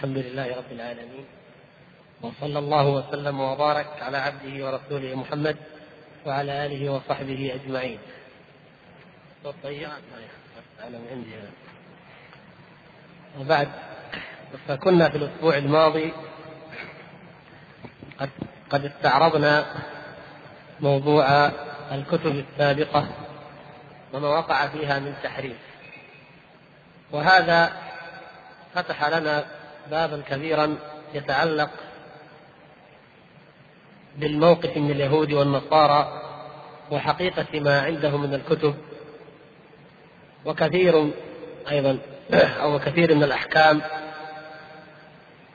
الحمد 0.00 0.18
لله 0.18 0.56
رب 0.56 0.72
العالمين. 0.72 1.26
وصلى 2.22 2.58
الله 2.58 2.86
وسلم 2.88 3.40
وبارك 3.40 3.86
على 4.00 4.16
عبده 4.16 4.54
ورسوله 4.64 5.14
محمد 5.14 5.56
وعلى 6.26 6.66
آله 6.66 6.92
وصحبه 6.92 7.52
عندي 11.12 11.36
وبعد 13.40 13.68
فكنا 14.68 15.08
في 15.08 15.16
الأسبوع 15.16 15.56
الماضي 15.56 16.12
قد 18.20 18.30
قد 18.70 18.84
استعرضنا 18.84 19.64
موضوع 20.80 21.26
الكتب 21.92 22.44
السابقة 22.44 23.08
وما 24.12 24.28
وقع 24.28 24.66
فيها 24.66 24.98
من 24.98 25.14
تحريف. 25.22 25.60
وهذا 27.12 27.72
فتح 28.74 29.08
لنا 29.08 29.59
بابا 29.90 30.22
كبيرا 30.28 30.76
يتعلق 31.14 31.70
بالموقف 34.16 34.76
من 34.76 34.90
اليهود 34.90 35.32
والنصارى 35.32 36.22
وحقيقة 36.90 37.60
ما 37.60 37.80
عندهم 37.80 38.22
من 38.22 38.34
الكتب 38.34 38.74
وكثير 40.44 41.10
أيضا 41.70 41.98
أو 42.62 42.78
كثير 42.78 43.14
من 43.14 43.22
الأحكام 43.22 43.80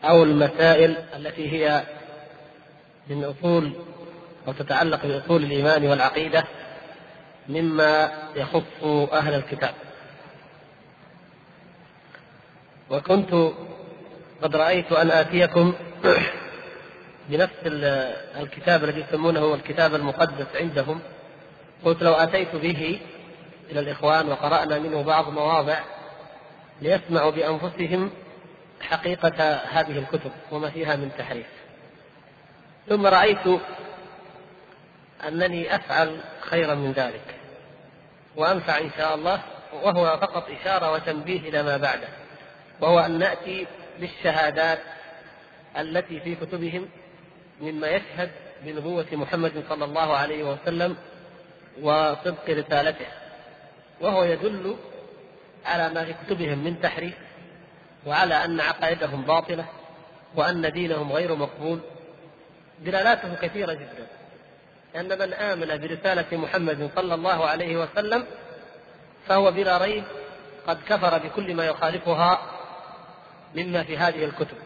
أو 0.03 0.23
المسائل 0.23 0.97
التي 1.15 1.51
هي 1.51 1.83
من 3.09 3.23
أصول 3.23 3.71
أو 4.47 4.53
تتعلق 4.53 5.05
بأصول 5.05 5.43
الإيمان 5.43 5.87
والعقيدة 5.87 6.43
مما 7.49 8.11
يخص 8.35 8.83
أهل 9.13 9.33
الكتاب. 9.33 9.73
وكنت 12.89 13.51
قد 14.41 14.55
رأيت 14.55 14.91
أن 14.91 15.11
آتيكم 15.11 15.73
بنفس 17.29 17.53
الكتاب 18.39 18.83
الذي 18.83 19.05
يسمونه 19.09 19.53
الكتاب 19.53 19.95
المقدس 19.95 20.47
عندهم. 20.55 20.99
قلت 21.85 22.03
لو 22.03 22.13
أتيت 22.13 22.55
به 22.55 22.99
إلى 23.71 23.79
الإخوان 23.79 24.29
وقرأنا 24.29 24.79
منه 24.79 25.03
بعض 25.03 25.29
مواضع 25.29 25.79
ليسمعوا 26.81 27.31
بأنفسهم 27.31 28.09
حقيقة 28.81 29.43
هذه 29.53 29.99
الكتب 29.99 30.31
وما 30.51 30.69
فيها 30.69 30.95
من 30.95 31.11
تحريف. 31.17 31.47
ثم 32.89 33.05
رأيت 33.05 33.61
أنني 35.27 35.75
أفعل 35.75 36.19
خيرا 36.41 36.75
من 36.75 36.91
ذلك 36.91 37.35
وأنفع 38.35 38.77
إن 38.77 38.89
شاء 38.97 39.15
الله 39.15 39.41
وهو 39.83 40.17
فقط 40.17 40.49
إشارة 40.61 40.91
وتنبيه 40.91 41.49
إلى 41.49 41.63
ما 41.63 41.77
بعده 41.77 42.07
وهو 42.81 42.99
أن 42.99 43.19
نأتي 43.19 43.67
بالشهادات 43.99 44.79
التي 45.77 46.19
في 46.19 46.35
كتبهم 46.35 46.89
مما 47.61 47.87
يشهد 47.87 48.31
بنبوة 48.63 49.05
محمد 49.11 49.63
صلى 49.69 49.85
الله 49.85 50.13
عليه 50.17 50.43
وسلم 50.43 50.95
وصدق 51.81 52.49
رسالته 52.49 53.05
وهو 54.01 54.23
يدل 54.23 54.75
على 55.65 55.89
ما 55.89 56.05
في 56.05 56.13
كتبهم 56.13 56.63
من 56.63 56.81
تحريف 56.81 57.15
وعلى 58.05 58.45
أن 58.45 58.61
عقائدهم 58.61 59.21
باطلة 59.21 59.65
وأن 60.35 60.71
دينهم 60.71 61.11
غير 61.11 61.35
مقبول. 61.35 61.79
دلالاته 62.81 63.35
كثيرة 63.35 63.73
جدا 63.73 64.07
أن 64.95 65.19
من 65.19 65.33
آمن 65.33 65.67
برسالة 65.77 66.37
محمد 66.37 66.89
صلى 66.95 67.13
الله 67.13 67.45
عليه 67.45 67.77
وسلم 67.77 68.25
فهو 69.27 69.51
بلا 69.51 69.77
ريب 69.77 70.03
قد 70.67 70.77
كفر 70.87 71.17
بكل 71.17 71.55
ما 71.55 71.65
يخالفها 71.65 72.54
مما 73.55 73.83
في 73.83 73.97
هذه 73.97 74.25
الكتب 74.25 74.57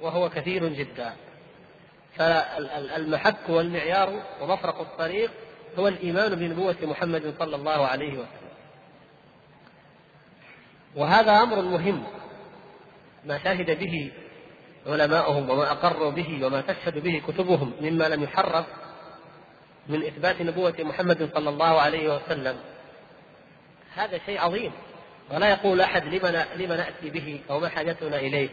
وهو 0.00 0.28
كثير 0.28 0.68
جدا. 0.68 1.12
فالمحك 2.16 3.48
والمعيار 3.48 4.22
ومفرق 4.40 4.80
الطريق 4.80 5.30
هو 5.78 5.88
الإيمان 5.88 6.34
بنبوة 6.34 6.76
محمد 6.82 7.34
صلى 7.38 7.56
الله 7.56 7.86
عليه 7.86 8.12
وسلم. 8.12 8.54
وهذا 10.96 11.42
أمر 11.42 11.62
مهم 11.62 12.04
ما 13.24 13.38
شهد 13.38 13.78
به 13.78 14.12
علماؤهم 14.86 15.50
وما 15.50 15.72
أقروا 15.72 16.10
به 16.10 16.46
وما 16.46 16.60
تشهد 16.60 16.98
به 16.98 17.22
كتبهم 17.28 17.72
مما 17.80 18.08
لم 18.08 18.22
يحرف 18.22 18.66
من 19.88 20.02
إثبات 20.04 20.42
نبوة 20.42 20.74
محمد 20.78 21.30
صلى 21.34 21.48
الله 21.48 21.80
عليه 21.80 22.14
وسلم. 22.16 22.56
هذا 23.94 24.18
شيء 24.26 24.40
عظيم. 24.40 24.72
ولا 25.30 25.48
يقول 25.48 25.80
أحد 25.80 26.04
لما 26.04 26.46
لما 26.56 26.76
نأتي 26.76 27.10
به 27.10 27.40
أو 27.50 27.60
ما 27.60 27.68
حاجتنا 27.68 28.16
إليه. 28.16 28.48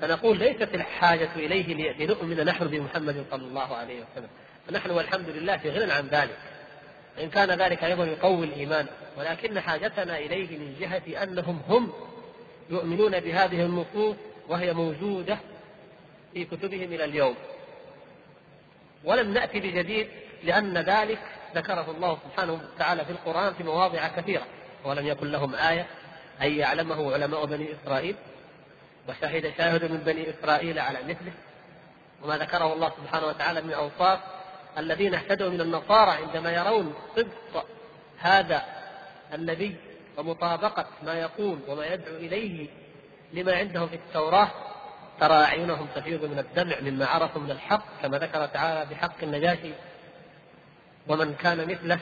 فنقول 0.00 0.38
ليست 0.38 0.74
الحاجة 0.74 1.30
إليه 1.36 1.92
لنؤمن 1.98 2.44
نحن 2.44 2.64
بمحمد 2.68 3.24
صلى 3.30 3.42
الله 3.42 3.76
عليه 3.76 4.00
وسلم. 4.00 4.28
فنحن 4.68 4.90
والحمد 4.90 5.28
لله 5.28 5.56
في 5.56 5.70
غنى 5.70 5.92
عن 5.92 6.06
ذلك. 6.06 6.38
إن 7.20 7.30
كان 7.30 7.50
ذلك 7.50 7.84
أيضا 7.84 8.04
يقوي 8.04 8.46
الإيمان. 8.46 8.86
ولكن 9.18 9.60
حاجتنا 9.60 10.18
إليه 10.18 10.58
من 10.58 10.76
جهة 10.80 11.22
أنهم 11.22 11.62
هم 11.68 11.92
يؤمنون 12.70 13.20
بهذه 13.20 13.62
النصوص 13.62 14.16
وهي 14.48 14.72
موجودة 14.72 15.38
في 16.34 16.44
كتبهم 16.44 16.92
إلى 16.92 17.04
اليوم. 17.04 17.34
ولم 19.04 19.34
نأتي 19.34 19.60
بجديد 19.60 20.08
لأن 20.44 20.78
ذلك 20.78 21.18
ذكره 21.54 21.90
الله 21.90 22.18
سبحانه 22.24 22.52
وتعالى 22.52 23.04
في 23.04 23.10
القرآن 23.10 23.54
في 23.54 23.62
مواضع 23.62 24.08
كثيرة. 24.08 24.46
ولم 24.84 25.06
يكن 25.06 25.30
لهم 25.30 25.54
آية. 25.54 25.86
أن 26.42 26.52
يعلمه 26.52 27.12
علماء 27.12 27.46
بني 27.46 27.68
إسرائيل 27.72 28.16
وشهد 29.08 29.52
شاهد 29.58 29.84
من 29.84 29.98
بني 29.98 30.30
إسرائيل 30.30 30.78
على 30.78 30.98
مثله. 30.98 31.32
وما 32.22 32.38
ذكره 32.38 32.72
الله 32.72 32.92
سبحانه 32.96 33.26
وتعالى 33.26 33.62
من 33.62 33.72
أوصاف 33.72 34.18
الذين 34.78 35.14
اهتدوا 35.14 35.50
من 35.50 35.60
النصارى 35.60 36.10
عندما 36.10 36.52
يرون 36.52 36.94
صدق 37.16 37.66
هذا 38.18 38.62
النبي 39.34 39.76
ومطابقة 40.16 40.86
ما 41.02 41.14
يقول 41.14 41.58
وما 41.68 41.86
يدعو 41.86 42.16
إليه 42.16 42.68
لما 43.32 43.56
عندهم 43.56 43.88
في 43.88 43.96
التوراة 43.96 44.48
ترى 45.20 45.34
أعينهم 45.34 45.86
تفيض 45.94 46.24
من 46.24 46.38
الدمع 46.38 46.80
مما 46.80 47.06
عرفوا 47.06 47.42
من 47.42 47.50
الحق 47.50 47.84
كما 48.02 48.18
ذكر 48.18 48.46
تعالى 48.46 48.90
بحق 48.90 49.22
النجاشي 49.22 49.72
ومن 51.08 51.34
كان 51.34 51.68
مثله 51.68 52.00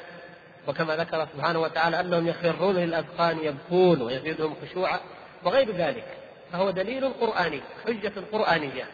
وكما 0.67 0.97
ذكر 0.97 1.29
سبحانه 1.37 1.59
وتعالى 1.59 2.01
أنهم 2.01 2.29
يخرون 2.29 2.77
للأذقان 2.77 3.39
يبكون 3.39 4.03
ويزيدهم 4.03 4.55
خشوعا 4.63 5.01
وغير 5.45 5.71
ذلك 5.77 6.05
فهو 6.53 6.71
دليل 6.71 7.13
قرآني 7.21 7.61
حجة 7.87 8.13
قرآنية 8.33 8.85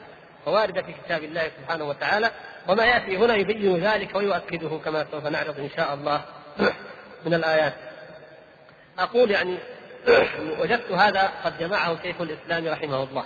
وواردة 0.46 0.82
في 0.82 0.92
كتاب 0.92 1.24
الله 1.24 1.50
سبحانه 1.60 1.84
وتعالى 1.84 2.30
وما 2.68 2.84
يأتي 2.84 3.16
هنا 3.16 3.34
يبين 3.34 3.76
ذلك 3.76 4.14
ويؤكده 4.14 4.80
كما 4.84 5.06
سوف 5.10 5.26
نعرض 5.26 5.58
إن 5.58 5.70
شاء 5.76 5.94
الله 5.94 6.24
من 7.26 7.34
الآيات. 7.34 7.74
أقول 8.98 9.30
يعني 9.30 9.58
وجدت 10.60 10.92
هذا 10.92 11.32
قد 11.44 11.58
جمعه 11.58 12.02
شيخ 12.02 12.20
الإسلام 12.20 12.68
رحمه 12.68 13.02
الله. 13.02 13.24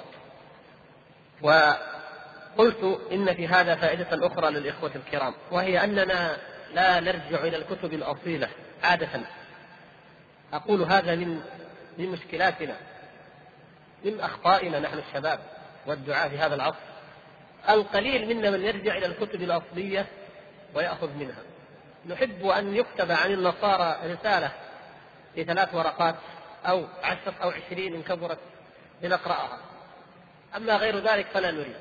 وقلت 1.43 3.01
إن 3.13 3.35
في 3.35 3.49
هذا 3.49 3.75
فائدة 3.75 4.27
أخرى 4.27 4.51
للإخوة 4.51 4.91
الكرام 4.97 5.35
وهي 5.51 5.85
أننا 5.85 6.37
لا 6.77 7.01
نرجع 7.01 7.45
إلى 7.45 7.57
الكتب 7.57 7.95
الأصيلة 7.95 8.49
عادة. 8.83 9.21
أقول 10.53 10.83
هذا 10.83 11.15
من 11.15 11.41
من 11.99 12.09
مشكلاتنا 12.09 12.77
من 14.05 14.21
أخطائنا 14.21 14.79
نحن 14.79 14.99
الشباب 14.99 15.41
والدعاة 15.87 16.29
في 16.29 16.39
هذا 16.39 16.55
العصر. 16.55 16.77
القليل 17.69 18.29
منا 18.29 18.51
من 18.51 18.63
يرجع 18.63 18.97
إلى 18.97 19.07
الكتب 19.07 19.43
الأصلية 19.43 20.07
ويأخذ 20.75 21.11
منها. 21.15 21.43
نحب 22.07 22.47
أن 22.47 22.77
يكتب 22.77 23.13
عن 23.13 23.33
النصارى 23.33 24.13
رسالة 24.13 24.53
في 25.35 25.45
ثلاث 25.45 25.75
ورقات 25.75 26.15
أو 26.67 26.87
عشر 27.03 27.35
أو 27.43 27.51
عشرين 27.51 27.95
إن 27.95 28.03
كبرت 28.03 28.39
لنقرأها. 29.03 29.59
أما 30.57 30.77
غير 30.77 30.99
ذلك 30.99 31.27
فلا 31.27 31.51
نريد. 31.51 31.77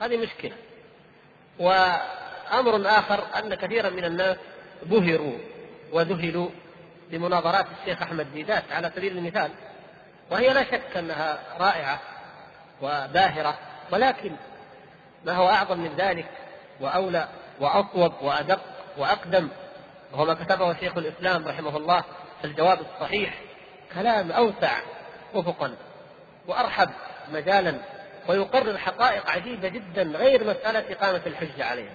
هذه 0.00 0.16
مشكلة. 0.16 0.56
و 1.58 1.70
أمر 2.52 2.88
آخر 2.88 3.24
أن 3.38 3.54
كثيرا 3.54 3.90
من 3.90 4.04
الناس 4.04 4.36
بهروا 4.82 5.38
وذهلوا 5.92 6.48
بمناظرات 7.10 7.66
الشيخ 7.80 8.02
أحمد 8.02 8.32
ديدات. 8.32 8.64
على 8.72 8.90
سبيل 8.96 9.18
المثال 9.18 9.50
وهي 10.30 10.52
لا 10.52 10.64
شك 10.64 10.96
أنها 10.96 11.38
رائعة 11.60 12.00
وباهرة 12.82 13.58
ولكن 13.92 14.32
ما 15.24 15.32
هو 15.32 15.48
أعظم 15.48 15.80
من 15.80 15.94
ذلك 15.96 16.26
وأولى 16.80 17.28
وأصوب 17.60 18.12
وأدق 18.22 18.60
وأقدم 18.98 19.48
وهو 20.12 20.24
ما 20.24 20.34
كتبه 20.34 20.74
شيخ 20.74 20.96
الإسلام 20.96 21.48
رحمه 21.48 21.76
الله 21.76 22.04
في 22.40 22.44
الجواب 22.44 22.78
الصحيح 22.80 23.34
كلام 23.94 24.32
أوسع 24.32 24.72
أفقا 25.34 25.74
وأرحب 26.46 26.90
مجالا 27.32 27.74
ويقرر 28.28 28.78
حقائق 28.78 29.30
عجيبة 29.30 29.68
جدا 29.68 30.02
غير 30.02 30.44
مسألة 30.44 30.92
إقامة 30.92 31.20
الحجة 31.26 31.64
عليها. 31.64 31.92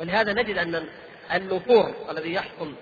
ولهذا 0.00 0.32
نجد 0.32 0.58
أن 0.58 0.88
النفور 1.34 1.94
الذي 2.10 2.32
يحصل 2.32 2.74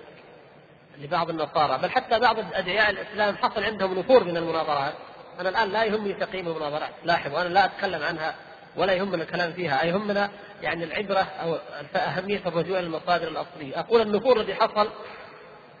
لبعض 0.97 1.29
النصارى 1.29 1.77
بل 1.77 1.89
حتى 1.89 2.19
بعض 2.19 2.39
ادعياء 2.53 2.89
الإسلام 2.89 3.37
حصل 3.37 3.63
عندهم 3.63 3.99
نفور 3.99 4.23
من 4.23 4.37
المناظرات. 4.37 4.93
أنا 5.39 5.49
الآن 5.49 5.69
لا 5.69 5.83
يهمني 5.83 6.13
تقييم 6.13 6.47
المناظرات 6.47 6.89
لاحظوا 7.03 7.41
أنا 7.41 7.47
لا 7.47 7.65
أتكلم 7.65 8.03
عنها 8.03 8.35
ولا 8.75 8.93
يهمنا 8.93 9.23
الكلام 9.23 9.53
فيها. 9.53 9.83
يهمنا 9.83 10.29
يعني 10.61 10.83
العبرة 10.83 11.27
أو 11.41 11.57
أهمية 11.95 12.41
الرجوع 12.45 12.79
للمصادر 12.79 13.27
الأصلية. 13.27 13.79
أقول 13.79 14.01
النفور 14.01 14.39
الذي 14.39 14.55
حصل 14.55 14.89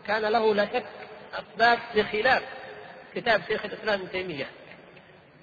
كان 0.07 0.21
له 0.21 0.53
لا 0.55 0.65
شك 0.65 0.85
أسباب 1.33 1.79
بخلاف 1.95 2.43
كتاب 3.15 3.41
شيخ 3.47 3.65
الإسلام 3.65 3.99
ابن 3.99 4.11
تيمية. 4.11 4.47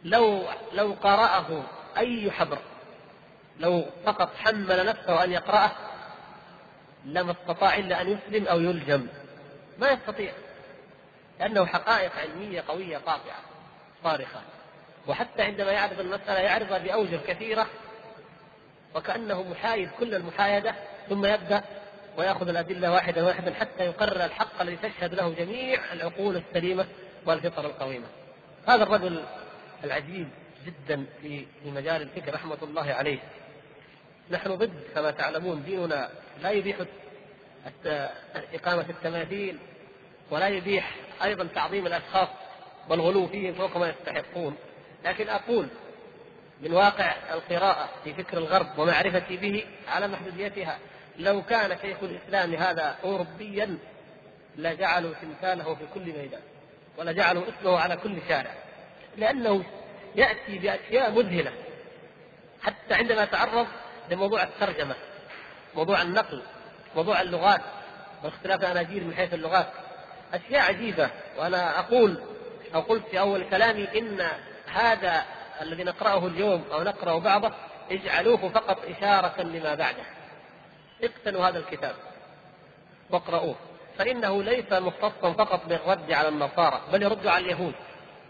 لو 0.04 0.42
لو 0.72 0.92
قرأه 1.02 1.62
أي 1.98 2.30
حبر 2.30 2.58
لو 3.58 3.84
فقط 4.06 4.34
حمل 4.36 4.86
نفسه 4.86 5.24
أن 5.24 5.32
يقرأه 5.32 5.70
لما 7.04 7.32
استطاع 7.32 7.76
إلا 7.76 8.00
أن 8.00 8.08
يسلم 8.08 8.46
أو 8.46 8.60
يلجم. 8.60 9.06
ما 9.78 9.90
يستطيع 9.90 10.32
لأنه 11.40 11.66
حقائق 11.66 12.12
علمية 12.16 12.64
قوية 12.68 12.98
قاطعة 12.98 13.40
صارخة. 14.04 14.40
وحتى 15.06 15.42
عندما 15.42 15.72
يعرض 15.72 16.00
المسألة 16.00 16.38
يعرضها 16.38 16.78
بأوجه 16.78 17.20
كثيرة 17.26 17.66
وكأنه 18.94 19.42
محايد 19.42 19.90
كل 20.00 20.14
المحايدة 20.14 20.74
ثم 21.08 21.24
يبدأ 21.24 21.62
ويأخذ 22.16 22.48
الأدلة 22.48 22.92
واحدا 22.92 23.24
واحدا 23.24 23.54
حتى 23.54 23.84
يقرر 23.84 24.24
الحق 24.24 24.60
الذي 24.60 24.76
تشهد 24.76 25.14
له 25.14 25.30
جميع 25.30 25.92
العقول 25.92 26.36
السليمة 26.36 26.86
والفطر 27.26 27.66
القويمة. 27.66 28.06
هذا 28.68 28.82
الرجل 28.82 29.24
العجيب 29.84 30.28
جدا 30.66 31.06
في 31.22 31.46
مجال 31.66 32.02
الفكر 32.02 32.34
رحمة 32.34 32.58
الله 32.62 32.92
عليه. 32.92 33.18
نحن 34.30 34.54
ضد 34.54 34.80
كما 34.94 35.10
تعلمون 35.10 35.62
ديننا 35.62 36.10
لا 36.42 36.50
يبيح 36.50 36.76
إقامة 38.54 38.86
التماثيل 38.90 39.58
ولا 40.30 40.48
يبيح 40.48 40.94
أيضا 41.24 41.48
تعظيم 41.54 41.86
الأشخاص 41.86 42.28
والغلو 42.88 43.26
فيهم 43.28 43.54
فوق 43.54 43.76
ما 43.76 43.88
يستحقون. 43.88 44.56
لكن 45.04 45.28
أقول 45.28 45.68
من 46.60 46.72
واقع 46.72 47.14
القراءة 47.32 47.88
في 48.04 48.14
فكر 48.14 48.38
الغرب 48.38 48.78
ومعرفتي 48.78 49.36
به 49.36 49.64
على 49.88 50.08
محدوديتها 50.08 50.78
لو 51.18 51.42
كان 51.42 51.78
شيخ 51.82 51.96
الإسلام 52.02 52.54
هذا 52.54 52.96
أوروبيا 53.04 53.78
لجعلوا 54.56 55.14
تمثاله 55.22 55.74
في 55.74 55.84
كل 55.94 56.00
ميدان 56.00 56.40
ولجعلوا 56.98 57.42
اسمه 57.48 57.78
على 57.78 57.96
كل 57.96 58.18
شارع 58.28 58.54
لأنه 59.16 59.64
يأتي 60.14 60.58
بأشياء 60.58 61.10
مذهلة 61.10 61.52
حتى 62.62 62.94
عندما 62.94 63.24
تعرض 63.24 63.66
لموضوع 64.10 64.42
الترجمة 64.42 64.94
موضوع 65.74 66.02
النقل 66.02 66.42
موضوع 66.96 67.20
اللغات 67.20 67.60
واختلاف 68.24 68.60
الأناجيل 68.60 69.04
من 69.06 69.14
حيث 69.14 69.34
اللغات. 69.34 69.66
أشياء 70.34 70.62
عجيبة 70.62 71.10
وأنا 71.38 71.78
أقول 71.78 72.18
أو 72.74 72.80
قلت 72.80 73.06
في 73.10 73.20
أول 73.20 73.44
كلامي 73.50 73.98
إن 73.98 74.28
هذا 74.66 75.24
الذي 75.60 75.84
نقرأه 75.84 76.26
اليوم 76.26 76.64
أو 76.72 76.82
نقرأ 76.82 77.18
بعضه 77.18 77.52
اجعلوه 77.90 78.48
فقط 78.48 78.78
إشارة 78.84 79.42
لما 79.42 79.74
بعده. 79.74 80.02
اقتنوا 81.02 81.48
هذا 81.48 81.58
الكتاب. 81.58 81.94
واقرأوه 83.10 83.56
فإنه 83.98 84.42
ليس 84.42 84.72
مختصا 84.72 85.32
فقط 85.32 85.66
بالرد 85.66 86.12
على 86.12 86.28
النصارى 86.28 86.80
بل 86.92 87.02
يرد 87.02 87.26
على 87.26 87.44
اليهود 87.44 87.74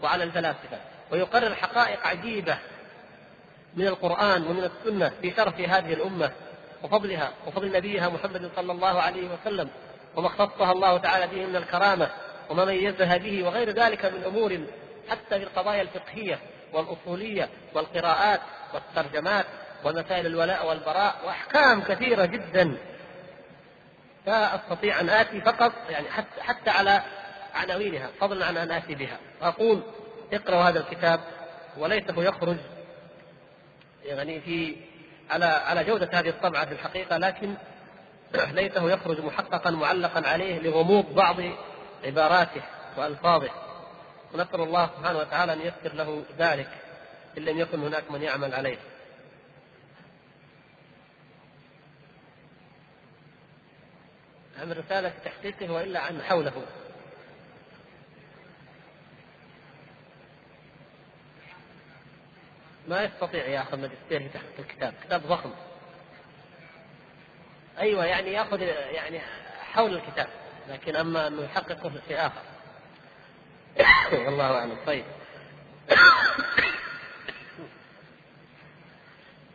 وعلى 0.03 0.23
الفلاسفة 0.23 0.77
ويقرر 1.11 1.55
حقائق 1.55 2.07
عجيبة. 2.07 2.57
من 3.75 3.87
القرآن 3.87 4.47
ومن 4.47 4.63
السنة 4.63 5.11
في 5.21 5.31
شرف 5.31 5.59
هذه 5.59 5.93
الأمة 5.93 6.31
وفضلها 6.83 7.31
وفضل 7.47 7.71
نبيها 7.71 8.09
محمد 8.09 8.51
صلى 8.55 8.71
الله 8.71 9.01
عليه 9.01 9.29
وسلم 9.29 9.69
وما 10.15 10.27
اختصها 10.27 10.71
الله 10.71 10.97
تعالى 10.97 11.27
به 11.27 11.45
من 11.45 11.55
الكرامة 11.55 12.09
وما 12.49 12.65
ميزها 12.65 13.17
به 13.17 13.43
وغير 13.43 13.69
ذلك 13.69 14.05
من 14.05 14.23
أمور 14.23 14.59
حتى 15.09 15.39
في 15.39 15.43
القضايا 15.43 15.81
الفقهية 15.81 16.39
والأصولية 16.73 17.49
والقراءات 17.73 18.41
والترجمات 18.73 19.45
ومسائل 19.83 20.25
الولاء 20.25 20.67
والبراء 20.67 21.15
وأحكام 21.25 21.81
كثيرة 21.81 22.25
جدا. 22.25 22.77
لا 24.27 24.55
أستطيع 24.55 24.99
أن 24.99 25.09
آتي 25.09 25.41
فقط 25.41 25.71
يعني 25.89 26.09
حتى, 26.09 26.41
حتى 26.41 26.69
على 26.69 27.01
عناوينها 27.53 28.09
فضلا 28.19 28.45
عن 28.45 28.57
أن 28.57 28.71
آتي 28.71 28.95
بها. 28.95 29.17
أقول 29.41 29.81
اقرأوا 30.33 30.61
هذا 30.61 30.79
الكتاب 30.79 31.19
وليته 31.77 32.23
يخرج 32.23 32.57
يعني 34.05 34.41
في 34.41 34.75
على 35.29 35.45
على 35.45 35.83
جودة 35.83 36.09
هذه 36.13 36.29
الطبعة 36.29 36.65
في 36.65 36.71
الحقيقة 36.71 37.17
لكن 37.17 37.53
ليته 38.57 38.91
يخرج 38.91 39.19
محققا 39.19 39.71
معلقا 39.71 40.29
عليه 40.29 40.59
لغموض 40.59 41.15
بعض 41.15 41.35
عباراته 42.03 42.61
وألفاظه. 42.97 43.49
ونسأل 44.33 44.61
الله 44.61 44.89
سبحانه 44.97 45.19
وتعالى 45.19 45.53
أن 45.53 45.61
ييسر 45.61 45.95
له 45.95 46.23
ذلك 46.39 46.69
إن 47.37 47.45
لم 47.45 47.59
يكن 47.59 47.79
هناك 47.79 48.11
من 48.11 48.21
يعمل 48.21 48.53
عليه. 48.53 48.77
عن 54.61 54.71
رسالة 54.71 55.13
تحقيقه 55.25 55.73
وإلا 55.73 55.99
عن 55.99 56.21
حوله. 56.21 56.65
ما 62.87 63.03
يستطيع 63.03 63.45
ياخذ 63.45 63.77
ماجستير 63.77 64.19
في 64.19 64.29
تحقيق 64.29 64.59
الكتاب، 64.59 64.93
كتاب 65.03 65.21
ضخم. 65.21 65.51
أيوه 67.79 68.05
يعني 68.05 68.33
يأخذ 68.33 68.61
يعني 68.61 69.21
حول 69.73 69.93
الكتاب، 69.93 70.27
لكن 70.69 70.95
أما 70.95 71.27
انه 71.27 71.43
يحققه 71.43 71.89
في 71.89 71.99
شيء 72.07 72.25
آخر. 72.25 72.41
والله 74.25 74.59
أعلم، 74.59 74.77
طيب. 74.85 75.05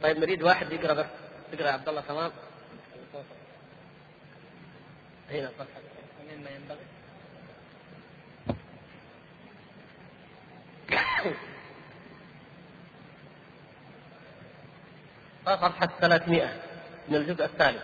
طيب 0.03 0.19
نريد 0.19 0.43
واحد 0.43 0.73
يقرأ 0.73 0.93
بس 0.93 1.07
تقرا 1.53 1.67
يا 1.67 1.73
عبد 1.73 1.89
الله 1.89 2.01
تمام؟ 2.01 2.33
هنا 5.31 5.49
الصفحه 5.49 5.81
مما 6.31 6.51
ينبغي 6.51 6.87
صفحة 15.57 15.89
300 16.01 16.49
من 17.09 17.17
الجزء 17.17 17.45
الثالث. 17.45 17.83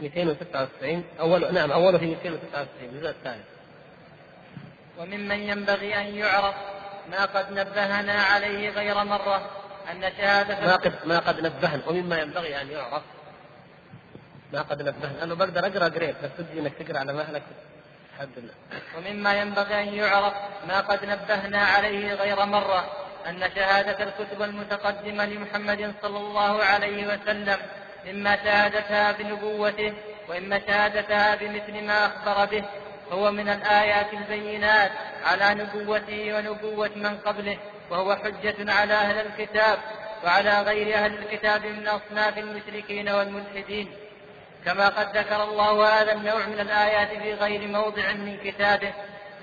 296 0.00 1.04
أول 1.20 1.54
نعم 1.54 1.72
أوله 1.72 1.98
في 1.98 2.06
296 2.06 2.88
الجزء 2.88 3.10
الثالث. 3.10 3.44
وممن 4.98 5.38
ينبغي 5.38 6.00
أن 6.00 6.14
يعرف 6.14 6.54
ما 7.10 7.24
قد 7.24 7.52
نبهنا 7.52 8.22
عليه 8.22 8.70
غير 8.70 9.04
مرة 9.04 9.50
أن 9.90 10.12
شهادة 10.16 10.66
ما 10.66 10.76
قد 10.76 10.92
ما 11.04 11.18
قد 11.18 11.40
نبهنا 11.40 11.82
ومما 11.86 12.18
ينبغي 12.18 12.60
أن 12.60 12.70
يعرف 12.70 13.02
ما 14.52 14.62
قد 14.62 14.82
نبهنا. 14.82 15.22
أنا 15.22 15.34
بقدر 15.34 15.66
أقرأ 15.66 15.88
قريت 15.88 16.16
بس 16.24 16.30
ودي 16.38 16.60
إنك 16.60 16.72
تقرأ 16.74 16.98
على 16.98 17.12
مهلك. 17.12 17.42
الحمد 18.14 18.38
لله. 18.38 18.54
ومما 18.96 19.40
ينبغي 19.40 19.82
أن 19.82 19.94
يعرف 19.94 20.34
ما 20.68 20.80
قد 20.80 21.04
نبهنا 21.04 21.58
عليه 21.58 22.14
غير 22.14 22.44
مرة 22.44 23.05
أن 23.28 23.50
شهادة 23.54 24.04
الكتب 24.04 24.42
المتقدمة 24.42 25.26
لمحمد 25.26 25.94
صلى 26.02 26.18
الله 26.18 26.64
عليه 26.64 27.06
وسلم 27.06 27.56
إما 28.10 28.36
شهادتها 28.36 29.12
بنبوته 29.12 29.94
وإما 30.28 30.60
شهادتها 30.66 31.34
بمثل 31.34 31.84
ما 31.86 32.06
أخبر 32.06 32.44
به 32.44 32.64
هو 33.12 33.30
من 33.30 33.48
الآيات 33.48 34.12
البينات 34.12 34.90
على 35.24 35.54
نبوته 35.54 36.34
ونبوة 36.34 36.90
من 36.96 37.18
قبله 37.18 37.58
وهو 37.90 38.16
حجة 38.16 38.72
على 38.72 38.94
أهل 38.94 39.26
الكتاب 39.26 39.78
وعلى 40.24 40.62
غير 40.62 40.94
أهل 40.94 41.18
الكتاب 41.18 41.66
من 41.66 41.88
أصناف 41.88 42.38
المشركين 42.38 43.08
والملحدين. 43.08 43.92
كما 44.64 44.88
قد 44.88 45.16
ذكر 45.16 45.44
الله 45.44 46.00
هذا 46.00 46.12
النوع 46.12 46.46
من 46.46 46.60
الآيات 46.60 47.08
في 47.08 47.34
غير 47.34 47.68
موضع 47.68 48.12
من 48.12 48.36
كتابه 48.44 48.92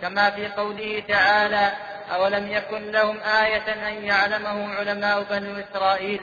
كما 0.02 0.30
في 0.30 0.48
قوله 0.48 1.04
تعالى 1.08 1.72
أولم 2.16 2.52
يكن 2.52 2.92
لهم 2.92 3.18
آية 3.20 3.88
أن 3.90 4.06
يعلمه 4.06 4.76
علماء 4.76 5.24
بنو 5.24 5.60
إسرائيل؟ 5.60 6.22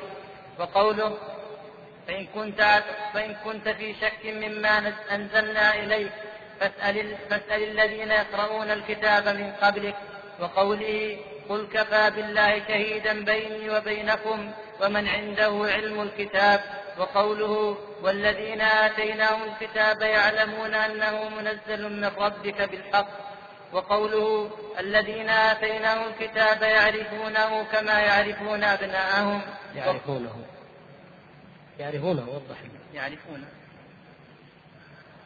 وقوله 0.59 1.19
فإن 2.09 2.27
كنت, 2.27 2.83
فإن 3.15 3.35
كنت 3.45 3.69
في 3.69 3.95
شك 3.95 4.27
مما 4.27 4.93
أنزلنا 5.13 5.75
إليك 5.75 6.13
فاسأل, 6.61 7.17
فاسأل 7.31 7.63
الذين 7.63 8.11
يقرؤون 8.11 8.71
الكتاب 8.71 9.29
من 9.29 9.53
قبلك. 9.63 9.97
وقوله 10.41 11.19
قل 11.49 11.69
كفى 11.73 12.11
بالله 12.11 12.63
شهيدا 12.69 13.25
بيني 13.25 13.71
وبينكم 13.71 14.53
ومن 14.81 15.09
عنده 15.09 15.67
علم 15.75 16.03
الكتاب. 16.03 16.61
وقوله 16.99 17.79
والذين 18.03 18.61
آتيناهم 18.61 19.43
الكتاب 19.43 20.03
يعلمون 20.03 20.75
أنه 20.75 21.29
منزل 21.29 22.01
من 22.01 22.11
ربك 22.19 22.63
بالحق. 22.63 23.30
وقوله 23.73 24.51
الذين 24.79 25.31
آتيناهم 25.31 26.09
الكتاب 26.09 26.63
يعرفونه 26.63 27.65
كما 27.73 28.01
يعرفون 28.01 28.65
أبناءهم. 28.65 29.43
يعرفونه. 29.75 30.45
يعرفونه 31.79 32.29
وضح 32.29 32.57
يعرفونه. 32.95 33.47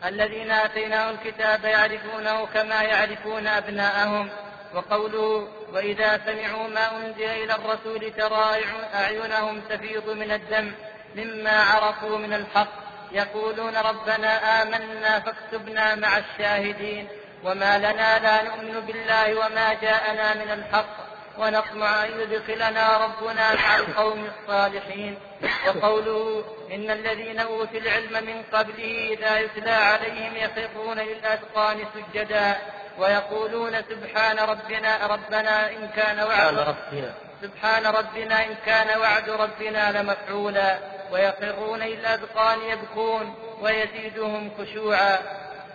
الذين 0.05 0.51
آتيناهم 0.51 1.15
الكتاب 1.15 1.65
يعرفونه 1.65 2.47
كما 2.47 2.83
يعرفون 2.83 3.47
أبناءهم. 3.47 4.29
وقوله 4.75 5.49
وإذا 5.73 6.21
سمعوا 6.27 6.69
ما 6.69 6.97
أنزل 6.97 7.23
إلى 7.23 7.55
الرسول 7.55 8.13
ترى 8.13 8.65
أعينهم 8.95 9.61
تفيض 9.61 10.11
من 10.11 10.31
الدم 10.31 10.73
مما 11.17 11.63
عرفوا 11.63 12.19
من 12.19 12.33
الحق. 12.33 12.85
يقولون 13.13 13.77
ربنا 13.77 14.63
آمنا 14.63 15.21
فاكتبنا 15.21 15.95
مع 15.95 16.19
الشاهدين. 16.19 17.09
وما 17.45 17.79
لنا 17.79 18.19
لا 18.19 18.43
نؤمن 18.43 18.81
بالله 18.81 19.35
وما 19.35 19.75
جاءنا 19.75 20.35
من 20.35 20.51
الحق 20.51 21.05
ونطمع 21.39 22.05
أن 22.05 22.21
يدخلنا 22.21 23.05
ربنا 23.05 23.55
مع 23.55 23.77
القوم 23.77 24.27
الصالحين 24.27 25.19
وقوله 25.67 26.45
إن 26.73 26.91
الذين 26.91 27.41
أوتوا 27.41 27.79
العلم 27.79 28.27
من 28.27 28.43
قبله 28.53 29.09
إذا 29.19 29.39
يتلى 29.39 29.71
عليهم 29.71 30.37
يخرون 30.37 30.99
للأذقان 30.99 31.79
سجدا 31.95 32.57
ويقولون 32.99 33.83
سبحان 33.83 34.39
ربنا 34.39 35.07
ربنا 35.07 35.71
إن 35.71 35.89
كان 35.97 36.21
وعد 36.21 36.55
ربنا. 36.55 37.15
سبحان 37.43 37.87
ربنا 37.87 38.47
إن 38.47 38.55
كان 38.67 39.01
وعد 39.01 39.31
ربنا 39.31 40.03
لمفعولا 40.03 40.79
ويخرون 41.13 41.79
للأذقان 41.79 42.59
يبكون 42.61 43.35
ويزيدهم 43.61 44.51
خشوعا 44.59 45.19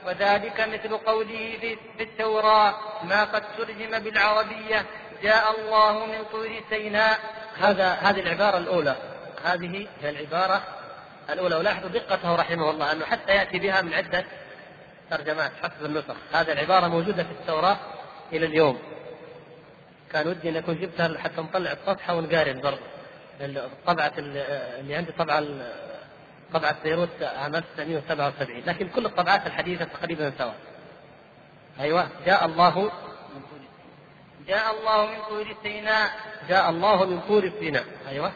وذلك 0.05 0.61
مثل 0.61 0.97
قوله 0.97 1.57
في 1.97 2.03
التوراة 2.03 2.73
ما 3.03 3.23
قد 3.23 3.43
ترجم 3.57 3.99
بالعربية 3.99 4.85
جاء 5.23 5.59
الله 5.59 6.05
من 6.05 6.23
طور 6.31 6.49
سيناء. 6.69 7.19
هذا 7.59 7.91
هذه 7.93 8.19
العبارة 8.19 8.57
الأولى. 8.57 8.95
هذه 9.43 9.87
هي 10.01 10.09
العبارة 10.09 10.63
الأولى. 11.29 11.55
ولاحظوا 11.55 11.89
دقته 11.89 12.35
رحمه 12.35 12.69
الله 12.69 12.91
أنه 12.91 13.05
حتى 13.05 13.31
يأتي 13.31 13.59
بها 13.59 13.81
من 13.81 13.93
عدة 13.93 14.25
ترجمات 15.09 15.51
حسب 15.63 15.85
النسخ. 15.85 16.15
هذه 16.33 16.51
العبارة 16.51 16.87
موجودة 16.87 17.23
في 17.23 17.31
التوراة 17.31 17.77
إلى 18.33 18.45
اليوم. 18.45 18.79
كان 20.11 20.27
ودي 20.27 20.49
أن 20.49 20.57
أكون 20.57 20.75
جبتها 20.75 21.17
حتى 21.17 21.41
نطلع 21.41 21.71
الصفحة 21.71 22.15
ونقارن 22.15 22.61
برضه. 22.61 22.79
طبعة 23.85 24.13
اللي 24.17 24.95
عندي 24.95 25.11
طبعة 25.11 25.43
طبعة 26.53 26.83
بيروت 26.83 27.21
عام 27.21 27.55
1977 27.55 28.63
لكن 28.65 28.89
كل 28.89 29.05
الطبعات 29.05 29.47
الحديثة 29.47 29.85
تقريبا 29.85 30.33
سواء. 30.37 30.55
أيوة. 31.79 32.09
جاء 32.25 32.45
الله 32.45 32.91
جاء 34.47 34.71
الله 34.71 35.05
من 35.05 35.21
طور 35.29 35.55
سيناء 35.63 36.11
جاء 36.49 36.69
الله 36.69 37.05
من 37.05 37.21
طور 37.21 37.51
سيناء 37.59 37.85
أيوة. 38.07 38.31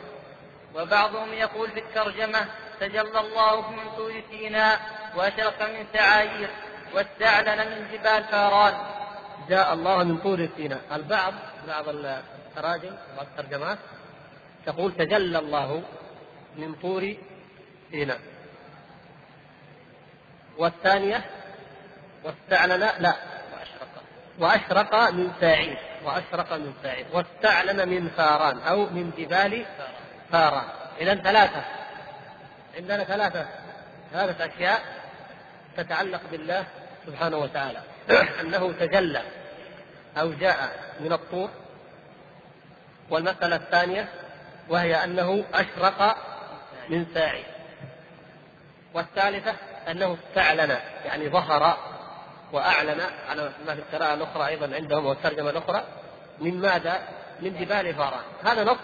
وبعضهم 0.75 1.33
يقول 1.33 1.69
في 1.69 1.79
الترجمة 1.79 2.45
تجلى 2.79 3.19
الله 3.19 3.71
من 3.71 3.89
طور 3.97 4.21
سيناء 4.31 4.79
وأشرق 5.15 5.61
من 5.61 5.85
سعاير 5.93 6.49
واستعلن 6.93 7.71
من 7.71 7.87
جبال 7.91 8.23
فاران. 8.23 8.73
جاء 9.49 9.73
الله 9.73 10.03
من 10.03 10.17
طور 10.17 10.49
سيناء 10.57 10.81
البعض 10.91 11.33
بعض 11.67 11.85
التراجم 11.89 12.91
بعض 13.17 13.25
الترجمات 13.37 13.77
تقول 14.65 14.91
تجلى 14.91 15.39
الله 15.39 15.83
من 16.57 16.73
طور 16.73 17.13
سيناء 17.93 18.19
والثانية 20.57 21.25
واستعلن 22.23 22.79
لا 22.99 23.15
وأشرق. 24.39 25.11
من 25.11 25.31
ساعير 25.41 25.77
وأشرق 26.03 26.53
من 26.53 26.73
ساعير 26.83 27.05
واستعلن 27.13 27.89
من 27.89 28.09
فاران 28.09 28.59
أو 28.59 28.85
من 28.85 29.11
جبال 29.17 29.65
فاران. 30.31 30.65
إذا 31.01 31.15
ثلاثة. 31.15 31.63
عندنا 32.77 33.03
ثلاثة. 33.03 33.47
ثلاثة 34.13 34.45
أشياء 34.45 34.81
تتعلق 35.77 36.21
بالله 36.31 36.65
سبحانه 37.05 37.37
وتعالى. 37.37 37.81
أنه 38.41 38.71
تجلى 38.71 39.21
أو 40.17 40.33
جاء 40.33 40.71
من 40.99 41.13
الطور. 41.13 41.49
والمسألة 43.09 43.55
الثانية 43.55 44.09
وهي 44.69 45.03
أنه 45.03 45.43
أشرق 45.53 46.17
من 46.89 47.05
ساعي 47.13 47.52
والثالثة 48.93 49.55
أنه 49.91 50.17
استعلن 50.29 50.77
يعني 51.05 51.29
ظهر 51.29 51.77
وأعلن 52.51 53.01
على 53.29 53.51
ما 53.67 53.75
في 53.75 53.81
القراءة 53.81 54.13
الأخرى 54.13 54.47
أيضا 54.47 54.75
عندهم 54.75 55.05
والترجمة 55.05 55.49
الأخرى 55.49 55.83
من 56.39 56.61
ماذا؟ 56.61 57.01
من 57.41 57.57
جبال 57.59 57.95
فاران 57.95 58.23
هذا 58.45 58.63
نص 58.63 58.77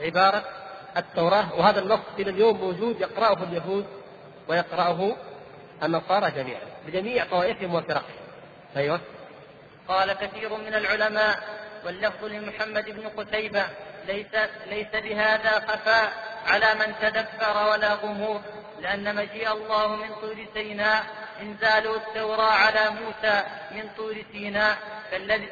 عبارة 0.00 0.44
التوراة 0.96 1.54
وهذا 1.54 1.80
النص 1.80 2.00
إلى 2.18 2.30
اليوم 2.30 2.60
موجود 2.60 3.00
يقرأه 3.00 3.42
اليهود 3.42 3.86
ويقرأه 4.48 5.16
النصارى 5.82 6.30
جميعا 6.30 6.60
بجميع 6.86 7.24
طوائفهم 7.24 7.74
وفرقهم. 7.74 8.14
أيوه. 8.76 9.00
قال 9.88 10.12
كثير 10.12 10.56
من 10.56 10.74
العلماء 10.74 11.38
واللفظ 11.86 12.24
لمحمد 12.24 12.84
بن 12.90 13.08
قتيبة 13.08 13.64
ليس 14.06 14.34
ليس 14.66 14.88
بهذا 14.92 15.50
خفاء 15.50 16.12
على 16.46 16.74
من 16.74 16.94
تدبر 17.00 17.70
ولا 17.70 17.94
غموض. 17.94 18.42
لأن 18.84 19.16
مجيء 19.16 19.52
الله 19.52 19.96
من 19.96 20.14
طور 20.14 20.46
سيناء 20.54 21.04
إنزال 21.40 21.96
التوراة 21.96 22.52
على 22.52 22.90
موسى 22.90 23.42
من 23.70 23.88
طور 23.96 24.16
سيناء 24.32 24.78
كالذي 25.10 25.48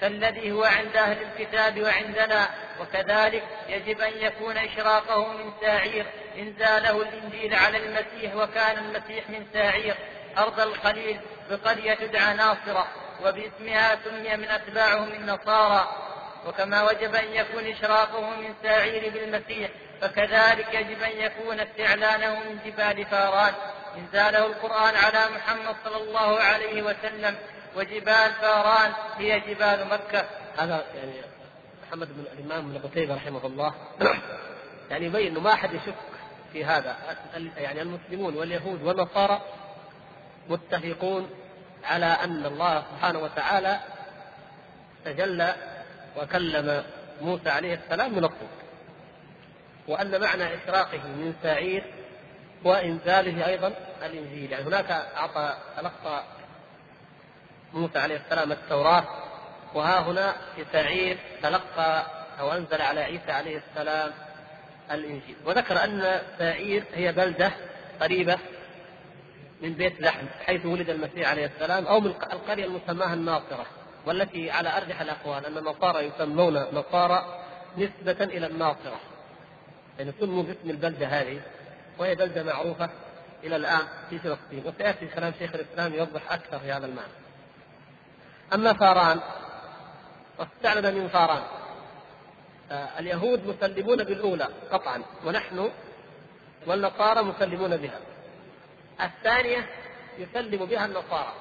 كالذي 0.00 0.52
هو 0.52 0.64
عند 0.64 0.96
أهل 0.96 1.18
الكتاب 1.22 1.82
وعندنا 1.82 2.48
وكذلك 2.80 3.42
يجب 3.68 4.00
أن 4.00 4.12
يكون 4.16 4.56
إشراقه 4.56 5.32
من 5.32 5.52
ساعير 5.60 6.06
إنزاله 6.38 7.02
الإنجيل 7.02 7.54
على 7.54 7.78
المسيح 7.78 8.34
وكان 8.34 8.78
المسيح 8.78 9.30
من 9.30 9.46
ساعير. 9.52 9.94
أرض 10.38 10.60
الخليل 10.60 11.20
بقرية 11.50 11.94
تدعى 11.94 12.34
ناصرة 12.34 12.86
وباسمها 13.24 13.98
سمي 14.04 14.36
من 14.36 14.48
أتباعهم 14.48 15.12
النصارى 15.12 15.88
وكما 16.46 16.82
وجب 16.82 17.14
أن 17.14 17.34
يكون 17.34 17.66
إشراقه 17.66 18.30
من 18.30 18.54
ساعير 18.62 19.10
بالمسيح 19.10 19.70
فكذلك 20.00 20.74
يجب 20.74 21.02
أن 21.02 21.18
يكون 21.18 21.60
استعلانه 21.60 22.34
من 22.34 22.58
جبال 22.66 23.06
فاران 23.06 23.54
إنزاله 23.98 24.46
القرآن 24.46 24.94
على 24.96 25.26
محمد 25.34 25.76
صلى 25.84 25.96
الله 25.96 26.40
عليه 26.40 26.82
وسلم 26.82 27.36
وجبال 27.76 28.32
فاران 28.40 28.92
هي 29.18 29.40
جبال 29.40 29.86
مكة. 29.88 30.24
هذا 30.58 30.84
يعني 30.94 31.12
محمد 31.88 32.08
بن 32.08 32.24
الإمام 32.32 32.72
بن 32.72 32.88
قتيبة 32.88 33.14
رحمه 33.14 33.46
الله 33.46 33.74
يعني 34.90 35.06
يبين 35.06 35.26
أنه 35.26 35.40
ما 35.40 35.52
أحد 35.52 35.74
يشك 35.74 35.94
في 36.52 36.64
هذا. 36.64 36.96
يعني 37.56 37.82
المسلمون 37.82 38.36
واليهود 38.36 38.82
والنصارى 38.82 39.40
متفقون 40.48 41.30
على 41.84 42.06
أن 42.06 42.46
الله 42.46 42.84
سبحانه 42.92 43.18
وتعالى 43.18 43.80
تجلى 45.04 45.54
وكلم 46.16 46.84
موسى 47.20 47.50
عليه 47.50 47.74
السلام 47.74 48.12
من 48.12 48.24
الطور 48.24 48.65
وأن 49.88 50.20
معنى 50.20 50.54
إشراقه 50.54 51.06
من 51.06 51.34
سعير 51.42 51.84
وإنزاله 52.64 53.46
أيضا 53.46 53.72
الإنجيل. 54.02 54.52
يعني 54.52 54.64
هناك 54.64 54.90
أعطى 54.90 55.56
تلقى 55.76 56.22
موسى 57.72 57.98
عليه 57.98 58.16
السلام 58.16 58.52
التوراة 58.52 59.04
وها 59.74 60.00
هنا 60.00 60.32
في 60.56 60.64
سعير 60.72 61.18
تلقى 61.42 62.06
أو 62.40 62.52
أنزل 62.52 62.82
على 62.82 63.00
عيسى 63.00 63.32
عليه 63.32 63.62
السلام 63.68 64.12
الإنجيل. 64.90 65.36
وذكر 65.44 65.84
أن 65.84 66.20
سعير 66.38 66.84
هي 66.94 67.12
بلدة 67.12 67.52
قريبة 68.00 68.38
من 69.62 69.72
بيت 69.72 70.00
لحم 70.00 70.26
حيث 70.46 70.66
ولد 70.66 70.90
المسيح 70.90 71.30
عليه 71.30 71.46
السلام 71.46 71.86
أو 71.86 72.00
من 72.00 72.14
القرية 72.32 72.64
المسماة 72.64 73.14
الناصرة 73.14 73.66
والتي 74.06 74.50
على 74.50 74.76
أرجح 74.76 75.00
الأقوال 75.00 75.46
أن 75.46 75.58
النصارى 75.58 76.04
يسمون 76.04 76.54
نصارى 76.72 77.40
نسبة 77.76 78.24
إلى 78.24 78.46
الناصرة. 78.46 79.00
يعني 79.98 80.12
سموا 80.20 80.42
باسم 80.42 80.70
البلدة 80.70 81.06
هذه 81.06 81.40
وهي 81.98 82.14
بلدة 82.14 82.42
معروفة 82.42 82.90
إلى 83.44 83.56
الآن 83.56 83.82
في 84.10 84.18
فلسطين 84.18 84.62
وسيأتي 84.66 85.06
كلام 85.06 85.32
شيخ 85.38 85.54
الإسلام 85.54 85.94
يوضح 85.94 86.32
أكثر 86.32 86.58
في 86.58 86.72
هذا 86.72 86.86
المعنى. 86.86 87.12
أما 88.54 88.72
فاران 88.72 89.20
واستعلن 90.38 90.94
من 90.94 91.08
فاران. 91.08 91.42
آه 92.70 92.98
اليهود 92.98 93.46
مسلمون 93.46 94.04
بالأولى 94.04 94.48
قطعا 94.70 95.02
ونحن 95.24 95.70
والنصارى 96.66 97.22
مسلمون 97.22 97.76
بها. 97.76 98.00
الثانية 99.00 99.68
يسلم 100.18 100.64
بها 100.64 100.86
النصارى 100.86 101.32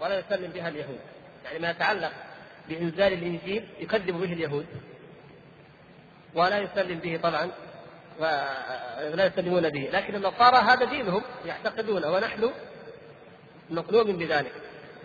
ولا 0.00 0.18
يسلم 0.18 0.50
بها 0.50 0.68
اليهود. 0.68 1.00
يعني 1.44 1.58
ما 1.58 1.70
يتعلق 1.70 2.12
بإنزال 2.68 3.12
الإنجيل 3.12 3.68
يكذب 3.80 4.16
به 4.16 4.32
اليهود 4.32 4.66
ولا 6.34 6.58
يسلم 6.58 6.98
به 6.98 7.20
طبعا 7.22 7.50
ولا 8.20 9.26
يسلمون 9.26 9.70
به. 9.70 9.90
لكن 9.92 10.14
النصارى 10.14 10.56
هذا 10.56 10.84
دينهم 10.84 11.22
يعتقدونه 11.46 12.10
ونحن 12.10 12.50
نؤمن 13.70 14.16
بذلك. 14.16 14.52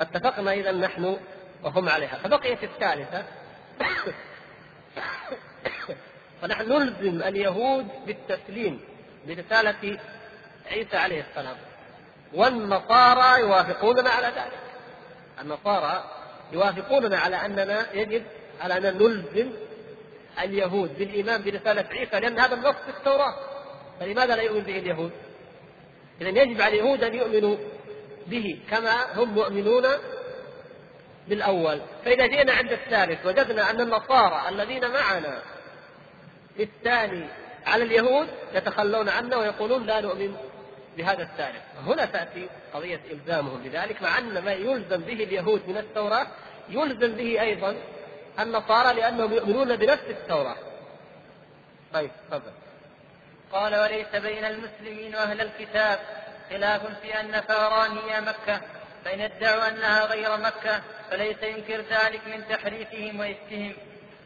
اتفقنا 0.01 0.53
إذا 0.53 0.71
نحن 0.71 1.17
وهم 1.63 1.89
عليها. 1.89 2.17
فبقيت 2.23 2.63
الثالثة. 2.63 3.23
فنحن 6.41 6.71
نلزم 6.71 7.23
اليهود 7.23 7.87
بالتسليم 8.05 8.81
برسالة 9.27 9.99
عيسى 10.71 10.97
عليه 10.97 11.25
السلام. 11.29 11.55
والنصارى 12.33 13.41
يوافقوننا 13.41 14.09
على 14.09 14.27
ذلك. 14.27 14.59
النصارى 15.41 16.03
يوافقوننا 16.51 17.17
على 17.17 17.35
أننا 17.35 17.93
يجب 17.93 18.23
على 18.61 18.77
أن 18.77 18.97
نلزم 18.97 19.51
اليهود 20.43 20.97
بالإيمان 20.97 21.43
برسالة 21.43 21.85
عيسى 21.91 22.19
لأن 22.19 22.39
هذا 22.39 22.55
النص 22.55 22.75
في 22.75 22.89
التوراة. 22.97 23.35
فلماذا 23.99 24.35
لا 24.35 24.41
يؤمن 24.41 24.61
به 24.61 24.77
اليهود؟ 24.77 25.11
إذا 26.21 26.29
يجب 26.29 26.61
على 26.61 26.73
اليهود 26.79 27.03
أن 27.03 27.13
يؤمنوا 27.13 27.57
به 28.27 28.59
كما 28.69 29.13
هم 29.15 29.33
مؤمنون 29.33 29.85
بالأول. 31.27 31.81
فإذا 32.05 32.25
جئنا 32.27 32.53
عند 32.53 32.71
الثالث 32.71 33.25
وجدنا 33.25 33.69
أن 33.69 33.81
النصارى 33.81 34.49
الذين 34.49 34.91
معنا 34.91 35.41
في 36.57 36.63
الثاني 36.63 37.25
على 37.65 37.83
اليهود 37.83 38.27
يتخلون 38.53 39.09
عنا 39.09 39.37
ويقولون 39.37 39.85
لا 39.85 40.01
نؤمن 40.01 40.35
بهذا 40.97 41.23
الثالث. 41.23 41.61
هنا 41.85 42.05
تأتي 42.05 42.49
قضية 42.73 43.01
إلزامهم 43.11 43.63
بذلك 43.63 44.01
مع 44.01 44.17
أن 44.17 44.43
ما 44.45 44.53
يلزم 44.53 45.01
به 45.01 45.13
اليهود 45.13 45.61
من 45.67 45.77
التوراة 45.77 46.27
يلزم 46.69 47.15
به 47.15 47.41
أيضا 47.41 47.75
النصارى 48.39 48.93
لأنهم 48.93 49.33
يؤمنون 49.33 49.75
بنفس 49.75 50.03
التوراة. 50.09 50.57
طيب 51.93 52.11
تفضل. 52.31 52.51
قال 53.51 53.75
وليس 53.75 54.15
بين 54.15 54.45
المسلمين 54.45 55.15
وأهل 55.15 55.41
الكتاب 55.41 55.99
خلاف 56.49 56.81
في 57.01 57.19
أن 57.19 57.41
فاران 57.41 57.97
هي 57.97 58.21
مكة 58.21 58.61
فإن 59.05 59.21
ادعوا 59.21 59.69
أنها 59.69 60.05
غير 60.05 60.37
مكة 60.37 60.81
فليس 61.11 61.43
ينكر 61.43 61.81
ذلك 61.81 62.27
من 62.27 62.43
تحريفهم 62.49 63.19
وإفكهم. 63.19 63.73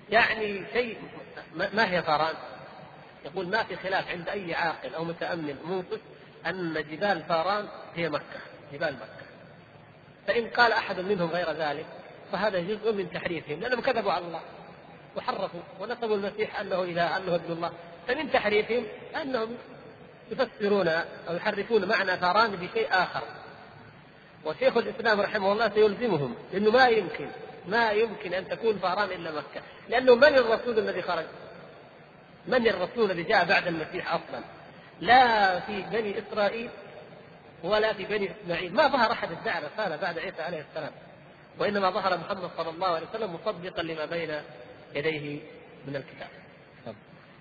يعني 0.10 0.66
شيء 0.74 0.98
ما 1.56 1.92
هي 1.92 2.04
فاران؟ 2.04 2.36
يقول 3.26 3.48
ما 3.48 3.64
في 3.64 3.76
خلاف 3.76 4.08
عند 4.08 4.30
أي 4.30 4.54
عاقل 4.54 4.96
أو 4.96 5.04
متأمل 5.04 5.56
منصف 5.66 6.00
أن 6.46 6.74
جبال 6.74 7.24
فاران 7.30 7.68
هي 7.96 8.10
مكة 8.10 8.40
جبال 8.74 8.96
مكة. 8.96 9.26
فإن 10.28 10.50
قال 10.50 10.72
أحد 10.72 11.00
منهم 11.00 11.30
غير 11.30 11.52
ذلك 11.52 11.86
فهذا 12.32 12.60
جزء 12.60 12.94
من 12.94 13.12
تحريفهم 13.12 13.60
لأنهم 13.60 13.82
كذبوا 13.82 14.12
على 14.12 14.26
الله 14.26 14.42
وحرفوا 15.18 15.60
ونسبوا 15.80 16.16
المسيح 16.16 16.60
أنه 16.60 16.84
إله 16.84 17.18
أنه 17.18 17.36
ابن 17.36 17.54
الله. 17.54 17.72
فمن 18.08 18.32
تحريفهم 18.32 18.84
أنهم 19.22 19.58
يفسرون 20.32 20.88
أو 21.30 21.36
يحرفون 21.36 21.86
معنى 21.86 22.18
فاران 22.18 22.52
بشيء 22.52 22.88
آخر. 22.92 23.24
وشيخ 24.46 24.78
الإسلام 24.78 25.22
رحمه 25.22 25.52
الله 25.52 25.70
سيلزمهم 25.70 26.36
لأنه 26.54 26.72
ما 26.72 26.88
يمكن 26.88 27.28
ما 27.68 27.92
يمكن 27.92 28.34
أن 28.34 28.48
تكون 28.48 28.78
فاران 28.78 29.12
إلا 29.12 29.32
مكة 29.32 29.62
لأنه 29.90 30.16
من 30.16 30.38
الرسول 30.38 30.80
الذي 30.80 31.02
خرج؟ 31.02 31.26
من 32.48 32.68
الرسول 32.68 33.12
الذي 33.12 33.24
جاء 33.24 33.46
بعد 33.46 33.68
المسيح 33.68 34.14
أصلا؟ 34.14 34.44
لا 35.02 35.60
في 35.60 35.82
بني 35.82 36.20
إسرائيل 36.20 36.70
ولا 37.64 37.94
في 37.94 38.06
بني 38.06 38.32
إسماعيل. 38.32 38.74
ما 38.74 38.88
ظهر 38.88 39.12
أحد 39.12 39.32
ادعى 39.32 39.64
رسالة 39.64 39.96
بعد 39.96 40.20
عيسى 40.20 40.42
عليه 40.42 40.66
السلام. 40.70 40.92
وإنما 41.60 41.90
ظهر 41.90 42.18
محمد 42.18 42.50
صلى 42.58 42.70
الله 42.70 42.88
عليه 42.88 43.08
وسلم 43.08 43.34
مصدقا 43.36 43.82
لما 43.82 44.06
بين 44.06 44.42
يديه 44.96 45.40
من 45.88 45.96
الكتاب. 45.96 46.28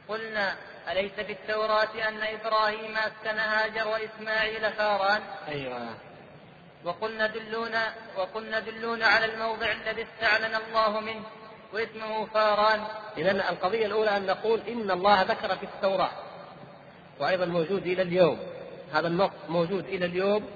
قلنا 0.08 0.56
أليس 0.90 1.12
في 1.12 1.32
التوراة 1.32 2.08
أن 2.08 2.22
إبراهيم 2.22 2.96
أسكن 2.96 3.38
هاجر 3.38 3.88
وإسماعيل 3.88 4.72
خاران 4.78 5.22
أيوة. 5.48 5.88
وقلنا 6.84 7.26
دلونا 7.26 7.94
وقلنا 8.16 8.60
دلونا 8.60 9.06
على 9.06 9.24
الموضع 9.24 9.72
الذي 9.72 10.02
استعلن 10.02 10.54
الله 10.54 11.00
منه 11.00 11.22
واسمه 11.72 12.26
فاران. 12.26 12.84
إذا 13.16 13.30
القضية 13.30 13.86
الأولى 13.86 14.16
أن 14.16 14.26
نقول 14.26 14.60
إن 14.60 14.90
الله 14.90 15.22
ذكر 15.22 15.56
في 15.56 15.62
التوراة 15.62 16.10
وأيضا 17.20 17.44
موجود 17.44 17.86
إلى 17.86 18.02
اليوم. 18.02 18.38
هذا 18.92 19.08
النص 19.08 19.30
موجود 19.48 19.84
إلى 19.84 20.06
اليوم 20.06 20.50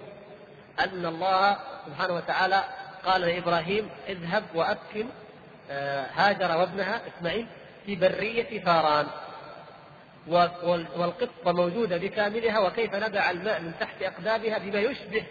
أن 0.81 1.07
الله 1.07 1.57
سبحانه 1.87 2.15
وتعالى 2.15 2.65
قال 3.05 3.21
لإبراهيم 3.21 3.89
اذهب 4.09 4.45
وأسكن 4.55 5.07
آه، 5.71 6.07
هاجر 6.15 6.57
وابنها 6.57 7.01
إسماعيل 7.09 7.47
في 7.87 7.97
برية 7.97 8.61
فاران. 8.61 9.07
والقصة 10.97 11.53
موجودة 11.53 11.97
بكاملها 11.97 12.59
وكيف 12.59 12.95
نبع 12.95 13.31
الماء 13.31 13.61
من 13.61 13.73
تحت 13.81 14.03
أقدامها 14.03 14.59
بما 14.59 14.81
يشبه 14.81 15.25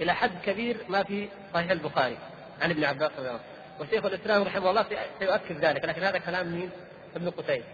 إلى 0.00 0.14
حد 0.14 0.30
كبير 0.44 0.76
ما 0.88 1.02
في 1.02 1.28
صحيح 1.54 1.70
البخاري. 1.70 2.18
عن 2.62 2.70
ابن 2.70 2.84
عباس 2.84 3.10
رضي 3.18 3.28
الله 3.28 3.40
وشيخ 3.80 4.04
الإسلام 4.04 4.42
رحمه 4.42 4.70
الله 4.70 4.86
سيؤكد 5.18 5.64
ذلك 5.64 5.84
لكن 5.84 6.02
هذا 6.02 6.18
كلام 6.18 6.52
مين؟ 6.52 6.70
ابن 7.16 7.30
قتيبة. 7.30 7.64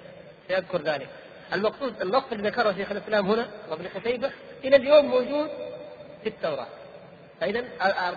سيذكر 0.49 0.83
ذلك. 0.83 1.09
المقصود 1.53 2.03
النص 2.03 2.25
اللي 2.33 2.49
ذكره 2.49 2.73
شيخ 2.73 2.91
الإسلام 2.91 3.31
هنا 3.31 3.47
وابن 3.71 3.89
قتيبة 3.95 4.31
إلى 4.65 4.77
اليوم 4.77 5.05
موجود 5.05 5.51
في 6.23 6.29
التوراة. 6.29 6.67
فإذا 7.41 7.65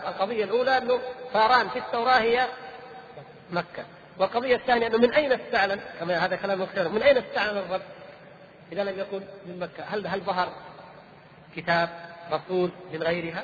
القضية 0.07 0.43
الأولى 0.43 0.77
أنه 0.77 0.99
فاران 1.33 1.69
في 1.69 1.79
التوراة 1.79 2.19
هي 2.19 2.47
مكة. 3.49 3.85
والقضية 4.17 4.55
الثانية 4.55 4.87
أنه 4.87 4.97
من 4.97 5.13
أين 5.13 5.31
استعلن؟ 5.31 5.81
كما 5.99 6.25
هذا 6.25 6.35
كلام 6.35 6.61
مختلف. 6.61 6.91
من 6.91 7.03
أين 7.03 7.17
استعلن 7.17 7.57
الرب؟ 7.57 7.81
إذا 8.71 8.83
لم 8.83 8.99
يكن 8.99 9.21
من 9.45 9.59
مكة. 9.59 9.83
هل 9.83 10.07
هل 10.07 10.21
ظهر 10.21 10.53
كتاب 11.55 11.89
رسول 12.31 12.71
من 12.93 13.03
غيرها؟ 13.03 13.43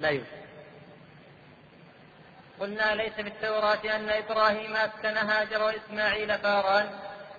لا 0.00 0.08
يوجد. 0.08 0.26
قلنا 2.60 2.94
ليس 2.94 3.12
في 3.12 3.28
التوراة 3.28 3.96
أن 3.96 4.08
إبراهيم 4.08 4.76
أسكن 4.76 5.16
هاجر 5.16 5.62
وإسماعيل 5.62 6.38
فاران. 6.38 6.90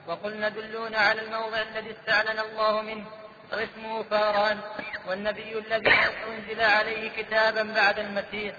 وقلنا 0.07 0.49
دلونا 0.49 0.97
على 0.97 1.21
الموضع 1.21 1.61
الذي 1.61 1.91
استعلن 1.91 2.39
الله 2.39 2.81
منه. 2.81 3.05
واسمه 3.51 4.03
فاران 4.03 4.59
والنبي 5.07 5.59
الذي 5.59 5.93
أنزل 6.27 6.61
عليه 6.61 7.09
كتابا 7.09 7.63
بعد 7.63 7.99
المسيح 7.99 8.55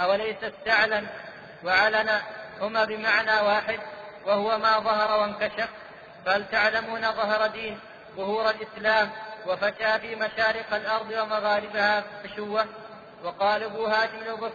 أوليس 0.00 0.36
استعلن 0.42 1.06
وعلن 1.64 2.10
هما 2.60 2.84
بمعنى 2.84 3.40
واحد 3.46 3.80
وهو 4.26 4.58
ما 4.58 4.80
ظهر 4.80 5.20
وانكشف 5.20 5.68
فهل 6.26 6.44
تعلمون 6.50 7.00
ظهر 7.00 7.46
دين 7.46 7.78
ظهور 8.16 8.50
الإسلام 8.50 9.10
وفشى 9.46 9.98
في 9.98 10.16
مشارق 10.16 10.74
الأرض 10.74 11.10
ومغاربها 11.10 12.04
فشوة 12.24 12.66
وقال 13.24 13.62
أبو 13.62 13.86
هاشم 13.86 14.36
بن 14.40 14.50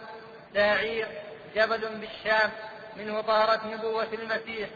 داعير 0.54 1.08
جبل 1.54 1.88
بالشام 1.88 2.50
منه 2.96 3.20
ظهرت 3.20 3.64
نبوة 3.64 4.08
المسيح. 4.12 4.68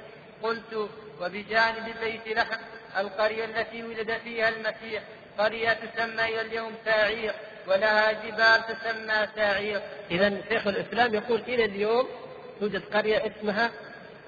قلت 0.42 0.88
وبجانب 1.20 1.94
بيت 2.01 2.37
لحم 2.37 2.61
القرية 2.98 3.44
التي 3.44 3.83
ولد 3.83 4.12
فيها 4.24 4.48
المسيح. 4.48 5.03
قرية 5.38 5.72
تسمى 5.72 6.24
إلى 6.24 6.40
اليوم 6.40 6.72
ساعير 6.85 7.35
ولها 7.66 8.12
جبال 8.12 8.76
تسمى 8.76 9.26
ساعير 9.37 9.83
إذا 10.11 10.42
شيخ 10.48 10.66
الإسلام 10.66 11.14
يقول 11.14 11.40
إلى 11.40 11.64
اليوم 11.64 12.09
توجد 12.61 12.83
قرية 12.94 13.26
اسمها 13.26 13.70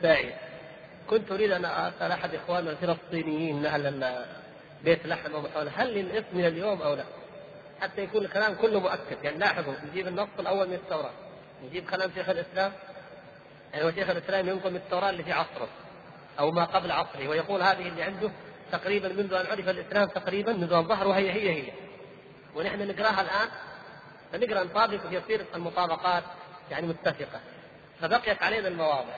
ساعير 0.03 0.35
كنت 1.11 1.33
أريد 1.33 1.51
أن 1.51 1.65
أسأل 1.65 2.13
أحد 2.13 2.35
إخواننا 2.35 2.71
الفلسطينيين 2.71 3.67
أهل 3.67 4.25
بيت 4.85 5.07
لحم 5.07 5.35
وما 5.35 5.49
هل 5.77 5.95
للاسم 5.95 6.27
من 6.33 6.45
اليوم 6.45 6.83
أو 6.83 6.95
لا؟ 6.95 7.05
حتى 7.81 8.03
يكون 8.03 8.25
الكلام 8.25 8.55
كله 8.55 8.81
مؤكد. 8.81 9.25
يعني 9.25 9.39
لاحظوا 9.39 9.75
نجيب 9.91 10.09
النص 10.09 10.29
الأول 10.39 10.69
من 10.69 10.75
التوراة. 10.75 11.11
نجيب 11.65 11.91
كلام 11.91 12.11
شيخ 12.15 12.29
الإسلام. 12.29 12.73
يعني 13.73 13.85
هو 13.85 13.91
شيخ 13.91 14.11
الإسلام 14.11 14.49
ينقل 14.49 14.71
من 14.71 14.77
التوراة 14.77 15.11
اللي 15.11 15.25
في 15.25 15.33
عصره 15.33 15.69
أو 16.39 16.51
ما 16.51 16.65
قبل 16.65 16.93
عصره 16.93 17.29
ويقول 17.29 17.63
هذه 17.63 17.89
اللي 17.89 18.03
عنده 18.03 18.31
تقريبا 18.73 19.09
منذ 19.09 19.35
أن 19.35 19.47
عرف 19.47 19.69
الإسلام 19.69 20.09
تقريبا 20.09 20.53
منذ 20.53 20.73
أن 20.73 20.83
ظهر 20.83 21.09
وهي 21.09 21.33
هي 21.33 21.51
هي. 21.51 21.73
ونحن 22.55 22.89
نقرأها 22.89 23.21
الآن 23.21 23.49
فنقرأ 24.33 24.65
نطابق 24.65 25.01
يصير 25.11 25.45
المطابقات 25.55 26.23
يعني 26.71 26.87
متفقة. 26.87 27.41
فبقيت 28.01 28.43
علينا 28.43 28.69
المواضع. 28.69 29.15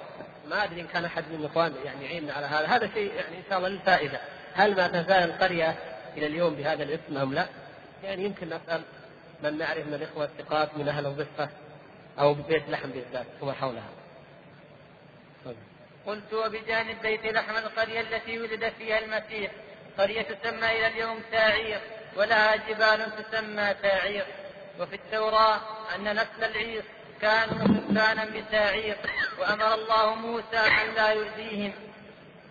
ما 0.48 0.64
أدري 0.64 0.80
إن 0.80 0.86
كان 0.86 1.04
أحد 1.04 1.24
من 1.32 1.40
الاخوان 1.40 1.74
يعني 1.84 2.04
يعيننا 2.04 2.32
على 2.32 2.46
هذا، 2.46 2.66
هذا 2.66 2.90
شيء 2.94 3.14
يعني 3.14 3.38
إن 3.38 3.42
شاء 3.48 3.58
الله 3.58 3.68
للفائدة، 3.68 4.20
هل 4.54 4.76
ما 4.76 4.88
تزال 4.88 5.30
القرية 5.30 5.76
إلى 6.16 6.26
اليوم 6.26 6.54
بهذا 6.54 6.82
الاسم 6.82 7.16
أم 7.16 7.34
لا؟ 7.34 7.46
يعني 8.04 8.24
يمكن 8.24 8.46
نسأل 8.46 8.82
من 9.42 9.58
نعرف 9.58 9.86
من 9.86 9.94
الإخوة 9.94 10.24
الثقات 10.24 10.68
من 10.78 10.88
أهل 10.88 11.06
الضفة 11.06 11.48
أو 12.18 12.34
بيت 12.34 12.68
لحم 12.68 12.90
بالذات 12.90 13.26
وما 13.40 13.52
حولها. 13.52 13.88
قلت 16.06 16.32
وبجانب 16.32 17.02
بيت 17.02 17.26
لحم 17.26 17.56
القرية 17.56 18.00
التي 18.00 18.38
ولد 18.38 18.72
فيها 18.78 18.98
المسيح 18.98 19.50
قرية 19.98 20.22
تسمى 20.22 20.70
إلى 20.70 20.86
اليوم 20.86 21.22
ساعير 21.30 21.80
ولها 22.16 22.56
جبال 22.56 23.12
تسمى 23.16 23.74
ساعير. 23.82 24.26
وفي 24.80 24.94
التوراة 24.94 25.60
أن 25.94 26.12
نسل 26.12 26.44
العير 26.44 26.82
كانوا 27.20 27.66
سكانا 27.90 28.24
بساعير 28.24 28.96
وأمر 29.38 29.74
الله 29.74 30.14
موسى 30.14 30.56
أن 30.56 30.94
لا 30.94 31.08
يؤذيهم. 31.08 31.72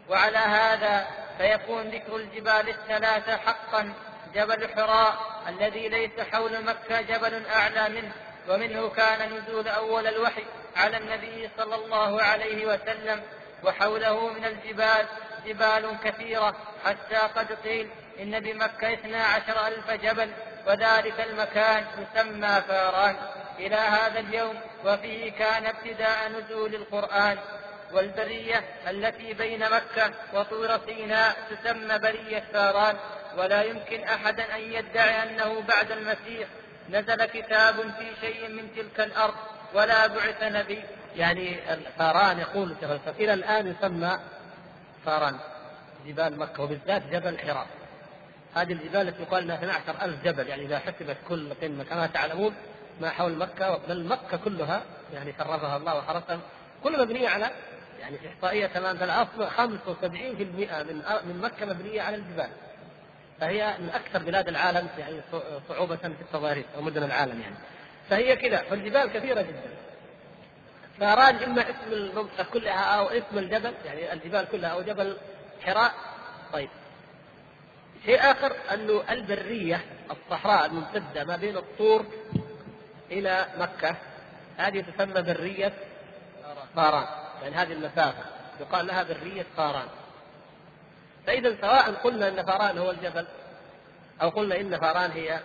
وعلى 0.09 0.37
هذا 0.37 1.07
فيكون 1.37 1.81
ذكر 1.89 2.15
الجبال 2.15 2.69
الثلاثة 2.69 3.37
حقا 3.37 3.93
جبل 4.35 4.69
حراء 4.75 5.43
الذي 5.47 5.89
ليس 5.89 6.19
حول 6.31 6.63
مكة 6.63 7.01
جبل 7.01 7.45
أعلى 7.45 7.89
منه 7.89 8.11
ومنه 8.49 8.89
كان 8.89 9.33
نزول 9.33 9.67
أول 9.67 10.07
الوحي 10.07 10.43
على 10.75 10.97
النبي 10.97 11.49
صلى 11.57 11.75
الله 11.75 12.21
عليه 12.21 12.65
وسلم. 12.65 13.21
وحوله 13.63 14.33
من 14.33 14.45
الجبال 14.45 15.05
جبال 15.45 15.97
كثيرة 16.03 16.55
حتى 16.85 17.15
قد 17.15 17.51
قيل 17.53 17.89
إن 18.19 18.39
بمكة 18.39 18.93
اثنا 18.93 19.23
عشر 19.23 19.67
ألف 19.67 19.91
جبل 19.91 20.31
وذلك 20.67 21.19
المكان 21.19 21.85
يسمى 21.97 22.61
فاران. 22.67 23.15
إلى 23.59 23.75
هذا 23.75 24.19
اليوم 24.19 24.59
وفيه 24.85 25.31
كان 25.31 25.65
ابتداء 25.65 26.29
نزول 26.29 26.75
القرآن. 26.75 27.37
والبرية 27.91 28.63
التي 28.87 29.33
بين 29.33 29.59
مكة 29.59 30.13
وطور 30.33 30.79
سيناء 30.85 31.35
تسمى 31.49 31.99
برية 31.99 32.43
فاران. 32.53 32.97
ولا 33.37 33.63
يمكن 33.63 34.03
أحد 34.03 34.39
أن 34.39 34.61
يدعي 34.61 35.23
أنه 35.23 35.61
بعد 35.61 35.91
المسيح 35.91 36.47
نزل 36.89 37.25
كتاب 37.25 37.75
في 37.75 38.11
شيء 38.21 38.49
من 38.49 38.75
تلك 38.75 38.99
الأرض. 38.99 39.35
ولا 39.73 40.07
بعث 40.07 40.43
نبي. 40.43 40.83
يعني 41.15 41.57
فاران 41.97 42.39
يقول 42.39 42.75
إلى 43.19 43.33
الآن 43.33 43.67
يسمى 43.67 44.19
فاران 45.05 45.39
جبال 46.07 46.39
مكة 46.39 46.63
وبالذات 46.63 47.03
جبل 47.07 47.39
حراء. 47.39 47.67
هذه 48.55 48.73
الجبال 48.73 49.07
التي 49.07 49.23
يقال 49.23 49.43
إنها 49.43 49.55
12 49.55 50.05
ألف 50.05 50.23
جبل 50.23 50.47
يعني 50.47 50.65
إذا 50.65 50.79
حسبت 50.79 51.17
كل 51.29 51.53
قمة 51.53 51.83
كما 51.83 52.07
تعلمون 52.07 52.53
ما 53.01 53.09
حول 53.09 53.37
مكة 53.37 53.79
بل 53.87 54.05
مكة 54.05 54.37
كلها 54.37 54.81
يعني 55.13 55.33
شرفها 55.37 55.77
الله 55.77 55.97
وحرسها 55.97 56.39
كلها 56.83 57.05
مبنية 57.05 57.29
على 57.29 57.51
يعني 57.99 58.17
إحصائية 58.27 58.67
تمام 58.67 58.95
الأصل 58.95 59.49
75% 59.49 59.59
من 59.59 61.01
من 61.25 61.39
مكة 61.43 61.65
مبنية 61.65 62.01
على 62.01 62.15
الجبال. 62.15 62.49
فهي 63.39 63.75
من 63.79 63.89
أكثر 63.89 64.23
بلاد 64.23 64.47
العالم 64.47 64.87
يعني 64.97 65.21
صعوبة 65.69 65.95
في 65.95 66.07
التضاريس 66.07 66.65
أو 66.75 66.81
مدن 66.81 67.03
العالم 67.03 67.41
يعني. 67.41 67.55
فهي 68.09 68.35
كذا 68.35 68.57
فالجبال 68.57 69.11
كثيرة 69.13 69.41
جدا. 69.41 69.73
فأراد 70.99 71.43
إما 71.43 71.61
اسم 71.61 71.91
المنطقة 71.91 72.43
كلها 72.53 72.99
أو 72.99 73.07
اسم 73.07 73.37
الجبل 73.37 73.73
يعني 73.85 74.13
الجبال 74.13 74.47
كلها 74.51 74.69
أو 74.69 74.81
جبل 74.81 75.17
حراء 75.65 75.93
طيب. 76.53 76.69
شيء 78.05 78.31
آخر 78.31 78.55
أنه 78.73 79.03
البرية 79.09 79.81
الصحراء 80.11 80.65
الممتدة 80.65 81.23
ما 81.23 81.35
بين 81.35 81.57
الطور 81.57 82.05
إلى 83.11 83.47
مكة 83.57 83.95
هذه 84.57 84.81
تسمى 84.81 85.21
برية 85.21 85.73
قاران 86.75 87.07
يعني 87.43 87.55
هذه 87.55 87.73
المسافة. 87.73 88.23
يقال 88.59 88.87
لها 88.87 89.03
برية 89.03 89.45
قاران 89.57 89.87
فإذا 91.27 91.55
سواء 91.61 91.91
قلنا 91.91 92.27
أن 92.27 92.45
فاران 92.45 92.77
هو 92.77 92.91
الجبل 92.91 93.25
أو 94.21 94.29
قلنا 94.29 94.59
إن 94.59 94.79
فاران 94.79 95.11
هي 95.11 95.39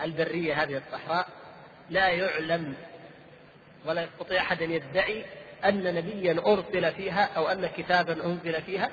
البرية 0.00 0.62
هذه 0.62 0.82
الصحراء 0.86 1.26
لا 1.90 2.08
يعلم 2.08 2.74
ولا 3.86 4.02
يستطيع 4.02 4.42
أحد 4.42 4.62
أن 4.62 4.70
يدعي 4.70 5.24
أن 5.64 5.94
نبيا 5.94 6.42
أرسل 6.46 6.92
فيها 6.92 7.30
أو 7.36 7.48
أن 7.48 7.66
كتابا 7.76 8.24
أنزل 8.24 8.62
فيها 8.62 8.90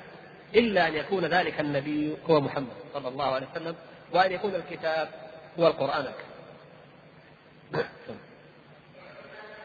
إلا 0.54 0.88
أن 0.88 0.94
يكون 0.94 1.24
ذلك 1.24 1.60
النبي 1.60 2.16
هو 2.30 2.40
محمد 2.40 2.76
صلى 2.94 3.08
الله 3.08 3.34
عليه 3.34 3.46
وسلم 3.52 3.76
وأن 4.12 4.32
يكون 4.32 4.54
الكتاب 4.54 5.08
هو 5.58 5.66
القرآن 5.66 6.06
الكريم. 6.06 6.36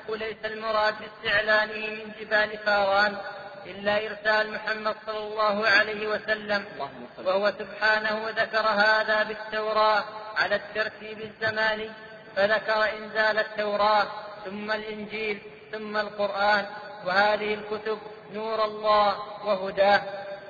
وليس 0.10 0.46
المراد 0.46 0.94
باستعلانه 1.00 1.88
من 1.88 2.12
جبال 2.20 2.58
فاران 2.58 3.18
إلا 3.66 4.08
إرسال 4.08 4.52
محمد 4.54 4.96
صلى 5.06 5.18
الله 5.18 5.68
عليه 5.68 6.08
وسلم 6.08 6.66
وهو 7.26 7.54
سبحانه 7.60 8.30
ذكر 8.30 8.68
هذا 8.68 9.24
بالتوراة 9.24 10.04
على 10.38 10.56
الترتيب 10.56 11.22
الزماني. 11.22 11.90
فذكر 12.36 12.98
إنزال 12.98 13.40
التوراة 13.40 14.08
ثم 14.46 14.72
الإنجيل 14.72 15.40
ثم 15.72 15.98
القرآن 15.98 16.66
وهذه 17.06 17.54
الكتب 17.54 17.98
نور 18.34 18.66
الله 18.66 19.16
وهداه. 19.46 20.02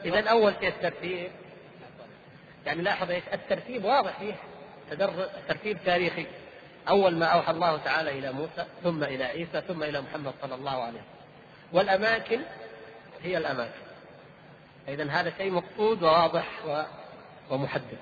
إذا 0.06 0.30
أول 0.30 0.54
شيء 0.60 0.70
الترتيب. 0.70 1.32
يعني 2.66 2.82
لاحظ 2.82 3.12
إيش؟ 3.12 3.24
الترتيب 3.34 3.86
واضح 3.86 4.20
فيه 4.20 4.36
ترتيب 5.48 5.78
تاريخي. 5.86 6.26
أول 6.90 7.16
ما 7.16 7.26
أوحى 7.26 7.52
الله 7.52 7.78
تعالى 7.78 8.20
إلى 8.20 8.32
موسى 8.32 8.66
ثم 8.84 9.04
إلى 9.04 9.24
عيسى 9.24 9.62
ثم 9.68 9.84
إلى 9.84 10.02
محمد 10.02 10.34
صلى 10.42 10.56
الله 10.56 10.72
عليه 10.72 10.90
وسلم. 10.90 11.04
والأماكن 11.74 12.42
هي 13.24 13.38
الأماكن. 13.38 13.82
إذا 14.88 15.10
هذا 15.10 15.34
شيء 15.38 15.52
مقصود 15.52 16.04
وواضح 16.04 16.46
ومحدد. 17.50 17.98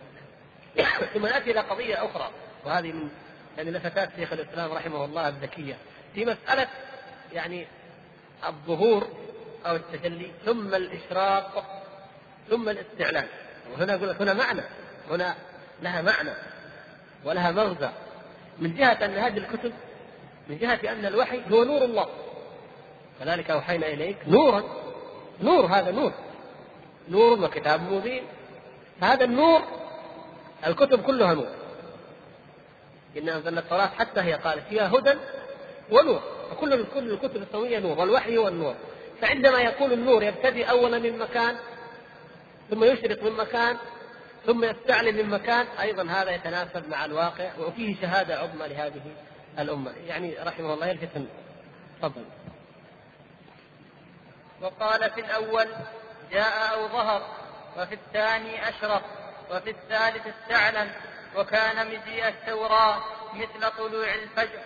ثم 1.13 1.25
نأتي 1.25 1.51
إلى 1.51 1.59
قضية 1.59 2.05
أخرى 2.05 2.29
وهذه 2.65 2.91
من 2.91 3.09
يعني 3.59 3.71
لفتات 3.71 4.09
شيخ 4.15 4.33
الإسلام 4.33 4.71
رحمه 4.71 5.05
الله 5.05 5.27
الذكية 5.27 5.77
في 6.15 6.25
مسألة 6.25 6.67
يعني 7.33 7.67
الظهور 8.47 9.07
أو 9.65 9.75
التجلي 9.75 10.31
ثم 10.45 10.75
الإشراق 10.75 11.81
ثم 12.49 12.69
الاستعلان. 12.69 13.27
وهنا 13.73 13.95
أقول 13.95 14.09
لك 14.09 14.21
هنا 14.21 14.33
معنى 14.33 14.61
هنا 15.11 15.35
لها 15.81 16.01
معنى 16.01 16.29
ولها 17.25 17.51
مغزى. 17.51 17.89
من 18.59 18.75
جهة 18.75 19.05
أن 19.05 19.17
هذه 19.17 19.37
الكتب 19.37 19.73
من 20.49 20.57
جهة 20.57 20.79
أن 20.91 21.05
الوحي 21.05 21.41
هو 21.51 21.63
نور 21.63 21.85
الله. 21.85 22.07
كذلك 23.19 23.51
أوحينا 23.51 23.87
إليك 23.87 24.17
نورا 24.27 24.63
نور 25.41 25.65
هذا 25.65 25.91
نور 25.91 26.13
نور 27.09 27.41
وكتاب 27.41 27.81
مبين. 27.81 28.23
هذا 29.01 29.23
النور 29.23 29.61
الكتب 30.67 31.01
كلها 31.01 31.33
نور. 31.33 31.58
إن 33.17 33.29
أنزلنا 33.29 33.59
التوراة 33.59 33.87
حتى 33.87 34.21
هي 34.21 34.33
قالت 34.33 34.67
فيها 34.69 34.87
هدى 34.87 35.13
ونور. 35.91 36.21
وكل 36.51 36.85
كل 36.93 37.11
الكتب 37.11 37.35
السماوية 37.35 37.79
نور 37.79 37.99
والوحي 37.99 38.37
هو 38.37 38.47
النور. 38.47 38.75
فعندما 39.21 39.61
يكون 39.61 39.91
النور 39.91 40.23
يبتدي 40.23 40.63
أولا 40.63 40.99
من 40.99 41.17
مكان 41.17 41.55
ثم 42.69 42.83
يشرق 42.83 43.23
من 43.23 43.31
مكان 43.31 43.77
ثم 44.45 44.63
يستعلن 44.63 45.15
من 45.15 45.29
مكان 45.29 45.65
أيضا 45.81 46.03
هذا 46.03 46.31
يتناسب 46.31 46.89
مع 46.89 47.05
الواقع 47.05 47.51
وفيه 47.59 48.01
شهادة 48.01 48.39
عظمى 48.39 48.67
لهذه 48.67 49.01
الأمة. 49.59 49.91
يعني 50.07 50.35
رحمه 50.43 50.73
الله 50.73 50.87
يلفت 50.87 51.09
تفضل. 52.01 52.25
وقال 54.61 55.09
في 55.11 55.21
الأول 55.21 55.67
جاء 56.31 56.73
أو 56.73 56.87
ظهر 56.87 57.21
وفي 57.77 57.95
الثاني 57.95 58.69
أشرق 58.69 59.03
وفي 59.51 59.69
الثالث 59.69 60.27
استعلن 60.27 60.89
وكان 61.35 61.87
مجيء 61.87 62.27
التوراة 62.27 62.97
مثل 63.33 63.71
طلوع 63.77 64.13
الفجر 64.13 64.59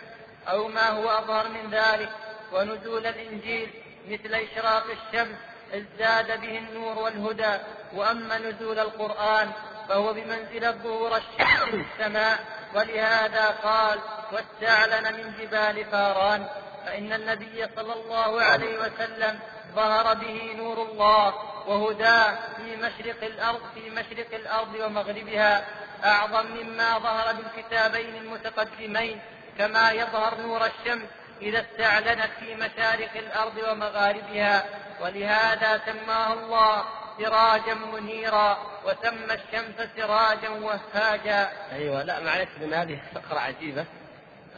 أو 0.47 0.67
ما 0.67 0.89
هو 0.89 1.09
أظهر 1.09 1.47
من 1.49 1.69
ذلك 1.71 2.09
ونزول 2.53 3.07
الإنجيل 3.07 3.69
مثل 4.09 4.33
إشراق 4.35 4.83
الشمس 4.83 5.35
ازداد 5.73 6.41
به 6.41 6.57
النور 6.57 6.99
والهدى. 6.99 7.57
وأما 7.93 8.37
نزول 8.37 8.79
القرآن 8.79 9.51
فهو 9.89 10.13
بمنزله 10.13 10.71
ظهور 10.71 11.17
الشمس 11.17 11.63
في 11.69 11.83
السماء 11.91 12.39
ولهذا 12.75 13.47
قال 13.49 13.99
واستعلن 14.31 15.13
من 15.13 15.33
جبال 15.39 15.85
فاران 15.85 16.47
فإن 16.85 17.13
النبي 17.13 17.67
صلى 17.75 17.93
الله 17.93 18.41
عليه 18.41 18.79
وسلم 18.79 19.39
ظهر 19.75 20.13
به 20.13 20.53
نور 20.57 20.81
الله. 20.81 21.52
وهداه 21.67 22.37
في 22.57 22.75
مشرق 22.75 23.23
الأرض 23.23 23.61
في 23.75 23.89
مشرق 23.89 24.33
الأرض 24.33 24.75
ومغربها 24.75 25.65
أعظم 26.05 26.45
مما 26.51 26.99
ظهر 26.99 27.35
بالكتابين 27.35 28.15
المتقدمين 28.15 29.19
كما 29.57 29.91
يظهر 29.91 30.41
نور 30.41 30.65
الشمس 30.65 31.07
إذا 31.41 31.61
استعلنت 31.61 32.29
في 32.39 32.55
مشارق 32.55 33.11
الأرض 33.15 33.57
ومغاربها. 33.71 34.65
ولهذا 35.01 35.81
سماه 35.85 36.33
الله 36.33 36.83
سراجا 37.17 37.73
منيرا 37.73 38.57
وسمى 38.85 39.33
الشمس 39.33 39.89
سراجا 39.97 40.49
وهاجا. 40.49 41.49
أيوه 41.71 42.03
لا 42.03 42.19
معلش 42.19 42.49
من 42.61 42.73
هذه 42.73 42.99
فقرة 43.15 43.39
عجيبة. 43.39 43.85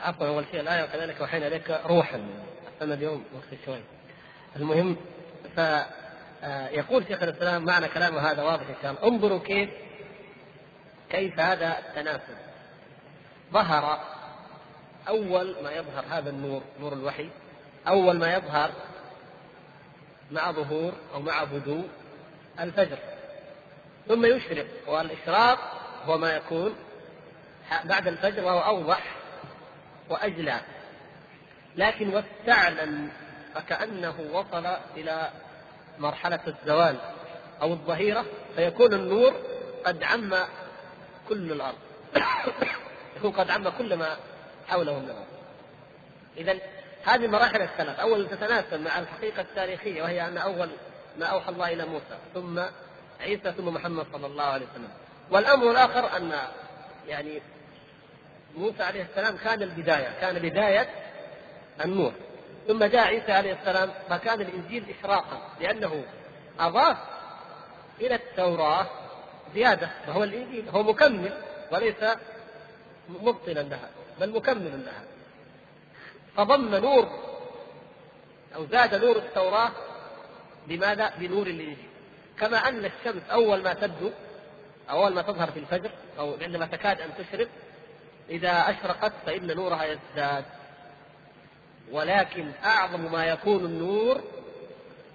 عفوا 0.04 0.28
أول 0.28 0.46
شيء 0.52 0.60
الآية 0.60 0.84
وكذلك 0.84 1.22
وحينا 1.22 1.48
إليك 1.48 1.80
روحا. 1.86 2.28
أنا 2.82 2.94
اليوم 2.94 3.26
وقت 3.34 3.60
شوي. 3.66 3.82
المهم 4.56 4.98
ف 5.56 5.60
يقول 6.72 7.08
شيخ 7.08 7.24
الإسلام 7.24 7.66
معنى 7.66 7.88
كلامه 7.88 8.32
هذا 8.32 8.44
واضح 8.44 8.68
إن 8.70 8.76
شاء 8.82 8.92
الله. 8.92 9.08
انظروا 9.08 9.40
كيف 9.40 9.70
كيف 11.10 11.40
هذا 11.40 11.80
التناسب. 11.80 12.38
ظهر 13.54 14.00
أول 15.08 15.56
ما 15.64 15.72
يظهر 15.72 16.06
هذا 16.10 16.30
النور 16.30 16.62
نور 16.80 16.94
الوحي 16.94 17.30
أول 17.88 18.20
ما 18.20 18.34
يظهر 18.34 18.72
مع 20.32 20.52
ظهور 20.52 20.94
أو 21.14 21.20
مع 21.20 21.44
بدو 21.44 21.82
الفجر. 22.60 22.98
ثم 24.08 24.26
يشرق 24.26 24.68
والإشراق 24.88 25.60
هو 26.06 26.18
ما 26.18 26.36
يكون 26.36 26.76
بعد 27.84 28.08
الفجر 28.08 28.44
وهو 28.44 28.60
أوضح 28.60 29.16
وأجلى. 30.10 30.60
لكن 31.76 32.14
واستعلن 32.14 33.10
فكأنه 33.56 34.16
وصل 34.32 34.66
إلى 34.98 35.30
مرحلة 36.00 36.40
الزوال 36.48 36.96
أو 37.62 37.74
الظهيرة 37.74 38.26
فيكون 38.56 38.94
النور 38.94 39.34
قد 39.86 40.04
عم 40.04 40.36
كل 41.30 41.52
الأرض. 41.52 41.78
يكون 43.18 43.32
قد 43.32 43.50
عم 43.50 43.70
كل 43.70 43.96
ما 43.96 44.18
حوله 44.68 45.00
من 45.00 45.06
الأرض. 45.06 45.28
إذا 46.38 46.60
هذه 47.04 47.26
المراحل 47.26 47.62
الثلاث. 47.62 48.00
أول 48.00 48.30
تتناسب 48.30 48.80
مع 48.82 49.00
الحقيقة 49.00 49.42
التاريخية 49.42 50.04
وهي 50.04 50.28
أن 50.28 50.38
أول 50.38 50.70
ما 51.20 51.26
أوحى 51.26 51.52
الله 51.52 51.74
إلى 51.74 51.86
موسى 51.86 52.18
ثم 52.34 52.60
عيسى 53.22 53.52
ثم 53.52 53.68
محمد 53.68 54.06
صلى 54.14 54.28
الله 54.28 54.44
عليه 54.44 54.66
وسلم. 54.72 54.90
والأمر 55.32 55.72
الآخر 55.72 56.18
أن 56.18 56.32
يعني 57.08 57.42
موسى 58.58 58.84
عليه 58.84 59.02
السلام 59.02 59.38
كان 59.38 59.62
البداية 59.62 60.20
كان 60.22 60.40
بداية 60.40 60.90
النور. 61.86 62.14
ثم 62.68 62.84
جاء 62.84 63.08
عيسى 63.08 63.32
عليه 63.32 63.54
السلام 63.54 63.92
فكان 64.10 64.42
الإنجيل 64.42 64.96
إشراقا 65.00 65.42
لأنه 65.62 66.06
أضاف 66.60 66.98
إلى 68.02 68.16
التوراة 68.16 68.88
زيادة 69.54 69.90
وهو 70.08 70.24
الإنجيل 70.24 70.70
هو 70.70 70.84
مكمل 70.84 71.34
وليس 71.72 72.04
مبطلا 73.10 73.60
لها 73.60 73.90
بل 74.20 74.30
مكمل 74.30 74.86
لها. 74.86 75.04
فضم 76.38 76.76
نور 76.76 77.10
أو 78.56 78.66
زاد 78.66 78.96
نور 78.96 79.16
التوراة 79.18 79.72
بماذا؟ 80.68 81.14
بنور 81.20 81.48
الإنجيل. 81.48 81.88
كما 82.40 82.58
أن 82.58 82.86
الشمس 82.86 83.22
أول 83.32 83.64
ما 83.64 83.74
تبدو 83.74 84.12
أول 84.90 85.14
ما 85.14 85.22
تظهر 85.22 85.52
في 85.52 85.60
الفجر 85.60 85.92
أو 86.20 86.36
عندما 86.42 86.66
تكاد 86.66 87.02
أن 87.02 87.10
تشرق 87.18 87.48
إذا 88.30 88.52
أشرقت 88.52 89.14
فإن 89.26 89.56
نورها 89.56 89.84
يزداد. 89.84 90.46
ولكن 91.92 92.52
أعظم 92.64 93.12
ما 93.12 93.26
يكون 93.26 93.66
النور 93.66 94.22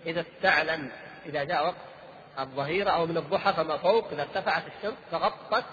إذا 0.07 0.21
استعلن 0.21 0.91
إذا 1.27 1.45
جاء 1.45 1.67
وقت 1.67 1.75
الظهيرة 2.39 2.91
أو 2.91 3.07
من 3.07 3.17
الضحى 3.17 3.53
فما 3.53 3.77
فوق 3.77 4.09
إذا 4.13 4.23
ارتفعت 4.23 4.63
الشمس 4.67 4.97
فغطت 5.11 5.65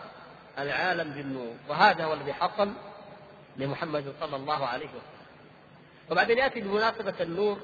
العالم 0.59 1.11
بالنور. 1.13 1.53
وهذا 1.69 2.05
هو 2.05 2.13
الذي 2.13 2.33
حصل 2.33 2.71
لمحمد 3.57 4.13
صلى 4.19 4.35
الله 4.35 4.65
عليه 4.65 4.87
وسلم. 4.87 5.17
وبعدين 6.11 6.37
يأتي 6.37 6.61
بمناسبة 6.61 7.13
النور 7.21 7.57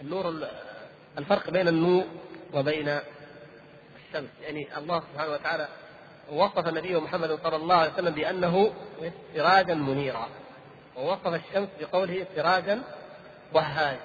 النور 0.00 0.48
الفرق 1.18 1.50
بين 1.50 1.68
النور 1.68 2.04
وبين 2.54 2.88
الشمس. 2.88 4.30
يعني 4.42 4.78
الله 4.78 5.02
سبحانه 5.12 5.32
وتعالى 5.32 5.68
وصف 6.32 6.68
النبي 6.68 6.96
محمد 6.96 7.38
صلى 7.42 7.56
الله 7.56 7.74
عليه 7.74 7.92
وسلم 7.92 8.14
بأنه 8.14 8.72
سراجا 9.34 9.74
منيرا. 9.74 10.28
ووصف 11.00 11.26
الشمس 11.26 11.68
بقوله 11.80 12.26
سراجا 12.36 12.82
وهاجا 13.52 14.00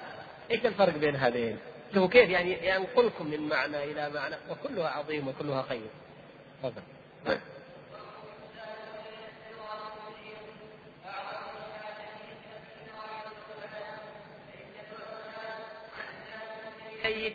إيش 0.50 0.66
الفرق 0.66 0.96
بين 0.96 1.16
هذين؟ 1.16 1.58
شوفوا 1.94 2.08
كيف 2.08 2.30
يعني 2.30 2.68
ينقلكم 2.68 3.30
من 3.30 3.48
معنى 3.48 3.84
إلى 3.84 4.10
معنى 4.10 4.36
وكلها 4.50 4.88
عظيم 4.88 5.28
وكلها 5.28 5.62
خير. 5.62 5.86
تفضل. 6.62 6.82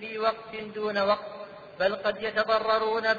في 0.01 0.19
وقت 0.19 0.55
دون 0.75 0.97
وقت 0.97 1.25
بل 1.79 1.95
قد 1.95 2.23
يتضررون 2.23 3.13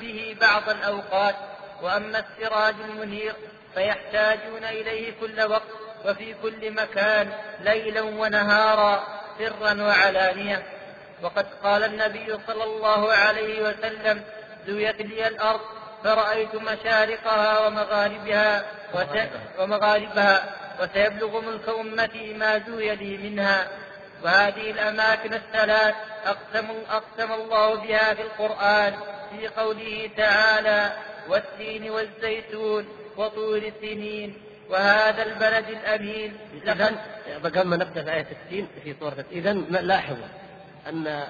به 0.00 0.36
بعض 0.40 0.68
الأوقات 0.68 1.34
وأما 1.82 2.18
السراج 2.18 2.74
المنير 2.80 3.34
فيحتاجون 3.74 4.64
إليه 4.64 5.12
كل 5.20 5.42
وقت 5.42 5.68
وفي 6.04 6.34
كل 6.42 6.70
مكان 6.70 7.32
ليلا 7.60 8.00
ونهارا 8.00 9.04
سرا 9.38 9.82
وعلانية. 9.82 10.62
وقد 11.22 11.46
قال 11.64 11.84
النبي 11.84 12.38
صلى 12.46 12.64
الله 12.64 13.12
عليه 13.12 13.62
وسلم 13.62 14.22
زويت 14.66 15.00
لي 15.00 15.26
الأرض 15.26 15.60
فرأيت 16.04 16.54
مشارقها 16.54 17.66
ومغاربها 17.66 18.64
ومغاربها 19.58 20.44
وسيبلغ 20.80 21.40
ملك 21.40 21.68
أمتي 21.68 22.34
ما 22.34 22.58
زوي 22.58 22.94
لي 22.94 23.16
منها. 23.16 23.68
وهذه 24.24 24.70
الأماكن 24.70 25.34
الثلاث 25.34 25.94
أقسم, 26.26 26.66
أقسم 26.90 27.32
الله 27.32 27.74
بها 27.74 28.14
في 28.14 28.22
القرآن 28.22 28.94
في 29.30 29.48
قوله 29.48 30.10
تعالى 30.16 30.92
والتين 31.28 31.90
والزيتون 31.90 32.99
وطول 33.16 33.72
سنين 33.80 34.34
وهذا 34.70 35.22
البلد 35.22 35.68
الأمين. 35.68 36.36
إذا 36.54 36.86
قبل 37.44 37.62
ما 37.62 37.76
نبدأ 37.76 38.02
في 38.02 38.12
آية 38.12 38.26
التين 38.30 38.68
في 38.84 38.94
سورة 39.00 39.24
إذا 39.32 39.52
لاحظوا 39.52 40.28
أن 40.86 41.24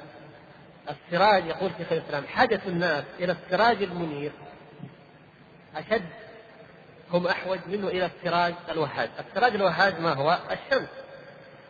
السراج 0.90 1.46
يقول 1.46 1.70
شيخ 1.78 1.92
الإسلام 1.92 2.26
حدث 2.26 2.66
الناس 2.66 3.04
إلى 3.18 3.32
السراج 3.32 3.82
المنير 3.82 4.32
أشد 5.76 6.08
هم 7.12 7.26
أحوج 7.26 7.58
منه 7.66 7.88
إلى 7.88 8.06
السراج 8.06 8.54
الوهاج. 8.70 9.10
السراج 9.28 9.54
الوهاج 9.54 10.00
ما 10.00 10.12
هو؟ 10.12 10.38
الشمس. 10.50 10.88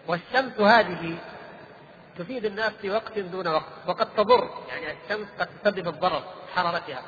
والشمس 0.09 0.61
هذه 0.61 1.18
تفيد 2.18 2.44
الناس 2.44 2.73
في 2.83 2.90
وقت 2.90 3.18
دون 3.18 3.49
وقت 3.49 3.73
وقد 3.87 4.14
تضر 4.14 4.51
يعني 4.68 4.96
الشمس 5.05 5.29
قد 5.38 5.49
تسبب 5.62 5.88
الضرر 5.88 6.23
حرارتها. 6.55 7.03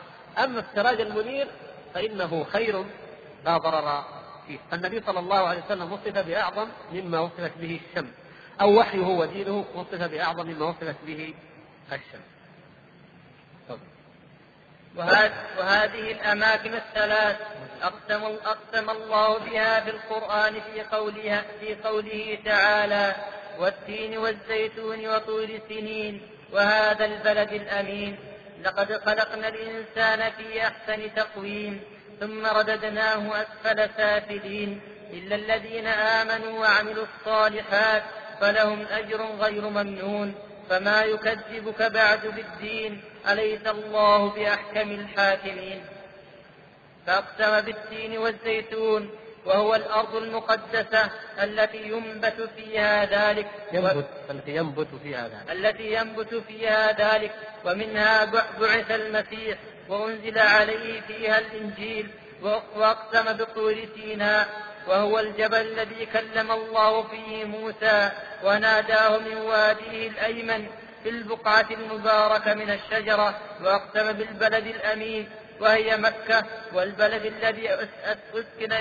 أما 0.44 0.60
السراج 0.60 1.00
المنير 1.00 1.48
فإنه 1.94 2.44
خير 2.52 2.84
لا 3.44 3.58
ضرر 3.58 4.04
فيه. 4.46 4.58
فالنبي 4.70 5.02
صلى 5.06 5.18
الله 5.18 5.48
عليه 5.48 5.62
وسلم 5.64 5.92
وصف 5.92 6.18
بأعظم 6.18 6.68
مما 6.92 7.20
وصفت 7.20 7.52
به 7.58 7.80
الشمس 7.86 8.10
أو 8.60 8.78
وحيه 8.78 9.06
ودينه 9.06 9.64
وصف 9.74 10.02
بأعظم 10.02 10.46
مما 10.46 10.66
وصفت 10.66 10.96
به 11.06 11.34
الشمس. 11.92 12.32
وهذه 15.58 16.10
الأماكن 16.10 16.74
الثلاث 16.74 17.36
أقسم, 17.82 18.22
أقسم 18.44 18.90
الله 18.90 19.38
بها 19.38 19.80
في 19.80 19.90
القرآن 19.90 20.60
في 20.60 20.82
قولها 20.82 21.44
في 21.60 21.74
قوله 21.74 22.38
تعالى 22.44 23.14
والتين 23.58 24.18
والزيتون 24.18 25.06
وطول 25.06 25.60
سنين 25.68 26.22
وهذا 26.52 27.04
البلد 27.04 27.52
الأمين. 27.52 28.18
لقد 28.64 28.92
خلقنا 28.92 29.48
الإنسان 29.48 30.30
في 30.30 30.62
أحسن 30.62 31.14
تقويم 31.14 31.80
ثم 32.20 32.46
رددناه 32.46 33.42
أسفل 33.42 33.90
سافلين. 33.96 34.80
إلا 35.12 35.36
الذين 35.36 35.86
آمنوا 35.86 36.60
وعملوا 36.60 37.04
الصالحات 37.04 38.02
فلهم 38.40 38.86
أجر 38.90 39.22
غير 39.40 39.68
ممنون. 39.68 40.34
فما 40.70 41.04
يكذبك 41.04 41.82
بعد 41.82 42.26
بالدين؟ 42.26 43.02
أليس 43.28 43.66
الله 43.66 44.30
بأحكم 44.30 44.90
الحاكمين؟ 44.90 45.84
فأقسم 47.06 47.60
بالتين 47.60 48.18
والزيتون. 48.18 49.10
وهو 49.46 49.74
الأرض 49.74 50.14
المقدسة 50.14 51.10
التي 51.42 51.82
ينبت 51.88 52.48
فيها 52.56 53.04
ذلك 53.04 53.46
ينبت 53.72 54.06
التي 54.30 54.56
ينبت 54.56 54.88
فيها 55.02 55.28
ذلك. 55.28 55.50
التي 55.50 55.92
ينبت 55.92 56.34
فيها 56.34 56.92
ذلك 56.92 57.32
ومنها 57.64 58.24
بعث 58.60 58.90
المسيح 58.90 59.58
وأنزل 59.88 60.38
عليه 60.38 61.00
فيها 61.00 61.38
الإنجيل 61.38 62.10
وأقسم 62.76 63.32
بطور 63.32 63.76
سيناء 63.94 64.48
وهو 64.88 65.18
الجبل 65.18 65.56
الذي 65.56 66.06
كلم 66.06 66.52
الله 66.52 67.02
فيه 67.02 67.44
موسى 67.44 68.10
وناداه 68.44 69.18
من 69.18 69.36
واديه 69.36 70.08
الأيمن 70.08 70.66
في 71.02 71.08
البقعة 71.08 71.66
المباركة 71.70 72.54
من 72.54 72.70
الشجرة 72.70 73.38
وأقسم 73.62 74.12
بالبلد 74.12 74.66
الأمين 74.66 75.28
وهي 75.62 75.96
مكة 75.96 76.44
والبلد 76.72 77.26
الذي 77.26 77.70
أسكن, 78.34 78.72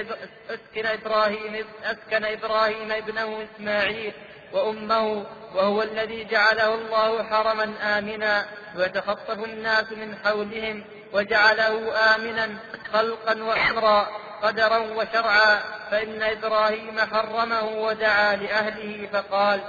أسكن 0.49 0.85
إبراهيم 0.85 1.65
أسكن 1.83 2.25
إبراهيم 2.25 2.91
ابنه 2.91 3.43
إسماعيل 3.43 4.13
وأمه 4.53 5.25
وهو 5.55 5.81
الذي 5.81 6.23
جعله 6.23 6.73
الله 6.75 7.23
حرما 7.23 7.73
آمنا 7.97 8.45
ويتخطف 8.77 9.43
الناس 9.43 9.91
من 9.91 10.15
حولهم 10.25 10.83
وجعله 11.13 11.93
آمنا 12.15 12.49
خلقا 12.93 13.43
وأمرا 13.43 14.07
قدرا 14.43 14.77
وشرعا 14.77 15.59
فإن 15.91 16.23
إبراهيم 16.23 16.99
حرمه 16.99 17.63
ودعا 17.63 18.35
لأهله 18.35 19.09
فقال 19.13 19.61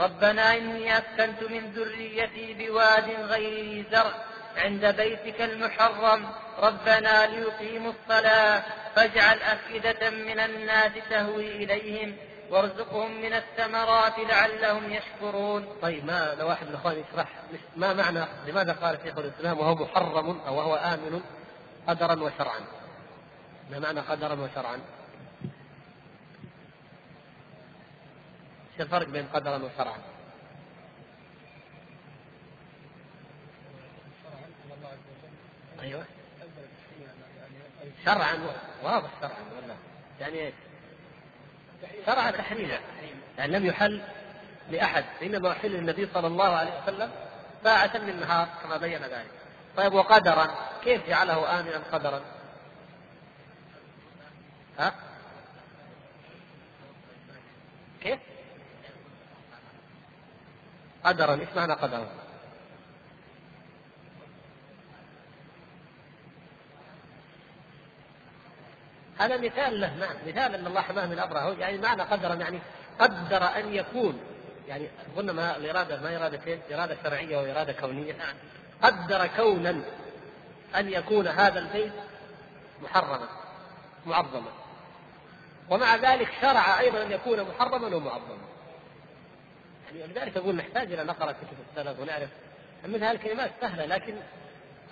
ربنا 0.00 0.56
إني 0.56 0.98
أسكنت 0.98 1.42
من 1.42 1.72
ذريتي 1.76 2.54
بواد 2.54 3.10
غير 3.28 3.64
ذي 3.64 3.84
زرع 3.92 4.29
عند 4.56 4.86
بيتك 4.86 5.40
المحرم 5.40 6.26
ربنا 6.58 7.26
ليقيموا 7.26 7.92
الصلاة 7.92 8.62
فاجعل 8.96 9.38
أفئدة 9.42 10.10
من 10.10 10.40
الناس 10.40 10.92
تهوي 11.10 11.64
إليهم 11.64 12.16
وارزقهم 12.50 13.20
من 13.22 13.34
الثمرات 13.34 14.18
لعلهم 14.18 14.92
يشكرون. 14.92 15.68
طيب 15.82 16.04
ما 16.04 16.34
لو 16.38 16.48
واحد 16.48 16.66
من 16.66 16.70
الاخوان 16.70 17.04
يشرح 17.10 17.28
ما 17.76 17.92
معنى 17.92 18.24
لماذا 18.46 18.72
قال 18.72 18.98
شيخ 19.04 19.18
الإسلام 19.18 19.58
وهو 19.58 19.74
محرم 19.74 20.40
أو 20.46 20.56
وهو 20.56 20.74
آمن 20.74 21.22
قدرا 21.88 22.22
وشرعا؟ 22.22 22.60
ما 23.70 23.78
معنى 23.78 24.00
قدرا 24.00 24.34
وشرعا؟ 24.34 24.80
إيش 28.72 28.80
الفرق 28.80 29.06
بين 29.06 29.26
قدرا 29.26 29.56
وشرعا؟ 29.56 29.98
أيوه 35.82 36.04
شرعا 38.04 38.34
واضح 38.82 39.10
شرعا 39.20 39.44
والله 39.56 39.76
يعني؟ 40.20 40.52
شرع 42.06 42.30
تحريما 42.30 42.78
يعني 43.38 43.52
لم 43.58 43.66
يحل 43.66 44.02
لأحد 44.70 45.04
إنما 45.22 45.52
أحل 45.52 45.70
للنبي 45.70 46.08
صلى 46.14 46.26
الله 46.26 46.56
عليه 46.56 46.82
وسلم 46.82 47.10
ساعة 47.64 47.90
من 47.98 48.08
النهار 48.08 48.48
كما 48.62 48.76
بين 48.76 49.02
ذلك. 49.02 49.30
طيب 49.76 49.92
وقدرا 49.92 50.48
كيف 50.84 51.08
جعله 51.08 51.60
آمنا 51.60 51.82
قدرا؟ 51.92 52.20
ها؟ 54.78 54.94
كيف؟ 58.02 58.18
قدرا 61.04 61.34
إيش 61.40 61.48
معنى 61.56 61.72
قدرا؟ 61.72 62.08
هذا 69.20 69.36
مثال 69.36 69.80
له 69.80 69.94
نعم 69.94 70.16
مثال 70.26 70.54
أن 70.54 70.66
الله 70.66 70.80
حماه 70.80 71.06
من 71.06 71.18
ابرهه 71.18 71.56
يعني 71.58 71.78
معنى 71.78 72.02
قدرا 72.02 72.34
يعني 72.34 72.58
قدر 72.98 73.44
أن 73.44 73.74
يكون 73.74 74.20
يعني 74.68 74.88
قلنا 75.16 75.32
ما 75.32 75.56
الإرادة 75.56 76.00
ما 76.00 76.16
ارادتين 76.16 76.60
إرادة 76.72 76.96
شرعية 77.02 77.36
واراده 77.38 77.72
كونية. 77.72 78.12
نعم. 78.12 78.34
قدر 78.82 79.26
كونا 79.26 79.82
أن 80.76 80.88
يكون 80.88 81.28
هذا 81.28 81.58
البيت 81.58 81.92
محرما 82.82 83.28
معظما. 84.06 84.50
ومع 85.70 85.96
ذلك 85.96 86.28
شرع 86.40 86.80
أيضا 86.80 87.02
أن 87.02 87.12
يكون 87.12 87.42
محرما 87.42 87.96
ومعظما 87.96 88.38
يعني 89.86 90.12
لذلك 90.12 90.36
أقول 90.36 90.56
نحتاج 90.56 90.92
إلى 90.92 91.04
نقرأ 91.04 91.32
كتب 91.32 91.56
السلف 91.70 92.00
ونعرف 92.00 92.28
مثل 92.84 93.04
هذه 93.04 93.12
الكلمات 93.12 93.50
سهلة 93.60 93.86
لكن 93.86 94.14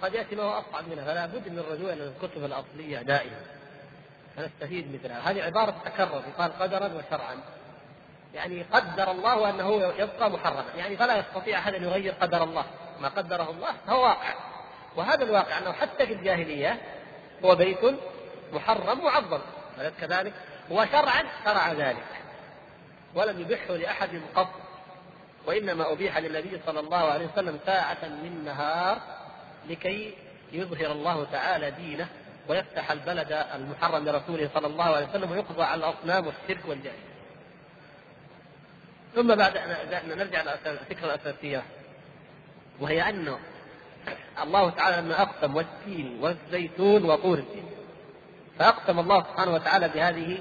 قد 0.02 0.14
يأتي 0.14 0.36
ما 0.36 0.42
هو 0.42 0.50
أصعب 0.50 0.88
منها 0.88 1.04
فلا 1.04 1.26
بد 1.26 1.48
من 1.48 1.58
الرجوع 1.58 1.92
إلى 1.92 2.04
الكتب 2.04 2.44
الأصلية 2.44 3.02
دائما. 3.02 3.57
فنستفيد 4.38 4.94
مثلها 4.94 5.30
هذه 5.30 5.42
عبارة 5.42 5.74
تكرر 5.84 6.22
يقال 6.28 6.58
قدرا 6.58 6.86
وشرعا. 6.86 7.36
يعني 8.34 8.62
قدر 8.62 9.10
الله 9.10 9.50
أنه 9.50 9.74
يبقى 9.98 10.30
محرما. 10.30 10.64
يعني 10.76 10.96
فلا 10.96 11.18
يستطيع 11.18 11.58
أحد 11.58 11.74
أن 11.74 11.84
يغير 11.84 12.14
قدر 12.20 12.44
الله. 12.44 12.64
ما 13.00 13.08
قدره 13.08 13.50
الله 13.50 13.72
فهو 13.86 14.02
واقع. 14.02 14.34
وهذا 14.96 15.24
الواقع 15.24 15.58
أنه 15.58 15.72
حتى 15.72 16.06
في 16.06 16.12
الجاهلية 16.12 16.80
هو 17.44 17.54
بيت 17.54 17.78
محرم 18.52 19.04
معظم 19.04 19.40
أليس 19.80 19.92
كذلك؟ 20.00 20.32
وشرعا 20.70 21.24
شرع 21.44 21.72
ذلك. 21.72 22.06
ولم 23.14 23.40
يبحه 23.40 23.74
لأحد 23.74 24.20
قط. 24.34 24.48
وإنما 25.46 25.92
أبيح 25.92 26.18
للنبي 26.18 26.60
صلى 26.66 26.80
الله 26.80 27.12
عليه 27.12 27.26
وسلم 27.26 27.58
ساعة 27.66 28.04
من 28.04 28.44
نهار 28.44 28.98
لكي 29.68 30.14
يظهر 30.52 30.92
الله 30.92 31.26
تعالى 31.32 31.70
دينه. 31.70 32.08
ويفتح 32.48 32.90
البلد 32.90 33.32
المحرم 33.54 34.08
لرسوله 34.08 34.50
صلى 34.54 34.66
الله 34.66 34.84
عليه 34.84 35.08
وسلم 35.08 35.30
ويقضى 35.30 35.62
على 35.62 35.78
الأصنام 35.78 36.26
والشرك 36.26 36.68
والجاهليه. 36.68 37.08
ثم 39.14 39.34
بعد 39.34 39.56
أن 39.56 40.08
نرجع 40.08 40.40
الفكرة 40.66 41.14
الأساسية 41.14 41.62
وهي 42.80 43.08
انه 43.08 43.38
الله 44.42 44.70
تعالى 44.70 44.96
لما 44.96 45.22
أقسم 45.22 45.56
والتين 45.56 46.18
والزيتون 46.22 47.04
وطور 47.04 47.38
السين 47.38 47.70
فأقسم 48.58 48.98
الله 48.98 49.22
سبحانه 49.22 49.54
وتعالى 49.54 49.88
بهذه 49.88 50.38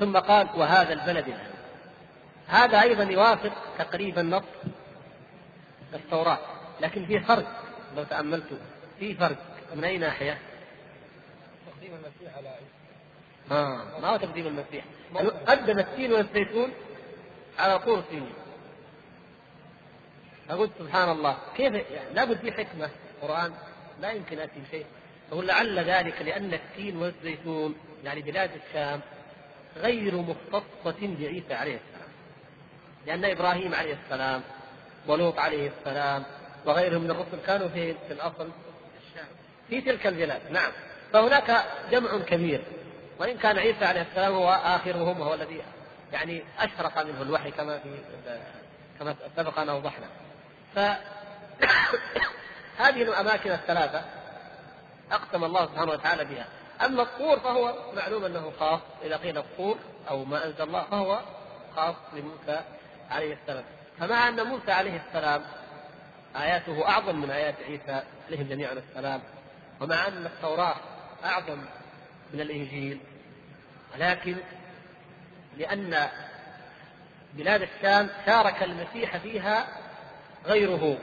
ثم 0.00 0.16
قال 0.16 0.48
وهذا 0.56 0.92
البلد 0.92 1.26
الامين 1.28 1.50
هذا 2.46 2.82
أيضا 2.82 3.04
يوافق 3.04 3.52
تقريبا 3.78 4.22
نص 4.22 4.42
التوراة 5.94 6.38
لكن 6.80 7.06
في 7.06 7.20
فرق 7.20 7.46
لو 7.96 8.04
تأملتوا 8.04 8.56
في 8.98 9.14
فرق. 9.14 9.36
من 9.74 9.84
أي 9.84 9.98
ناحية؟ 9.98 10.38
تقديم 11.66 11.92
المسيح 11.94 12.36
على 12.36 12.54
آه 13.50 14.00
ما 14.00 14.08
هو 14.08 14.16
تقديم 14.16 14.46
المسيح. 14.46 14.84
قدم 15.46 15.78
التين 15.78 16.12
والزيتون 16.12 16.72
على 17.58 17.78
طور 17.78 18.02
سنين 18.10 18.32
أقول 20.50 20.70
سبحان 20.78 21.10
الله. 21.10 21.38
كيف؟ 21.56 21.74
يعني 21.74 22.14
لابد 22.14 22.36
في 22.36 22.52
حكمة 22.52 22.90
قرآن 23.22 23.52
لا 24.00 24.10
يمكن 24.10 24.38
أتي 24.38 24.60
شيء 24.70 24.86
أقول 25.32 25.46
لعل 25.46 25.78
ذلك 25.78 26.22
لأن 26.22 26.54
التين 26.54 26.96
والزيتون 26.96 27.74
يعني 28.04 28.22
بلاد 28.22 28.50
الشام 28.66 29.00
غير 29.76 30.16
مختصة 30.16 31.16
بعيسى 31.18 31.54
عليه 31.54 31.74
السلام. 31.76 32.10
لأن 33.06 33.24
إبراهيم 33.24 33.74
عليه 33.74 33.96
السلام 34.04 34.42
ولوط 35.06 35.38
عليه 35.38 35.70
السلام 35.78 36.24
وغيرهم 36.66 37.02
من 37.02 37.10
الرسل 37.10 37.46
كانوا 37.46 37.68
في 37.68 37.94
في 37.94 38.12
الأصل. 38.12 38.48
في 39.70 39.80
تلك 39.80 40.06
البلاد. 40.06 40.40
نعم. 40.50 40.72
فهناك 41.12 41.64
جمع 41.90 42.18
كبير. 42.18 42.62
وإن 43.18 43.38
كان 43.38 43.58
عيسى 43.58 43.84
عليه 43.84 44.02
السلام 44.02 44.32
هو 44.32 44.50
آخرهم 44.50 45.20
وهو 45.20 45.34
الذي 45.34 45.62
يعني 46.12 46.42
أشرق 46.58 47.02
منه 47.06 47.22
الوحي 47.22 47.50
كما 47.50 47.78
في 47.78 47.98
كما 48.98 49.14
سبق 49.36 49.58
أن 49.58 49.68
أوضحنا. 49.68 50.06
فهذه 50.74 50.98
الأماكن 53.08 53.52
الثلاثة 53.52 54.04
أقسم 55.12 55.44
الله 55.44 55.66
سبحانه 55.66 55.92
وتعالى 55.92 56.24
بها. 56.24 56.46
أما 56.84 57.02
الطور 57.02 57.40
فهو 57.40 57.74
معلوم 57.96 58.24
أنه 58.24 58.52
خاص 58.60 58.80
إذا 59.02 59.16
قيل 59.16 59.38
الطور 59.38 59.78
أو 60.10 60.24
ما 60.24 60.46
أنزل 60.46 60.62
الله 60.62 60.82
فهو 60.82 61.20
خاص 61.76 61.94
لموسى 62.12 62.60
عليه 63.10 63.34
السلام. 63.42 63.64
فمع 64.00 64.28
أن 64.28 64.46
موسى 64.46 64.72
عليه 64.72 65.02
السلام 65.08 65.42
آياته 66.36 66.88
أعظم 66.88 67.16
من 67.20 67.30
آيات 67.30 67.54
عيسى 67.68 68.02
عليهم 68.28 68.48
جميعا 68.48 68.72
السلام 68.72 69.20
ومع 69.80 70.08
أن 70.08 70.26
التوراة 70.26 70.76
أعظم 71.24 71.58
من 72.34 72.40
الإنجيل 72.40 72.98
ولكن 73.94 74.36
لأن 75.58 76.08
بلاد 77.34 77.62
الشام 77.62 78.10
شارك 78.26 78.62
المسيح 78.62 79.16
فيها 79.16 79.66
غيره 80.46 80.98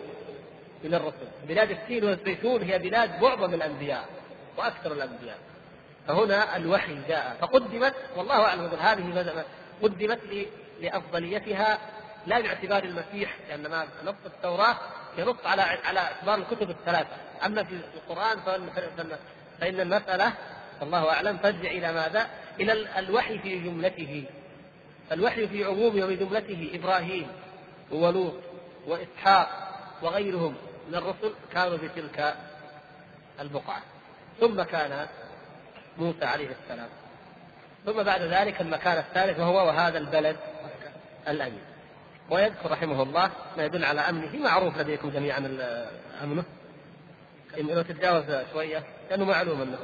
من 0.84 0.94
الرسل. 0.94 1.28
بلاد 1.48 1.72
التين 1.72 2.04
والزيتون 2.04 2.62
هي 2.62 2.80
بلاد 2.80 3.24
معظم 3.24 3.54
الأنبياء 3.54 4.06
وأكثر 4.58 4.92
الأنبياء. 4.92 5.38
فهنا 6.08 6.58
الوحي 6.58 6.98
جاء. 7.08 7.38
فقدمت 7.42 7.94
والله 8.16 8.46
أعلم 8.46 8.66
هذه 8.80 9.46
قدمت 9.82 10.20
لأفضليتها 10.82 11.80
لا 12.28 12.40
باعتبار 12.40 12.84
المسيح 12.84 13.38
لأن 13.50 13.68
ما 13.68 13.88
نص 14.06 14.16
التوراة 14.26 14.78
ينص 15.18 15.46
على 15.46 15.62
على 15.62 16.00
اعتبار 16.00 16.36
الكتب 16.36 16.70
الثلاثة. 16.70 17.16
أما 17.46 17.64
في 17.64 17.80
القرآن 17.96 18.38
فإن 19.60 19.80
المسألة 19.80 20.34
الله 20.82 21.10
أعلم 21.14 21.38
ترجع 21.38 21.72
إلى 21.72 21.94
ماذا؟ 21.94 22.28
إلى 22.60 23.00
الوحي 23.00 23.40
في 23.40 23.60
جملته. 23.60 24.26
الوحي 25.12 25.48
في 25.48 25.64
عمومه 25.64 26.06
وفي 26.06 26.16
جملته 26.16 26.72
إبراهيم 26.74 27.28
ولوط 27.92 28.34
وإسحاق 28.88 29.50
وغيرهم 30.02 30.56
من 30.88 30.96
الرسل 30.96 31.34
كانوا 31.54 31.78
في 31.78 31.90
تلك 31.90 32.36
البقعة. 33.40 33.82
ثم 34.40 34.64
كان 34.64 35.08
موسى 35.98 36.26
عليه 36.26 36.50
السلام. 36.64 36.90
ثم 37.86 38.04
بعد 38.04 38.22
ذلك 38.22 38.62
المكان 38.62 38.98
الثالث 38.98 39.40
وهو 39.40 39.68
وهذا 39.68 39.98
البلد 39.98 40.38
الأمين. 41.28 41.77
ويذكر 42.30 42.72
رحمه 42.72 43.04
الله 43.04 43.32
ما 43.58 43.66
يدل 43.66 43.86
على 43.86 44.02
أمنه 44.02 44.38
معروف 44.44 44.78
لديكم 44.78 45.10
جميعا 45.10 45.38
أمنه. 46.24 46.44
لو 47.58 47.82
تتجاوز 47.82 48.26
شوية 48.54 48.84
لأنه 49.10 49.26
معلوم 49.26 49.62
أنه 49.62 49.78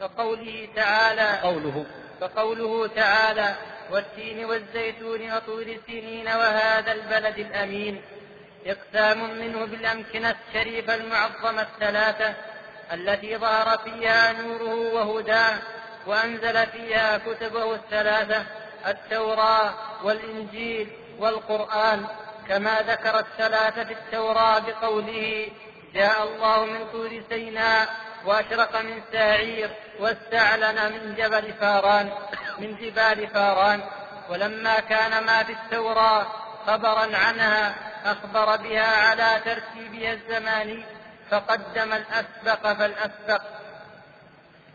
كقوله 0.00 0.68
تعالى 0.76 1.40
قوله 1.40 1.86
كقوله 2.20 2.86
تعالى 2.86 3.56
والتين 3.92 4.44
والزيتون 4.44 5.32
وطول 5.32 5.80
سنين 5.86 6.26
وهذا 6.28 6.92
البلد 6.92 7.38
الأمين. 7.38 8.02
إقسام 8.66 9.38
منه 9.38 9.64
بالأمكنة 9.64 10.36
الشريفة 10.48 10.94
المعظمة 10.94 11.62
الثلاثة 11.62 12.34
التي 12.92 13.36
ظهر 13.36 13.78
فيها 13.78 14.32
نوره 14.32 14.94
وهداه 14.94 15.58
وأنزل 16.06 16.66
فيها 16.66 17.18
كتبه 17.18 17.74
الثلاثة 17.74 18.46
التوراة 18.86 19.74
والإنجيل 20.04 20.88
والقرآن. 21.18 22.06
كما 22.48 22.82
ذكر 22.82 23.18
الثلاثة 23.18 23.84
في 23.84 23.92
التوراة 23.92 24.58
بقوله 24.58 25.48
جاء 25.94 26.22
الله 26.22 26.64
من 26.64 26.86
طور 26.92 27.22
سيناء 27.28 27.88
وأشرق 28.26 28.80
من 28.80 29.02
ساعير 29.12 29.70
واستعلن 30.00 30.92
من 30.92 31.14
جبل 31.14 31.52
فاران 31.52 32.10
من 32.58 32.76
جبال 32.76 33.28
فاران. 33.28 33.80
ولما 34.28 34.80
كان 34.80 35.24
ما 35.24 35.42
في 35.42 35.52
التوراة 35.52 36.26
خبرا 36.66 37.16
عنها 37.16 37.74
أخبر 38.04 38.56
بها 38.56 38.96
على 38.96 39.40
ترتيبها 39.44 40.12
الزماني 40.12 40.84
فقدم 41.30 41.92
الأسبق 41.92 42.72
فالأسبق. 42.72 43.42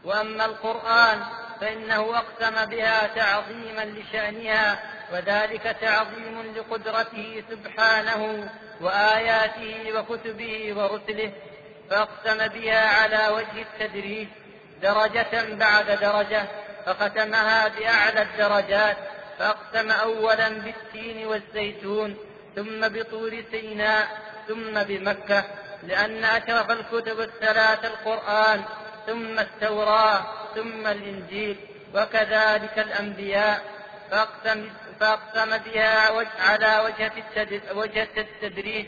وأما 0.03 0.45
القرآن 0.45 1.19
فإنه 1.61 2.17
أقسم 2.17 2.65
بها 2.65 3.07
تعظيما 3.07 3.85
لشأنها 3.85 4.79
وذلك 5.13 5.77
تعظيم 5.81 6.53
لقدرته 6.55 7.43
سبحانه 7.49 8.49
وآياته 8.81 9.93
وكتبه 9.95 10.73
ورسله. 10.77 11.31
فأقسم 11.89 12.47
بها 12.47 12.87
على 12.87 13.33
وجه 13.33 13.61
التدريج 13.61 14.27
درجة 14.81 15.55
بعد 15.55 15.85
درجة 15.85 16.45
فختمها 16.85 17.67
بأعلى 17.67 18.21
الدرجات 18.21 18.97
فأقسم 19.39 19.91
أولا 19.91 20.49
بالتين 20.49 21.27
والزيتون 21.27 22.17
ثم 22.55 22.87
بطور 22.87 23.43
سيناء 23.51 24.07
ثم 24.47 24.83
بمكة 24.83 25.43
لأن 25.83 26.23
أشرف 26.23 26.71
الكتب 26.71 27.19
الثلاث 27.19 27.85
القرآن 27.85 28.63
ثم 29.07 29.39
التوراة 29.39 30.25
ثم 30.55 30.87
الإنجيل 30.87 31.57
وكذلك 31.95 32.79
الأنبياء. 32.79 33.77
فأقسم, 34.11 34.69
فأقسم 34.99 35.57
بها 35.57 36.09
على 36.39 36.93
وجه 37.75 38.01
التدريج 38.17 38.85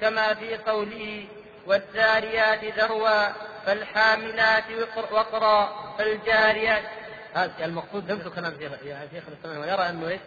كما 0.00 0.34
في 0.34 0.56
قوله 0.56 1.24
والذاريات 1.66 2.64
ذروا 2.78 3.32
فالحاملات 3.66 4.64
وقرا 5.12 5.92
فالجاريات 5.98 6.82
هذا 7.34 7.64
المقصود 7.64 8.12
نفس 8.12 8.28
كلام 8.28 8.52
شيخ 9.12 9.24
الإسلام 9.28 9.60
ويرى 9.60 9.88
أنه 9.88 10.08
إيش؟ 10.08 10.20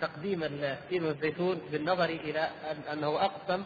تقديم 0.00 0.42
التين 0.42 1.04
والزيتون 1.04 1.60
بالنظر 1.70 2.04
إلى 2.04 2.50
أنه 2.92 3.24
أقسم 3.24 3.64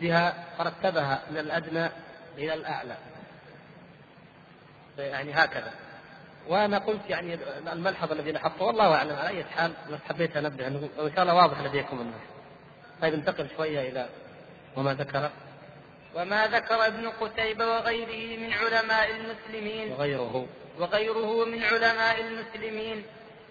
بها 0.00 0.44
فرتبها 0.58 1.22
من 1.30 1.38
الأدنى 1.38 1.90
إلى 2.38 2.54
الأعلى. 2.54 2.96
يعني 4.98 5.32
هكذا. 5.34 5.72
وأنا 6.48 6.78
قلت 6.78 7.00
يعني 7.08 7.38
الملحظ 7.72 8.12
الذي 8.12 8.32
لاحظته 8.32 8.64
والله 8.64 8.94
أعلم 8.94 9.16
على 9.16 9.28
أي 9.28 9.44
حال 9.44 9.72
بس 9.92 9.98
حبيت 10.08 10.36
أنبه 10.36 10.66
أنه 10.66 10.88
إن 11.00 11.12
شاء 11.14 11.22
الله 11.22 11.34
واضح 11.34 11.60
لديكم 11.60 12.00
أنه. 12.00 12.20
طيب 13.02 13.14
انتقل 13.14 13.48
شوية 13.56 13.88
إلى 13.88 14.08
وما 14.76 14.94
ذكر 14.94 15.30
وما 16.14 16.46
ذكر 16.46 16.86
ابن 16.86 17.08
قتيبة 17.08 17.66
وغيره 17.66 18.38
من 18.38 18.52
علماء 18.52 19.10
المسلمين. 19.10 19.92
وغيره. 19.92 20.46
وغيره 20.78 21.44
من 21.44 21.62
علماء 21.62 22.20
المسلمين 22.20 23.04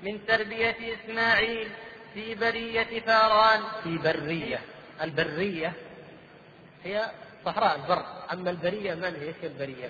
من 0.04 0.26
تربية 0.26 0.76
إسماعيل 0.94 1.70
في 2.14 2.36
برية 2.36 3.00
فاران. 3.00 3.62
في 3.84 3.98
برية. 3.98 4.60
البرية 5.02 5.74
هي 6.84 7.12
صحراء 7.46 7.76
البر. 7.76 8.06
أما 8.34 8.50
البرية 8.50 8.94
من 8.96 9.04
هي؟ 9.04 9.48
البرية؟ 9.48 9.90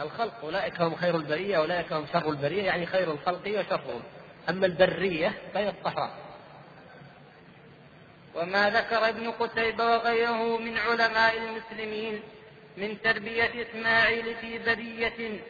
الخلق. 0.00 0.34
أولئك 0.42 0.80
هم 0.80 0.96
خير 0.96 1.16
البرية 1.16 1.56
أولئك 1.56 1.92
هم 1.92 2.06
شر 2.12 2.30
البرية 2.30 2.62
يعني 2.62 2.86
خير 2.86 3.12
الخلق 3.12 3.48
وشرهم. 3.48 4.02
أما 4.48 4.66
البرية 4.66 5.32
فهي 5.54 5.68
الصحراء. 5.68 6.25
وما 8.36 8.70
ذكر 8.70 9.08
ابن 9.08 9.30
قتيبة 9.30 9.84
وغيره 9.84 10.58
من 10.58 10.78
علماء 10.78 11.36
المسلمين 11.36 12.22
من 12.76 13.02
تربية 13.02 13.50
إسماعيل 13.62 14.34
في 14.40 14.58
برية 14.58 15.40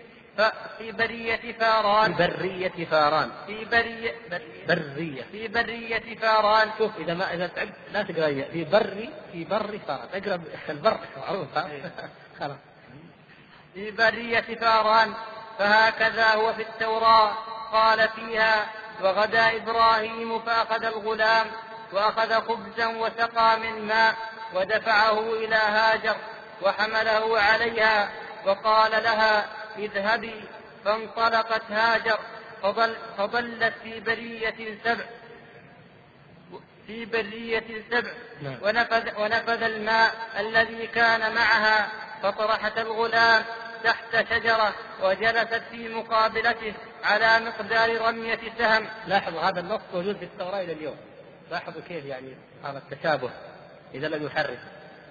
في 0.78 0.92
برية 0.92 1.52
فاران. 1.52 2.14
في 2.14 2.26
برية 2.26 2.84
فاران. 2.84 3.30
في 3.46 3.64
برية 3.64 4.14
برية. 4.68 5.22
في 5.22 5.48
برية 5.48 6.14
فاران. 6.14 6.70
شوف 6.78 6.96
إذا 6.98 7.14
ما 7.14 7.34
إذا 7.34 7.46
تعبت 7.46 7.72
لا 7.92 8.02
تقرأ 8.02 8.42
في 8.52 8.64
بري 8.64 9.10
في 9.32 9.44
بر 9.44 9.78
فاران. 9.86 10.08
اقرا 10.14 10.40
البر 10.68 10.98
معروف 11.16 11.58
إيه. 11.58 11.92
خلاص. 12.40 12.58
في 13.74 13.90
برية 13.90 14.40
فاران. 14.60 15.12
فهكذا 15.58 16.34
هو 16.34 16.52
في 16.52 16.62
التوراة. 16.62 17.32
قال 17.72 18.08
فيها 18.08 18.66
وغدا 19.02 19.56
إبراهيم 19.56 20.38
فأخذ 20.38 20.84
الغلام 20.84 21.46
وأخذ 21.92 22.32
خبزا 22.48 22.86
وسقى 22.86 23.60
من 23.60 23.86
ماء 23.86 24.14
ودفعه 24.54 25.20
إلى 25.34 25.56
هاجر 25.56 26.16
وحمله 26.62 27.40
عليها 27.40 28.10
وقال 28.46 28.90
لها 28.90 29.46
اذهبي 29.78 30.44
فانطلقت 30.84 31.70
هاجر 31.70 32.18
فظل 32.62 32.96
فظلت 33.18 33.74
في 33.82 34.00
برية 34.00 34.78
سبع 34.84 35.04
في 36.86 37.04
برية 37.04 37.84
سبع 37.90 38.10
نعم. 38.42 38.56
ونفذ, 38.62 39.20
ونفذ 39.20 39.62
الماء 39.62 40.12
الذي 40.38 40.86
كان 40.86 41.34
معها 41.34 41.88
فطرحت 42.22 42.78
الغلام 42.78 43.44
تحت 43.84 44.28
شجرة 44.30 44.74
وجلست 45.02 45.62
في 45.70 45.88
مقابلته 45.88 46.74
على 47.04 47.40
مقدار 47.40 48.00
رمية 48.08 48.40
سهم 48.58 48.88
لاحظوا 49.06 49.40
هذا 49.40 49.60
النص 49.60 49.80
موجود 49.94 50.16
في 50.16 50.24
التوراة 50.24 50.60
إلى 50.60 50.72
اليوم 50.72 50.96
لاحظوا 51.50 51.82
كيف 51.88 52.04
يعني 52.04 52.36
هذا 52.64 52.78
التشابه 52.78 53.30
إذا 53.94 54.08
لم 54.08 54.26
يحرك؟ 54.26 54.58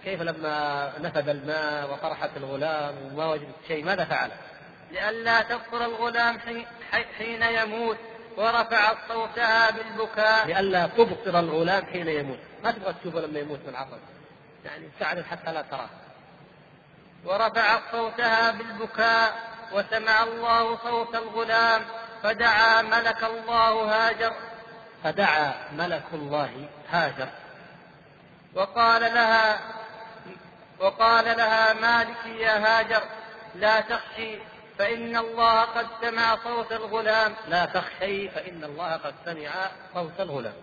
كيف 0.03 0.21
لما 0.21 0.91
نفذ 0.99 1.29
الماء 1.29 1.93
وطرحت 1.93 2.29
الغلام 2.37 2.95
وما 3.05 3.25
وجدت 3.25 3.55
شيء 3.67 3.85
ماذا 3.85 4.05
فعل؟ 4.05 4.31
لئلا 4.91 5.41
تبصر 5.41 5.85
الغلام 5.85 6.39
حين 7.17 7.41
يموت 7.41 7.97
ورفعت 8.37 8.97
صوتها 9.09 9.71
بالبكاء. 9.71 10.47
لئلا 10.47 10.87
تبصر 10.87 11.39
الغلام 11.39 11.85
حين 11.85 12.07
يموت. 12.07 12.39
ما 12.63 12.71
تبغى 12.71 12.93
تشوفه 12.93 13.19
لما 13.19 13.39
يموت 13.39 13.59
من 13.67 13.75
عطش 13.75 13.99
يعني 14.65 14.89
ساعدت 14.99 15.25
حتى 15.25 15.53
لا 15.53 15.61
تراه. 15.61 15.89
ورفعت 17.25 17.81
صوتها 17.91 18.51
بالبكاء 18.51 19.55
وسمع 19.73 20.23
الله 20.23 20.77
صوت 20.77 21.15
الغلام 21.15 21.81
فدعا 22.23 22.81
ملك 22.81 23.23
الله 23.23 23.71
هاجر 23.71 24.33
فدعا 25.05 25.53
ملك 25.77 26.03
الله 26.13 26.69
هاجر. 26.89 27.29
وقال 28.53 29.01
لها 29.01 29.59
وقال 30.79 31.25
لها 31.25 31.73
مالك 31.73 32.25
يا 32.25 32.57
هاجر 32.57 33.03
لا 33.55 33.81
تخشي 33.81 34.37
فإن 34.79 35.17
الله 35.17 35.61
قد 35.61 35.87
سمع 36.01 36.37
صوت 36.43 36.71
الغلام. 36.71 37.33
لا 37.47 37.65
تخشي 37.65 38.29
فإن 38.29 38.63
الله 38.63 38.93
قد 38.93 39.13
سمع 39.25 39.51
صوت 39.93 40.19
الغلام. 40.19 40.53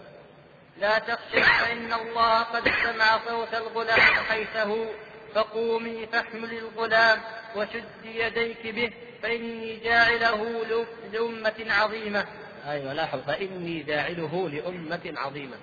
لا 0.78 0.98
تخشي 0.98 1.42
فإن 1.42 1.92
الله 1.92 2.42
قد 2.42 2.68
سمع 2.84 3.18
صوت 3.28 3.54
الغلام 3.54 4.14
حيثه 4.28 4.86
فقومي 5.34 6.06
فاحملي 6.06 6.58
الغلام 6.58 7.20
وشد 7.56 8.04
يديك 8.04 8.66
به 8.66 8.92
فإني 9.22 9.76
جاعله 9.76 10.64
لأمة 11.12 11.66
عظيمة. 11.68 12.26
أيوة 12.66 12.92
لاحظ. 12.92 13.18
فإني 13.20 13.82
جاعله 13.82 14.48
لأمة 14.48 15.12
عظيمة. 15.16 15.56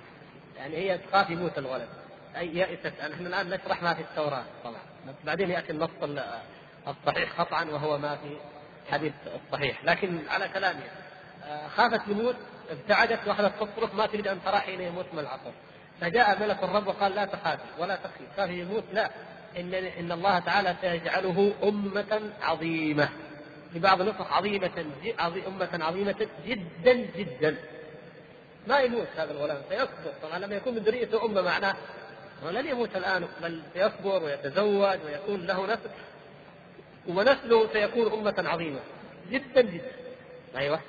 يعني 0.56 0.76
هي 0.76 0.98
تخاف 0.98 1.30
يموت 1.30 1.58
الولد 1.58 1.88
أي 2.36 2.56
يأست 2.56 2.92
نحن 3.12 3.26
الآن 3.26 3.50
نشرح 3.50 3.82
ما 3.82 3.94
في 3.94 4.00
التوراة 4.00 4.44
طبعا. 4.64 4.80
بعدين 5.24 5.50
يأتي 5.50 5.72
النص 5.72 5.90
الصحيح 6.88 7.40
قطعا 7.40 7.64
وهو 7.64 7.98
ما 7.98 8.16
في 8.16 8.36
حديث 8.90 9.12
الصحيح 9.26 9.84
لكن 9.84 10.18
على 10.28 10.48
كلامه 10.48 10.82
آه، 11.44 11.68
خافت 11.68 12.08
يموت 12.08 12.36
ابتعدت 12.70 13.28
وأخذت 13.28 13.52
تصرخ 13.60 13.94
ما 13.94 14.06
تريد 14.06 14.28
أن 14.28 14.42
ترى 14.44 14.56
حين 14.56 14.80
يموت 14.80 15.06
من 15.12 15.18
العطش 15.18 15.52
فجاء 16.00 16.40
ملك 16.40 16.62
الرب 16.62 16.86
وقال 16.86 17.14
لا 17.14 17.24
تخافي 17.24 17.62
ولا 17.78 17.96
تخفي. 17.96 18.24
خافي 18.36 18.60
يموت 18.60 18.84
لا. 18.92 19.10
ان 19.58 19.74
إن 19.74 20.12
الله 20.12 20.38
تعالى 20.38 20.76
سيجعله 20.80 21.52
أمة 21.62 22.30
عظيمة. 22.42 23.08
في 23.72 23.78
بعض 23.78 24.00
النسخ 24.00 24.32
عظيمة 24.32 24.84
أمة 25.46 25.84
عظيمة 25.84 26.28
جدا 26.46 26.92
جدا. 26.92 27.56
ما 28.66 28.80
يموت 28.80 29.06
هذا 29.16 29.32
الغلام 29.32 29.62
سيكبر 29.68 30.12
طبعا 30.22 30.38
لما 30.38 30.54
يكون 30.54 30.74
من 30.74 30.80
ذريته 30.80 31.24
أمة 31.24 31.42
معناه 31.42 31.74
لن 32.44 32.66
يموت 32.66 32.96
الآن 32.96 33.28
بل 33.42 33.62
سيكبر 33.74 34.22
ويتزوج 34.22 34.98
ويكون 35.04 35.46
له 35.46 35.66
نسل 35.66 35.90
ونسله 37.08 37.68
سيكون 37.72 38.12
أمة 38.12 38.48
عظيمة. 38.48 38.80
جدا 39.30 39.60
جدا. 39.60 39.92
أيوه. 40.56 40.80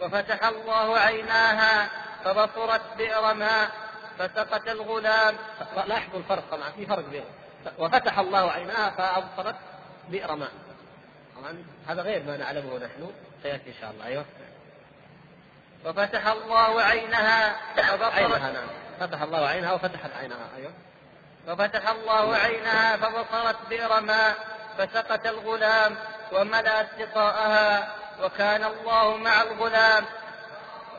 وفتح 0.00 0.44
الله 0.44 0.98
عيناها 0.98 1.90
فبصرت 2.24 2.82
بئر 2.98 3.34
ماء 3.34 3.70
فسقط 4.18 4.68
الغلام 4.68 5.34
لاحظوا 5.86 6.18
الفرق 6.18 6.44
طبعا 6.50 6.70
في 6.70 6.86
فرق 6.86 7.08
بينهم. 7.08 7.30
وفتح 7.78 8.18
الله 8.18 8.50
عيناها 8.50 8.90
فأبصرت 8.90 9.56
بئر 10.10 10.36
ماء 10.36 10.50
طبعا 11.44 11.64
هذا 11.88 12.02
غير 12.02 12.22
ما 12.22 12.36
نعلمه 12.36 12.78
نحن. 12.78 13.10
سيأتي 13.42 13.68
إن 13.68 13.74
شاء 13.80 13.90
الله. 13.90 14.06
أيوه. 14.06 14.24
وفتح 15.84 16.26
الله 16.26 16.82
عينها 16.82 17.56
فبصرت. 17.76 18.12
عينها 18.14 18.52
نعم. 18.52 18.68
فتح 19.00 19.22
الله 19.22 19.46
عينها 19.46 19.72
وفتحت 19.72 20.10
عينها. 20.20 20.48
أيوه. 20.56 20.72
وفتح 21.48 21.88
الله 21.88 22.36
عينها 22.36 22.96
فبصرت 22.96 23.56
بئر 23.70 24.00
ماء 24.00 24.36
فسقط 24.78 25.26
الغلام 25.26 25.96
وملأت 26.32 26.86
سقاءها 26.98 27.94
وكان 28.22 28.64
الله 28.64 29.16
مع 29.16 29.42
الغلام 29.42 30.04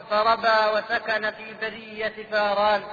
فربى 0.10 0.72
وسكن 0.74 1.32
في 1.32 1.54
برية 1.54 2.28
فاران. 2.32 2.84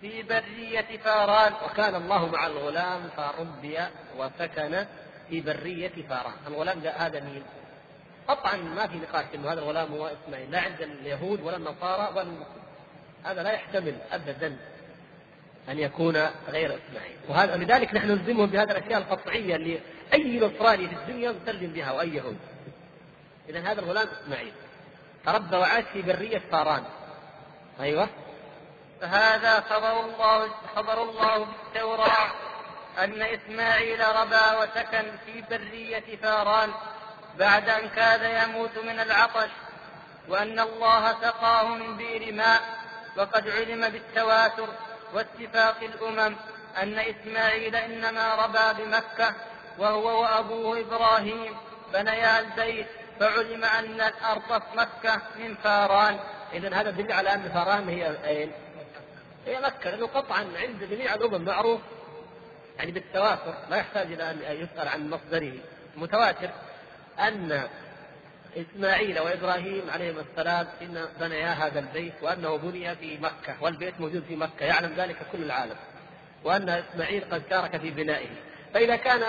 في 0.00 0.22
برية 0.22 0.98
فاران. 1.04 1.52
وكان 1.64 1.94
الله 1.94 2.26
مع 2.26 2.46
الغلام 2.46 3.10
فربي 3.16 3.78
وسكن 4.18 4.86
في 5.30 5.40
برية 5.40 5.92
فاران 6.08 6.34
الغلام 6.46 6.80
جاء 6.80 7.06
هذا 7.06 7.20
مين؟ 7.20 7.42
قطعا 8.28 8.56
ما 8.56 8.86
في 8.86 8.96
نقاش 8.96 9.24
إنه 9.34 9.52
هذا 9.52 9.60
الغلام 9.60 9.92
هو 9.92 10.06
اسماعيل 10.06 10.50
لا 10.50 10.60
عند 10.60 10.80
اليهود 10.80 11.40
ولا 11.42 11.56
النصارى 11.56 12.12
ولا 12.16 12.28
هذا 13.24 13.42
لا 13.42 13.50
يحتمل 13.50 13.96
ابدا 14.12 14.56
أن 15.68 15.78
يكون 15.78 16.16
غير 16.48 16.78
إسماعيل. 16.78 17.16
وهذا 17.28 17.56
لذلك 17.56 17.94
نحن 17.94 18.08
نلزمهم 18.08 18.46
بهذه 18.46 18.70
الأشياء 18.70 18.98
القطعية 18.98 19.56
اللي 19.56 19.80
أي 20.12 20.40
نصراني 20.40 20.88
في 20.88 20.94
الدنيا 20.94 21.32
مسلم 21.32 21.72
بها 21.72 21.92
وأي 21.92 22.14
يهود. 22.14 22.38
إذا 23.48 23.60
هذا 23.60 23.80
الغلام 23.80 24.08
إسماعيل. 24.22 24.52
تربى 25.24 25.56
وعاش 25.56 25.84
في 25.84 26.02
برية 26.02 26.38
فاران. 26.38 26.82
أيوه. 27.80 28.08
فهذا 29.00 29.60
خبر 29.60 30.04
الله 30.04 30.48
خبر 30.76 31.02
الله 31.02 31.38
بالتوراة 31.38 32.45
أن 32.98 33.22
إسماعيل 33.22 34.00
ربى 34.00 34.56
وسكن 34.60 35.04
في 35.26 35.44
برية 35.50 36.16
فاران 36.22 36.70
بعد 37.38 37.68
أن 37.68 37.88
كاد 37.88 38.48
يموت 38.48 38.78
من 38.78 39.00
العطش 39.00 39.50
وأن 40.28 40.60
الله 40.60 41.12
سقاه 41.12 41.74
من 41.74 41.96
بئر 41.96 42.32
ماء 42.32 42.60
وقد 43.16 43.48
علم 43.48 43.88
بالتواتر 43.88 44.68
واتفاق 45.14 45.76
الأمم 45.82 46.36
أن 46.82 46.98
إسماعيل 46.98 47.76
إنما 47.76 48.34
ربى 48.34 48.84
بمكة 48.84 49.34
وهو 49.78 50.22
وأبوه 50.22 50.80
إبراهيم 50.80 51.56
بنيا 51.92 52.40
البيت 52.40 52.86
فعلم 53.20 53.64
أن 53.64 54.00
الأرض 54.00 54.62
في 54.62 54.76
مكة 54.76 55.22
من 55.36 55.54
فاران 55.54 56.18
إذا 56.52 56.74
هذا 56.74 56.90
دليل 56.90 57.12
على 57.12 57.34
أن 57.34 57.50
فاران 57.54 57.88
هي 57.88 58.16
أين؟ 58.24 58.52
هي 59.46 59.60
مكة 59.60 59.90
لأنه 59.90 60.06
قطعا 60.06 60.48
عند 60.56 60.84
جميع 60.84 61.14
الأمم 61.14 61.44
معروف 61.44 61.80
يعني 62.78 62.92
بالتواتر 62.92 63.54
لا 63.70 63.76
يحتاج 63.76 64.12
إلى 64.12 64.30
أن 64.30 64.38
يسأل 64.40 64.88
عن 64.88 65.10
مصدره. 65.10 65.52
متواتر 65.96 66.50
أن 67.18 67.62
إسماعيل 68.56 69.20
وإبراهيم 69.20 69.90
عليهما 69.90 70.20
السلام 70.20 70.66
إن 70.82 71.08
بنيا 71.20 71.50
هذا 71.50 71.78
البيت 71.78 72.14
وأنه 72.22 72.56
بني 72.56 72.96
في 72.96 73.18
مكة 73.18 73.56
والبيت 73.60 74.00
موجود 74.00 74.24
في 74.28 74.36
مكة 74.36 74.64
يعلم 74.64 74.92
ذلك 74.96 75.16
كل 75.32 75.42
العالم. 75.42 75.76
وأن 76.44 76.68
إسماعيل 76.68 77.24
قد 77.30 77.42
شارك 77.50 77.76
في 77.76 77.90
بنائه. 77.90 78.28
فإذا 78.74 78.96
كان 78.96 79.22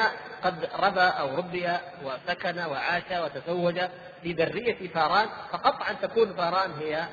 قد 0.43 0.69
ربى 0.79 1.01
أو 1.01 1.35
ربي 1.37 1.77
وسكن 2.03 2.59
وعاش 2.59 3.03
وتزوج 3.11 3.79
في 4.23 4.33
برية 4.33 4.87
فاران 4.87 5.27
فقطعا 5.51 5.93
تكون 5.93 6.33
فاران 6.33 6.71
هي 6.71 7.05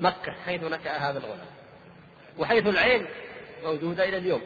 مكة 0.00 0.32
حيث 0.46 0.62
نشأ 0.62 0.96
هذا 0.96 1.18
الغلام 1.18 1.46
وحيث 2.38 2.66
العين 2.66 3.06
موجودة 3.64 4.04
إلى 4.04 4.16
اليوم. 4.16 4.42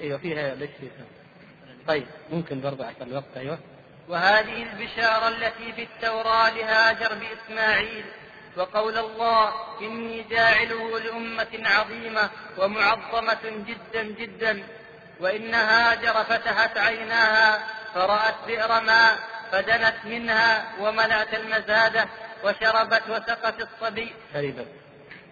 أيوه 0.00 0.18
فيها 0.18 0.54
فيها؟ 0.54 0.90
طيب 1.88 2.06
ممكن 2.32 2.60
برضه 2.60 2.86
عشان 2.86 3.08
الوقت 3.08 3.36
أيوه. 3.36 3.58
وهذه 4.08 4.62
البشارة 4.62 5.28
التي 5.28 5.72
في 5.72 5.82
التوراة 5.82 6.50
لهاجر 6.50 7.14
بإسماعيل 7.14 8.04
وقول 8.56 8.98
الله 8.98 9.52
إني 9.80 10.22
جاعله 10.22 10.98
لأمة 10.98 11.62
عظيمة 11.64 12.30
ومعظمة 12.58 13.64
جدا 13.66 14.02
جدا. 14.02 14.62
وإن 15.20 15.54
هاجر 15.54 16.24
فتحت 16.24 16.78
عيناها 16.78 17.66
فرأت 17.94 18.34
بئر 18.46 18.80
ماء 18.80 19.18
فدنت 19.52 19.96
منها 20.04 20.72
وملأت 20.80 21.34
المزادة 21.34 22.08
وشربت 22.44 23.02
وسقت 23.08 23.60
الصبي. 23.60 24.14
شربت. 24.34 24.66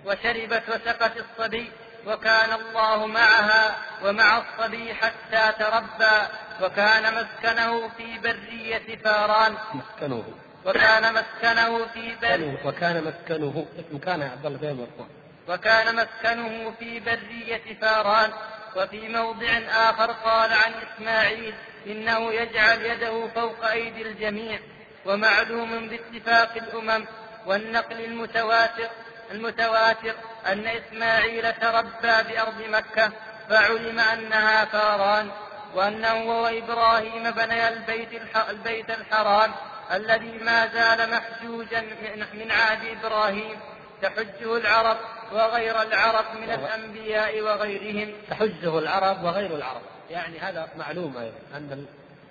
وشربت 0.04 0.62
وسقت 0.68 1.12
الصبي. 1.16 1.70
وكان 2.06 2.52
الله 2.52 3.06
معها 3.06 3.76
ومع 4.02 4.38
الصبي 4.38 4.94
حتى 4.94 5.52
تربى 5.58 6.16
وكان 6.62 7.02
مسكنه 7.14 7.88
في 7.88 8.18
برية 8.18 8.96
فاران. 9.04 9.54
مسكنه. 9.74 10.24
وكان 10.66 11.14
مسكنه 11.14 11.86
في 11.86 12.14
برية 12.22 12.58
وكان 12.64 13.04
مسكنه 13.04 13.66
اسم 13.78 13.98
كان 13.98 14.22
عبد 14.22 14.46
الله 14.46 14.72
مرفوع 14.72 15.06
وكان 15.48 15.96
مسكنه 15.96 16.72
في 16.78 17.00
برية 17.00 17.80
فاران. 17.80 18.30
وفي 18.76 19.08
موضع 19.08 19.58
آخر 19.70 20.12
قال 20.12 20.52
عن 20.52 20.72
إسماعيل 20.82 21.54
إنه 21.86 22.32
يجعل 22.32 22.82
يده 22.82 23.28
فوق 23.34 23.64
أيدي 23.70 24.02
الجميع 24.02 24.58
ومعلوم 25.06 25.88
باتفاق 25.88 26.52
الأمم 26.56 27.06
والنقل 27.46 28.04
المتواتر 28.04 28.88
المتواتر 29.30 30.14
أن 30.46 30.66
إسماعيل 30.66 31.52
تربى 31.52 31.92
بأرض 32.02 32.62
مكة 32.68 33.12
فعلم 33.48 33.98
أنها 33.98 34.64
فاران 34.64 35.30
وأنه 35.74 36.08
هو 36.08 36.46
إبراهيم 36.46 37.30
بني 37.30 37.68
البيت, 37.68 38.08
البيت 38.50 38.90
الحرام 38.90 39.52
الذي 39.92 40.38
ما 40.38 40.66
زال 40.66 41.10
محجوجا 41.10 41.80
من 42.34 42.50
عهد 42.50 42.98
إبراهيم. 42.98 43.58
تحجه 44.02 44.56
العرب 44.56 44.96
وغير 45.32 45.82
العرب 45.82 46.24
من 46.36 46.50
الأنبياء 46.50 47.40
وغيرهم. 47.40 48.12
تحجه 48.30 48.78
العرب 48.78 49.24
وغير 49.24 49.56
العرب. 49.56 49.82
يعني 50.10 50.38
هذا 50.38 50.68
معلوم 50.76 51.16
أيضا 51.16 51.38
أن 51.54 51.86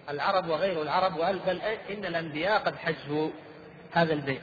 العرب 0.10 0.48
وغير 0.48 0.82
العرب 0.82 1.18
بل 1.46 1.62
إن 1.90 2.06
الأنبياء 2.06 2.60
قد 2.60 2.76
حجوا 2.76 3.30
هذا 3.92 4.14
البيت. 4.14 4.42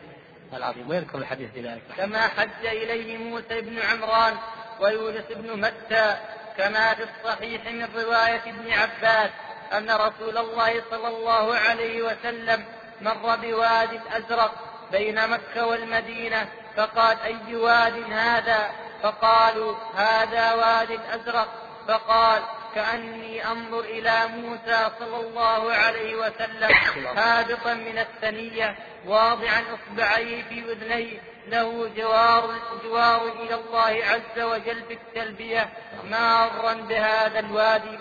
العظيم 0.55 0.91
ويذكر 0.91 1.19
الحديث 1.19 1.51
بذلك 1.55 1.83
كما 1.97 2.29
حج 2.29 2.67
إليه 2.67 3.19
موسى 3.19 3.61
بن 3.61 3.79
عمران 3.79 4.35
ويونس 4.81 5.25
بن 5.31 5.61
متى 5.61 6.17
كما 6.59 6.95
في 6.95 7.03
الصحيح 7.03 7.67
من 7.67 7.89
رواية 7.95 8.43
ابن 8.47 8.73
عباس 8.73 9.31
أن 9.73 9.91
رسول 9.91 10.39
الله 10.39 10.83
صلى 10.91 11.09
الله 11.09 11.55
عليه 11.55 12.03
وسلم 12.03 12.65
مر 13.01 13.37
بواد 13.37 13.93
الأزرق 13.93 14.53
بين 14.93 15.29
مكة 15.29 15.67
والمدينة 15.67 16.49
فقال 16.77 17.21
أي 17.21 17.57
واد 17.57 18.13
هذا؟ 18.13 18.71
فقالوا 19.03 19.75
هذا 19.97 20.55
واد 20.55 20.91
الأزرق. 20.91 21.49
فقال 21.89 22.43
كأني 22.75 23.47
أنظر 23.47 23.81
إلى 23.81 24.27
موسى 24.27 24.91
صلى 24.99 25.21
الله 25.21 25.73
عليه 25.73 26.17
وسلم 26.17 26.71
هابطا 27.17 27.75
من 27.75 27.99
الثنية 27.99 28.77
واضعا 29.07 29.63
إصبعيه 29.75 30.43
في 30.43 30.73
أذنيه 30.73 31.21
له 31.47 31.91
جوار 31.97 32.55
جوار 32.85 33.33
إلى 33.33 33.55
الله 33.55 34.05
عز 34.05 34.43
وجل 34.43 34.83
في 34.89 34.95
التلبية 34.95 35.69
مارا 36.11 36.73
بهذا 36.75 37.39
الوادي. 37.39 37.99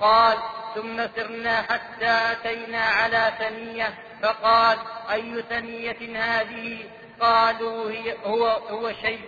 قال 0.00 0.38
ثم 0.74 1.06
سرنا 1.16 1.62
حتى 1.62 2.32
أتينا 2.32 2.80
على 2.80 3.32
ثنية. 3.38 3.94
فقال 4.22 4.78
أي 5.12 5.44
ثنية 5.50 6.18
هذه؟ 6.18 6.78
قالوا 7.20 7.90
هي 7.90 8.14
هو 8.24 8.46
هو 8.46 8.92
شيء. 8.92 9.20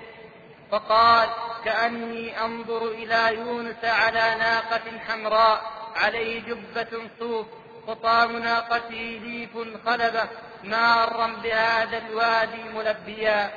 فقال 0.70 1.28
كأني 1.64 2.44
أنظر 2.44 2.88
إلى 2.88 3.34
يونس 3.34 3.84
على 3.84 4.34
ناقة 4.38 4.98
حمراء 5.08 5.62
عليه 5.96 6.40
جبة 6.40 7.10
صوف 7.18 7.46
خطام 7.86 8.36
ناقته 8.36 9.20
ليف 9.24 9.50
خلبة 9.86 10.28
مارا 10.64 11.26
بهذا 11.26 11.98
الوادي 11.98 12.62
ملبيا. 12.74 13.50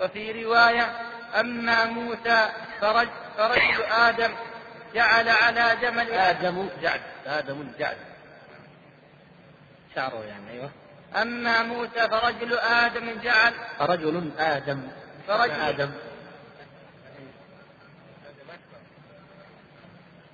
وفي 0.00 0.44
رواية 0.44 0.92
أما 1.40 1.84
موسى 1.84 2.48
فرج 2.80 3.08
فرجل 3.38 3.82
آدم 3.82 4.34
جعل 4.94 5.28
على 5.28 5.76
جمل 5.82 6.12
آدم 6.12 6.68
جعد 6.82 7.00
آدم 7.26 7.72
جعد. 7.78 7.96
شعره 9.94 10.24
يعني 10.24 10.50
أيوه. 10.50 10.70
أما 11.22 11.62
موسى 11.62 12.08
فرجل 12.08 12.58
آدم 12.58 13.20
جعل 13.22 13.54
فرجل 13.78 14.30
آدم 14.38 14.88
فرجل 15.28 15.60
آدم. 15.60 15.90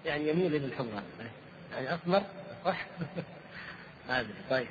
يعني 0.06 0.28
يميل 0.28 0.54
إلى 0.56 0.66
الحمراء. 0.66 1.02
يعني 1.72 1.94
اسمر 1.94 2.22
صح 2.64 2.86
هذا 4.08 4.28
طيب. 4.50 4.66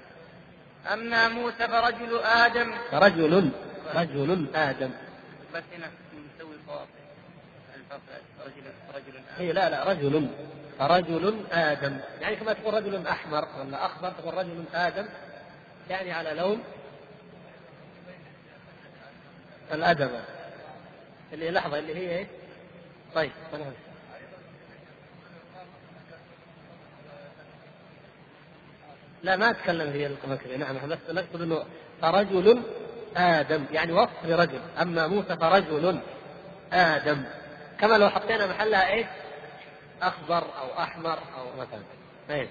أما 0.93 1.27
موسى 1.27 1.67
فرجل 1.67 2.19
آدم. 2.23 2.73
فرجل 2.91 3.51
رجل 3.95 4.47
آدم. 4.55 4.89
بس 5.55 5.63
هنا 5.77 5.89
نسوي 6.35 6.55
رجل 8.45 8.63
رجل 8.95 9.17
آدم. 9.17 9.39
اي 9.39 9.51
لا 9.51 9.69
لا 9.69 9.83
رجل 9.89 10.29
رجل 10.79 11.45
آدم. 11.51 11.99
يعني 12.21 12.35
كما 12.35 12.53
تقول 12.53 12.73
رجل 12.73 13.07
أحمر 13.07 13.47
ولا 13.59 13.85
أخضر 13.85 14.11
تقول 14.11 14.33
رجل 14.33 14.63
آدم. 14.73 15.05
يعني 15.89 16.11
على 16.11 16.33
لون 16.33 16.63
الأدب. 19.71 20.11
اللي 21.33 21.51
لحظة 21.51 21.79
اللي 21.79 21.95
هي 21.95 22.09
إيه؟ 22.17 22.27
طيب 23.15 23.31
لا 29.25 29.35
ما 29.35 29.49
أتكلم 29.49 29.91
في 29.91 30.05
المكري 30.05 30.57
نعم 30.57 30.75
بس 30.87 30.97
نقصد 31.09 31.41
إنه 31.41 31.65
فرجل 32.01 32.63
آدم 33.17 33.65
يعني 33.71 33.91
وصف 33.91 34.25
لرجل. 34.25 34.59
أما 34.81 35.07
موسى 35.07 35.37
فرجل 35.37 35.99
آدم. 36.73 37.23
كما 37.81 37.97
لو 37.97 38.09
حطينا 38.09 38.47
محلها 38.47 38.93
إيش؟ 38.93 39.07
أخضر 40.01 40.43
أو 40.43 40.83
أحمر 40.83 41.19
أو 41.37 41.61
مثلا. 41.61 41.83
إيه 42.29 42.47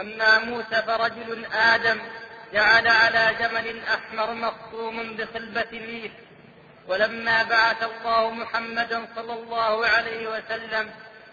أما 0.00 0.38
موسى 0.38 0.82
فرجل 0.86 1.46
آدم 1.46 1.98
جعل 2.52 2.86
على 2.88 3.34
جمل 3.40 3.80
أحمر 3.84 4.34
مخصوم 4.34 5.16
بخلبة 5.16 5.70
ليف 5.72 6.12
ولما 6.88 7.42
بعث 7.42 7.82
الله 7.82 8.30
محمدا 8.30 9.06
صلى 9.16 9.32
الله 9.32 9.86
عليه 9.86 10.28
وسلم 10.28 10.90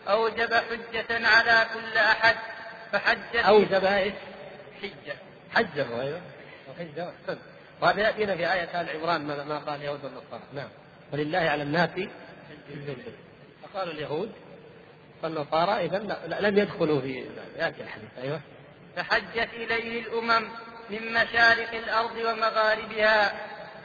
أوجب 0.08 0.54
حجة 0.54 1.28
على 1.28 1.66
كل 1.74 1.98
أحد 1.98 2.36
فحج 2.96 3.36
أوجب 3.36 3.86
إيش؟ 3.86 4.14
حجة. 4.82 5.16
حجة 5.54 6.02
أيوه. 6.02 6.22
الحجة 6.70 7.14
وهذا 7.82 8.02
يأتينا 8.02 8.36
في 8.36 8.54
آية 8.54 8.82
آل 8.82 8.90
عمران 8.90 9.22
ما 9.22 9.58
قال 9.58 9.80
اليهود 9.80 10.04
والنصارى 10.04 10.42
نعم. 10.54 10.70
ولله 11.14 11.40
على 11.40 11.64
الناس 11.64 11.90
فقالوا 13.64 13.94
اليهود 13.94 14.32
والنصارى 15.24 15.86
إذا 15.86 15.98
لم 16.40 16.58
يدخلوا 16.58 17.02
في 17.02 17.26
يأتي 17.58 17.84
الحديث. 17.84 18.10
أيوه. 18.24 18.42
فحجت 18.96 19.50
إليه 19.54 20.02
الأمم 20.02 20.48
من 20.90 21.14
مشارق 21.14 21.74
الأرض 21.74 22.16
ومغاربها 22.16 23.34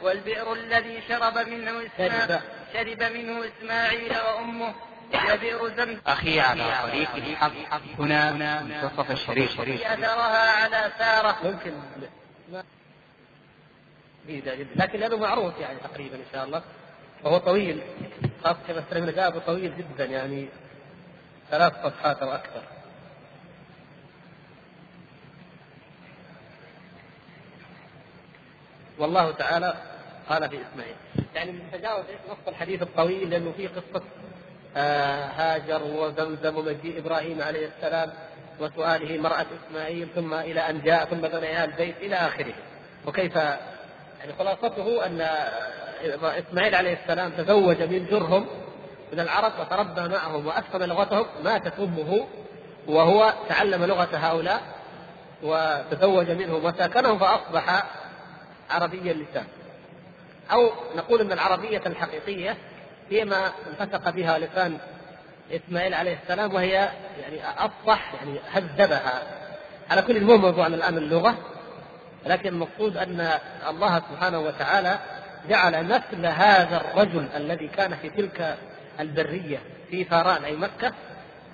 والبئر 0.02 0.52
الذي 0.52 1.02
شرب 1.08 1.38
منه 1.38 1.86
إسماعيل 1.86 2.40
شرب 2.72 3.02
منه 3.02 3.44
إسماعيل 3.44 4.12
وأمه 4.12 4.74
زمزم 5.12 6.00
أخي 6.06 6.40
على 6.40 6.74
طريق 6.82 7.14
الحق. 7.14 7.52
هنا 7.98 8.32
منتصف 8.62 9.10
الشريف. 9.10 9.60
أثرها 9.60 10.50
على 10.50 10.92
سارة. 10.98 11.36
ممكن. 11.44 11.72
لكن 14.76 14.98
لأنه 14.98 15.16
معروف 15.16 15.58
يعني 15.58 15.78
تقريبا 15.78 16.16
إن 16.16 16.24
شاء 16.32 16.44
الله. 16.44 16.62
وهو 17.24 17.38
طويل. 17.38 17.82
خاصة 18.44 18.58
مثلا 18.68 19.30
من 19.30 19.40
طويل 19.46 19.76
جدا 19.76 20.04
يعني. 20.04 20.48
ثلاث 21.50 21.72
صفحات 21.84 22.22
أو 22.22 22.30
أكثر. 22.30 22.62
والله 28.98 29.30
تعالى 29.30 29.74
قال 30.28 30.50
في 30.50 30.58
إسماعيل. 30.72 30.94
يعني 31.34 31.58
تجاوز 31.72 32.04
نص 32.30 32.48
الحديث 32.48 32.82
الطويل 32.82 33.30
لأنه 33.30 33.52
فيه 33.56 33.68
قصة 33.68 34.02
آه 34.04 34.29
هاجر 34.76 35.82
وزمزم 35.82 36.56
ومجيء 36.56 36.98
إبراهيم 36.98 37.42
عليه 37.42 37.68
السلام 37.76 38.10
وسؤاله 38.60 39.18
مرأة 39.18 39.46
إسماعيل 39.68 40.08
ثم 40.14 40.34
إلى 40.34 40.60
أن 40.60 40.80
جاء 40.80 41.04
ثم 41.04 41.20
بني 41.20 41.64
البيت 41.64 41.96
إلى 42.00 42.16
آخره. 42.16 42.54
وكيف 43.06 43.36
يعني 43.36 44.32
خلاصته 44.38 45.06
أن 45.06 45.26
إسماعيل 46.22 46.74
عليه 46.74 46.98
السلام 47.02 47.30
تزوج 47.30 47.82
من 47.82 48.06
جرهم 48.10 48.46
من 49.12 49.20
العرب 49.20 49.52
وتربى 49.60 50.08
معهم 50.08 50.46
واتقن 50.46 50.88
لغتهم 50.88 51.26
ماتت 51.44 51.72
أمه 51.78 52.26
وهو 52.86 53.34
تعلم 53.48 53.84
لغة 53.84 54.08
هؤلاء 54.12 54.62
وتزوج 55.42 56.30
منهم 56.30 56.64
وساكنهم 56.64 57.18
فأصبح 57.18 57.84
عربي 58.70 59.10
اللسان 59.10 59.44
أو 60.52 60.70
نقول 60.96 61.20
أن 61.20 61.32
العربية 61.32 61.82
الحقيقية 61.86 62.56
هي 63.10 63.24
ما 63.24 63.52
انفتق 63.70 64.10
بها 64.10 64.38
لسان 64.38 64.78
إسماعيل 65.50 65.94
عليه 65.94 66.18
السلام 66.22 66.54
وهي 66.54 66.70
يعني 67.20 67.40
أفصح 67.58 68.14
يعني 68.14 68.40
هذبها. 68.52 69.22
على 69.90 70.02
كل 70.02 70.16
المهم 70.16 70.40
موضوعنا 70.40 70.76
الآن 70.76 70.98
اللغة 70.98 71.38
لكن 72.26 72.48
المقصود 72.48 72.96
أن 72.96 73.30
الله 73.68 73.98
سبحانه 73.98 74.38
وتعالى 74.38 74.98
جعل 75.48 75.86
نسل 75.86 76.26
هذا 76.26 76.76
الرجل 76.76 77.28
الذي 77.36 77.68
كان 77.68 77.96
في 77.96 78.10
تلك 78.10 78.56
البرية 79.00 79.58
في 79.90 80.04
فاران 80.04 80.44
أي 80.44 80.56
مكة 80.56 80.92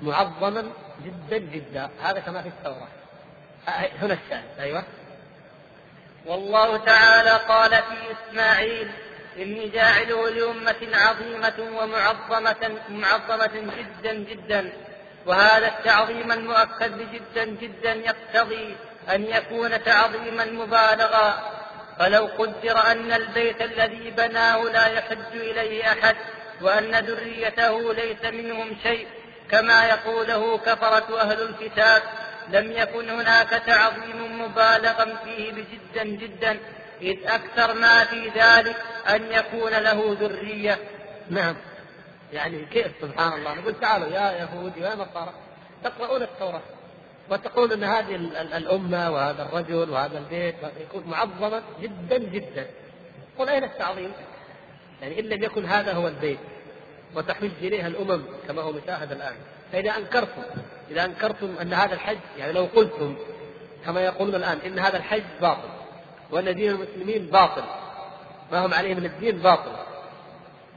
معظما 0.03 0.65
جدا 1.05 1.39
جدا. 1.39 1.91
هذا 2.03 2.21
كما 2.21 2.43
في 2.43 2.49
التوراة. 2.49 2.89
هنا 4.03 4.19
الشاهد 4.25 4.61
أيوه. 4.61 4.83
والله 6.27 6.77
تعالى 6.77 7.31
قال 7.31 7.71
في 7.71 7.97
إسماعيل 8.13 8.91
إني 9.39 9.69
جاعله 9.69 10.29
لأمة 10.31 10.89
عظيمة 10.95 11.79
ومعظمة 11.79 12.81
معظمة 12.89 13.73
جدا 13.79 14.13
جدا 14.13 14.73
وهذا 15.27 15.67
التعظيم 15.67 16.33
المؤكد 16.33 17.13
جدا 17.13 17.45
جدا 17.45 17.93
يقتضي 17.93 18.77
أن 19.15 19.25
يكون 19.25 19.85
تعظيما 19.85 20.45
مبالغا. 20.45 21.53
فلو 21.99 22.29
قدر 22.39 22.91
أن 22.93 23.13
البيت 23.13 23.63
الذي 23.63 24.11
بناه 24.11 24.63
لا 24.63 24.87
يحج 24.87 25.33
إليه 25.35 25.93
أحد 25.93 26.17
وأن 26.61 26.95
ذريته 26.95 27.95
ليس 27.95 28.25
منهم 28.25 28.77
شيء 28.83 29.07
كما 29.51 29.87
يقوله 29.87 30.59
كفرة 30.59 31.21
أهل 31.21 31.43
الكتاب 31.43 32.03
لم 32.53 32.73
يكن 32.73 33.11
هناك 33.11 33.51
تعظيم 33.51 34.43
مبالغا 34.43 35.17
فيه 35.25 35.53
بجدا 35.53 36.05
جدا. 36.05 36.59
إذ 37.03 37.27
أكثر 37.27 37.75
ما 37.75 38.05
في 38.05 38.29
ذلك 38.29 38.77
أن 39.09 39.33
يكون 39.33 39.71
له 39.71 40.17
ذرية. 40.21 40.79
نعم. 41.31 41.57
يعني 42.33 42.65
كيف؟ 42.65 42.93
سبحان 43.01 43.33
الله. 43.33 43.55
نقول 43.55 43.81
تعالوا 43.81 44.09
يا 44.09 44.33
يهود 44.33 44.77
يا 44.77 44.95
نصارى 44.95 45.33
تقرؤون 45.85 46.23
التوراة 46.23 46.63
وتقولون 47.31 47.73
أن 47.73 47.85
هذه 47.85 48.15
الأمة 48.57 49.11
وهذا 49.11 49.43
الرجل 49.43 49.91
وهذا 49.91 50.19
البيت 50.19 50.55
يكون 50.81 51.05
معظما 51.07 51.63
جدا 51.83 52.19
جدا. 52.19 52.67
قل 53.39 53.49
أين 53.49 53.65
التعظيم؟ 53.65 54.13
يعني 55.03 55.21
إن 55.21 55.25
لم 55.25 55.45
يكن 55.45 55.65
هذا 55.65 55.93
هو 55.93 56.09
البيت 56.09 56.39
وتحج 57.15 57.51
إليها 57.61 57.87
الأمم 57.87 58.23
كما 58.49 58.63
هو 58.63 58.73
مشاهد 58.73 59.13
الآن. 59.13 59.35
فإذا 59.73 59.91
أنكرتم 59.97 60.43
إذا 60.91 61.05
أنكرتم 61.05 61.57
أن 61.61 61.75
هذا 61.75 61.95
الحج 61.95 62.19
يعني 62.39 62.53
لو 62.53 62.65
قلتم 62.65 63.17
كما 63.85 64.01
يقولون 64.01 64.35
الآن 64.35 64.59
إن 64.67 64.79
هذا 64.79 64.97
الحج 64.97 65.23
باطل. 65.41 65.69
وأن 66.31 66.55
دين 66.55 66.71
المسلمين 66.71 67.27
باطل 67.27 67.65
ما 68.53 68.67
هم 68.67 68.75
عليه 68.75 68.95
من 68.95 69.05
الدين 69.05 69.39
باطل. 69.39 69.73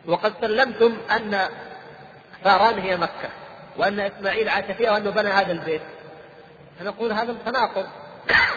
وقد 0.06 0.34
سلمتم 0.42 0.98
أن 1.12 1.50
فاران 2.44 2.80
هي 2.80 2.98
مكة 2.98 3.30
وأن 3.78 4.00
إسماعيل 4.00 4.50
عاش 4.50 4.66
فيها 4.66 4.92
وأنه 4.92 5.10
بنى 5.10 5.30
هذا 5.30 5.52
البيت. 5.52 5.82
فنقول 6.80 7.12
هذا 7.12 7.36
تناقض 7.46 7.86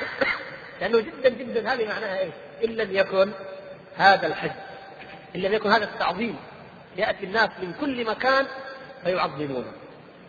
لأنه 0.80 1.00
جدا 1.00 1.28
جدا 1.28 1.72
هذه 1.72 1.88
معناها 1.88 2.18
إيش؟ 2.18 2.34
إن 2.64 2.70
لم 2.70 2.96
يكن 2.96 3.32
هذا 3.96 4.26
الحج 4.26 4.50
إن 5.36 5.40
لم 5.40 5.52
يكن 5.52 5.70
هذا 5.70 5.84
التعظيم. 5.84 6.36
يأتي 6.96 7.24
الناس 7.24 7.50
من 7.62 7.72
كل 7.80 8.04
مكان 8.04 8.46
فيعظمونه. 9.04 9.72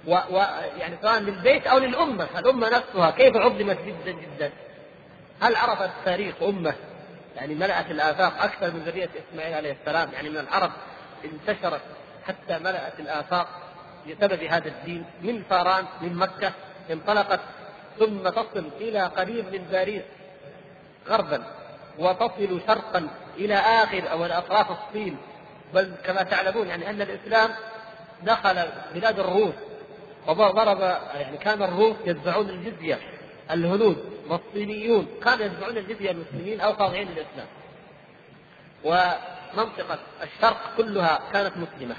ويعني 0.08 0.98
سواء 1.02 1.20
للبيت 1.20 1.68
أو 1.68 1.78
للأمة، 1.78 2.28
الأمة 2.40 2.70
نفسها 2.70 3.12
كيف 3.12 3.38
عظمت 3.38 3.78
جدا 3.86 4.12
جدا؟ 4.12 4.52
هل 5.44 5.56
عرفت 5.56 5.90
تاريخ 6.06 6.36
أمه؟ 6.44 6.74
يعني 7.36 7.56
ملأت 7.56 7.92
الآفاق 7.92 8.44
أكثر 8.44 8.72
من 8.72 8.80
ذرية 8.80 9.10
إسماعيل 9.30 9.54
عليه 9.54 9.78
السلام. 9.82 10.12
يعني 10.14 10.30
من 10.30 10.38
العرب 10.38 10.72
انتشرت 11.26 11.82
حتى 12.28 12.60
ملأت 12.60 13.00
الآفاق 13.00 13.48
بسبب 14.08 14.44
هذا 14.44 14.68
الدين. 14.68 15.06
من 15.22 15.44
فاران 15.50 15.86
من 16.02 16.16
مكة 16.16 16.52
انطلقت 16.92 17.40
ثم 18.00 18.30
تصل 18.30 18.70
إلى 18.82 19.02
قريب 19.02 19.46
من 19.54 19.68
باريس 19.72 20.04
غربا 21.08 21.44
وتصل 22.00 22.62
شرقا 22.68 23.08
إلى 23.38 23.56
آخر 23.56 24.12
أو 24.12 24.26
أطراف 24.26 24.68
الصين. 24.72 25.18
بل 25.74 25.94
كما 26.06 26.24
تعلمون 26.24 26.68
يعني 26.68 26.90
أن 26.90 27.02
الإسلام 27.02 27.50
دخل 28.24 28.68
بلاد 28.94 29.20
الروس 29.20 29.54
وضرب 30.28 30.80
يعني 31.14 31.38
كان 31.38 31.64
الروس 31.64 31.96
يدفعون 32.06 32.50
الجزية 32.50 33.00
الهنود. 33.52 34.13
والصينيون 34.30 35.08
كانوا 35.24 35.46
يدفعون 35.46 35.78
الجزية 35.78 36.12
المسلمين 36.12 36.62
أو 36.62 36.74
خاضعين 36.74 37.08
للإسلام. 37.08 37.48
ومنطقة 38.84 40.00
الشرق 40.24 40.74
كلها 40.78 41.20
كانت 41.34 41.54
مسلمة. 41.58 41.96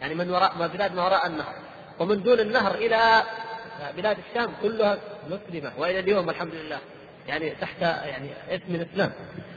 يعني 0.00 0.14
من 0.14 0.30
وراء 0.30 0.58
ما 0.58 0.66
بلاد 0.66 0.94
ما 0.94 1.04
وراء 1.04 1.26
النهر. 1.26 1.54
ومن 1.98 2.22
دون 2.22 2.40
النهر 2.40 2.74
إلى 2.74 3.22
بلاد 3.96 4.16
الشام 4.28 4.52
كلها 4.62 4.98
مسلمة. 5.30 5.72
وإلى 5.78 5.98
اليوم 5.98 6.30
الحمد 6.30 6.54
لله. 6.54 6.78
يعني 7.28 7.50
تحت 7.50 7.80
يعني 7.82 8.30
اسم 8.50 8.74
الإسلام. 8.74 9.12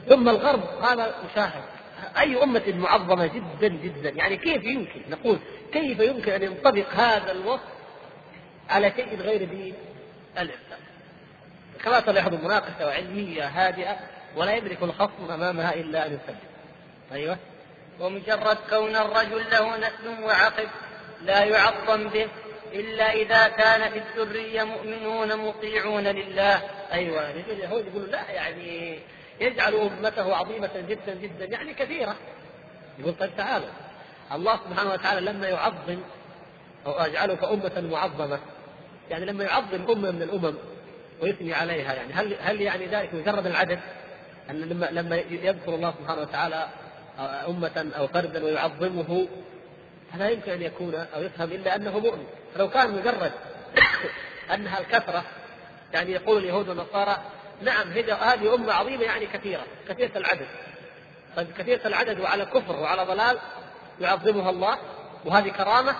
ثم 0.08 0.28
الغرب 0.28 0.62
هذا 0.82 1.14
مشاهد 1.30 1.62
أي 2.18 2.42
أمة 2.42 2.62
معظمة 2.68 3.26
جدا 3.26 3.68
جدا. 3.68 4.10
يعني 4.10 4.36
كيف 4.36 4.64
يمكن؟ 4.64 5.02
نقول 5.10 5.38
كيف 5.72 6.00
يمكن 6.00 6.32
أن 6.32 6.42
ينطبق 6.42 6.94
هذا 6.94 7.32
الوصف 7.32 7.80
على 8.68 8.92
شيء 8.96 9.20
غير 9.20 9.44
دين 9.44 9.74
الإسلام؟ 10.38 10.79
كما 11.84 12.00
تلاحظ 12.00 12.34
مناقشة 12.34 12.92
علمية 12.92 13.46
هادئة 13.46 13.96
ولا 14.36 14.54
يدرك 14.54 14.82
الخصم 14.82 15.30
أمامها 15.30 15.74
إلا 15.74 16.06
أن 16.06 16.12
يسلم. 16.12 16.38
أيوه. 17.12 17.36
ومجرد 18.00 18.56
كون 18.70 18.96
الرجل 18.96 19.50
له 19.50 19.76
نسل 19.76 20.22
وعقب 20.22 20.68
لا 21.22 21.44
يعظم 21.44 22.08
به 22.08 22.28
إلا 22.72 23.12
إذا 23.12 23.48
كان 23.48 23.90
في 23.90 23.98
الذرية 23.98 24.62
مؤمنون 24.62 25.36
مطيعون 25.36 26.04
لله. 26.04 26.62
أيوة. 26.92 27.30
اليهود 27.30 27.86
يقولوا 27.86 28.06
لا 28.06 28.30
يعني 28.30 28.98
يجعل 29.40 29.74
أمته 29.74 30.36
عظيمة 30.36 30.70
جدا 30.88 31.14
جدا. 31.14 31.44
يعني 31.44 31.74
كثيرة. 31.74 32.16
يقول 32.98 33.14
طيب 33.14 33.30
تعالوا. 33.36 33.68
الله 34.32 34.56
سبحانه 34.56 34.92
وتعالى 34.92 35.20
لما 35.20 35.48
يعظم 35.48 35.98
أو 36.86 36.92
أجعلك 36.92 37.44
أمة 37.44 37.88
معظمة. 37.90 38.38
يعني 39.10 39.24
لما 39.24 39.44
يعظم 39.44 39.90
أمة 39.90 40.10
من 40.10 40.22
الأمم 40.22 40.54
ويثني 41.22 41.54
عليها 41.54 41.94
يعني. 41.94 42.12
هل 42.12 42.36
هل 42.40 42.60
يعني 42.60 42.86
ذلك 42.86 43.14
مجرد 43.14 43.46
العدد؟ 43.46 43.78
أن 44.50 44.60
لما 44.60 44.88
لما 44.90 45.16
يذكر 45.16 45.74
الله 45.74 45.94
سبحانه 46.00 46.20
وتعالى 46.20 46.68
أمة 47.48 47.90
أو 47.98 48.06
فردا 48.06 48.44
ويعظمه 48.44 49.28
فلا 50.12 50.28
يمكن 50.28 50.52
أن 50.52 50.62
يكون 50.62 50.94
أو 50.94 51.22
يفهم 51.22 51.52
إلا 51.52 51.76
أنه 51.76 51.98
مؤمن. 51.98 52.26
فلو 52.54 52.70
كان 52.70 52.90
مجرد 52.90 53.32
أنها 54.54 54.80
الكثرة 54.80 55.24
يعني 55.92 56.12
يقول 56.12 56.38
اليهود 56.38 56.68
والنصارى 56.68 57.18
نعم 57.62 57.88
هذه 57.92 58.54
أمة 58.54 58.72
عظيمة 58.72 59.02
يعني 59.02 59.26
كثيرة 59.26 59.62
كثيرة 59.88 60.18
العدد. 60.18 60.46
طيب 61.36 61.46
كثيرة 61.58 61.86
العدد 61.86 62.20
وعلى 62.20 62.44
كفر 62.44 62.76
وعلى 62.76 63.04
ضلال 63.04 63.38
يعظمها 64.00 64.50
الله 64.50 64.78
وهذه 65.24 65.48
كرامة 65.48 65.96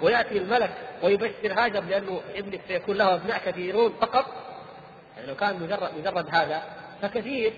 ويأتي 0.00 0.38
الملك 0.38 0.70
ويبشر 1.02 1.52
هاجر 1.52 1.80
لأنه 1.80 2.20
ابنك 2.34 2.60
سيكون 2.68 2.96
له 2.96 3.14
أبناء 3.14 3.38
كثيرون 3.46 3.94
فقط 4.00 4.43
يعني 5.24 5.32
لو 5.32 5.36
كان 5.36 5.62
مجرد 5.62 5.90
مجرد 5.98 6.34
هذا. 6.34 6.62
فكثير 7.02 7.52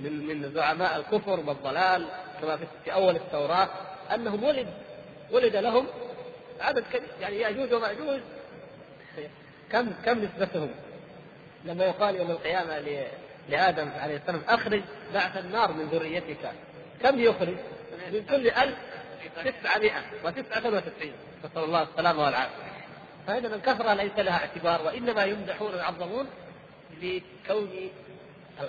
من 0.00 0.26
من 0.26 0.52
زعماء 0.54 0.96
الكفر 0.96 1.40
والضلال 1.40 2.08
كما 2.40 2.56
في 2.56 2.92
أول 2.92 3.16
التوراة 3.16 3.68
أنهم 4.14 4.44
ولد 4.44 4.68
ولد 5.30 5.56
لهم 5.56 5.86
عدد 6.60 6.84
كبير 6.92 7.08
يعني 7.20 7.36
يأجوج 7.40 7.72
وماجوج 7.72 8.20
كم 9.72 9.92
كم 10.04 10.24
نسبتهم؟ 10.24 10.70
لما 11.64 11.84
يقال 11.84 12.16
يوم 12.16 12.30
القيامة 12.30 12.78
لآدم 13.48 13.88
عليه 13.98 14.16
السلام 14.16 14.42
أخرج 14.48 14.82
بعث 15.14 15.36
النار 15.36 15.72
من 15.72 15.84
ذريتك. 15.84 16.52
كم 17.02 17.20
يخرج؟ 17.20 17.56
من 18.12 18.26
كل 18.30 18.50
ألف 18.50 18.76
تسعمائة 19.36 20.02
وتسعة 20.24 20.66
وتسعين. 20.66 21.12
نسأل 21.44 21.64
الله 21.64 21.82
السلامة 21.82 22.24
والعافية. 22.24 22.66
فإذا 23.26 23.54
الكثرة 23.54 23.94
ليس 23.94 24.18
لها 24.18 24.36
اعتبار 24.36 24.86
وإنما 24.86 25.24
يمدحون 25.24 25.74
ويعظمون 25.74 26.26
لكون 27.02 27.90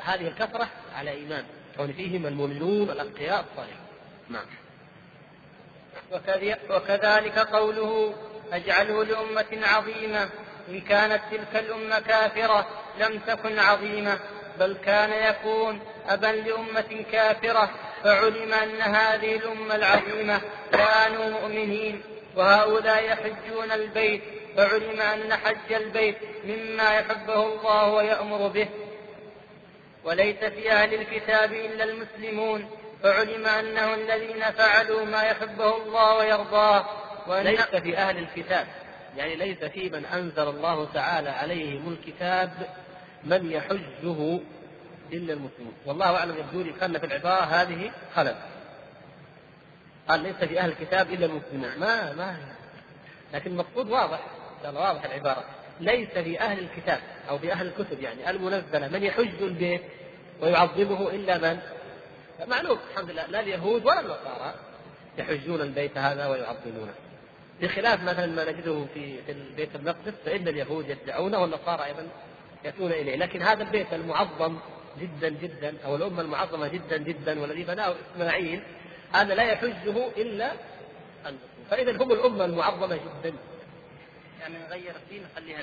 هذه 0.02 0.28
الكثرة 0.28 0.70
على 0.96 1.12
إيمان 1.12 1.44
كون 1.78 1.94
فيهم 1.94 2.26
المؤمنون 2.26 2.90
الأتقياء 2.90 3.46
الصالحون. 3.52 3.88
نعم. 4.30 4.46
وكذلك 6.70 7.40
قوله 7.40 8.14
أجعله 8.52 9.04
لأمة 9.04 9.68
عظيمة 9.68 10.30
إن 10.70 10.82
كانت 10.82 11.22
تلك 11.32 11.56
الأمة 11.56 12.00
كافرة 12.00 12.68
لم 13.00 13.20
تكن 13.20 13.60
عظيمة 13.60 14.20
بل 14.60 14.78
كان 14.86 15.34
يكون 15.34 15.80
أبا 16.08 16.28
لأمة 16.28 17.06
كافرة 17.12 17.70
فعلم 18.04 18.54
أن 18.54 18.82
هذه 18.82 19.36
الأمة 19.36 19.76
العظيمة 19.76 20.42
كانوا 20.72 21.30
مؤمنين 21.30 22.02
وهؤلاء 22.36 23.04
يحجون 23.04 23.72
البيت 23.72 24.22
فعلم 24.58 25.02
أن 25.02 25.34
حج 25.34 25.74
البيت 25.74 26.18
مما 26.46 26.94
يحبه 26.94 27.54
الله 27.54 27.92
ويأمر 27.92 28.48
به. 28.48 28.68
وليس 30.04 30.38
في 30.38 30.72
أهل 30.72 30.94
الكتاب 30.94 31.54
إلا 31.54 31.84
المسلمون 31.84 32.70
فعلم 33.04 33.46
أنه 33.46 33.94
الذين 33.94 34.52
فعلوا 34.52 35.06
ما 35.06 35.22
يحبه 35.24 35.78
الله 35.78 36.18
ويرضاه. 36.18 36.86
ليس 37.28 37.62
في 37.62 37.98
أهل 37.98 38.18
الكتاب 38.18 38.68
يعني 39.18 39.36
ليس 39.36 39.64
في 39.64 39.90
من 39.90 40.06
أنزل 40.06 40.50
الله 40.50 40.88
تعالى 40.94 41.30
عليهم 41.30 41.94
الكتاب 41.94 42.52
من 43.24 43.52
يحجه 43.52 44.40
إلا 45.14 45.34
المسلمون. 45.34 45.74
والله 45.86 46.18
أعلم 46.18 46.38
يبدو 46.38 46.62
لي 46.62 46.74
كان 46.74 47.00
في 47.00 47.06
العبارة 47.06 47.44
هذه 47.44 47.92
خلل. 48.16 48.36
قال 50.10 50.20
ليس 50.20 50.36
في 50.36 50.60
أهل 50.60 50.70
الكتاب 50.70 51.12
إلا 51.12 51.26
المسلمون. 51.26 51.80
ما 51.80 52.14
ما 52.14 52.38
لكن 53.34 53.52
المقصود 53.52 53.90
واضح. 53.90 54.20
الله 54.66 54.82
واضح 54.82 55.06
العبارة. 55.06 55.44
ليس 55.80 56.10
في 56.10 56.40
أهل 56.40 56.60
الكتاب 56.60 57.00
أو 57.30 57.38
في 57.38 57.52
أهل 57.52 57.68
الكتب 57.68 58.02
يعني 58.02 58.30
المنزلة 58.30 58.88
من 58.88 59.04
يحج 59.04 59.42
البيت 59.42 59.82
ويعظمه 60.42 61.10
إلا 61.10 61.38
من؟ 61.38 61.60
معلوم 62.48 62.78
الحمد 62.92 63.12
لله 63.12 63.26
لا 63.26 63.40
اليهود 63.40 63.86
ولا 63.86 64.00
النصارى 64.00 64.54
يحجون 65.18 65.62
البيت 65.62 65.98
هذا 65.98 66.28
ويعظمونه. 66.28 66.94
بخلاف 67.62 68.04
مثلا 68.04 68.26
ما 68.26 68.52
نجده 68.52 68.86
في 68.94 69.18
في 69.26 69.32
البيت 69.32 69.76
المقدس 69.76 70.14
فإن 70.26 70.48
اليهود 70.48 70.90
يدعونه 70.90 71.40
والنصارى 71.40 71.86
أيضا 71.86 72.08
يأتون 72.66 72.92
إليه. 72.92 73.16
لكن 73.16 73.42
هذا 73.42 73.64
البيت 73.64 73.94
المعظم 73.94 74.58
جدا 75.02 75.30
جدا 75.30 75.74
أو 75.86 75.96
الأمة 75.96 76.22
المعظمة 76.22 76.68
جدا 76.68 76.98
جدا 76.98 77.42
والذي 77.42 77.64
بناه 77.64 77.96
إسماعيل 78.16 78.62
هذا 79.14 79.36
لا 79.36 79.44
يحجه 79.44 80.08
إلا 80.18 80.52
المسلم 81.26 81.48
فإذا 81.72 82.04
هم 82.04 82.12
الأمة 82.12 82.46
المعظمة 82.46 82.96
جدا. 82.96 83.34
يعني 84.48 84.64
نغير 84.70 84.96
الدين 84.96 85.24
نخليها 85.32 85.62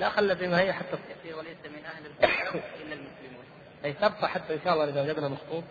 لا 0.00 0.10
خلى 0.10 0.36
زي 0.36 0.48
ما 0.48 0.60
هي 0.60 0.72
حتى 0.72 0.96
تصير 1.20 1.36
وليس 1.36 1.56
من 1.64 1.84
أهل 1.84 2.06
الكتاب 2.06 2.62
إلا 2.80 2.94
المسلمون. 2.94 3.44
أي 3.84 3.92
تبقى 3.92 4.28
حتى 4.28 4.54
إن 4.54 4.60
شاء 4.64 4.72
الله 4.72 4.84
إذا 4.84 5.02
وجدنا 5.02 5.28
مخطوط. 5.28 5.64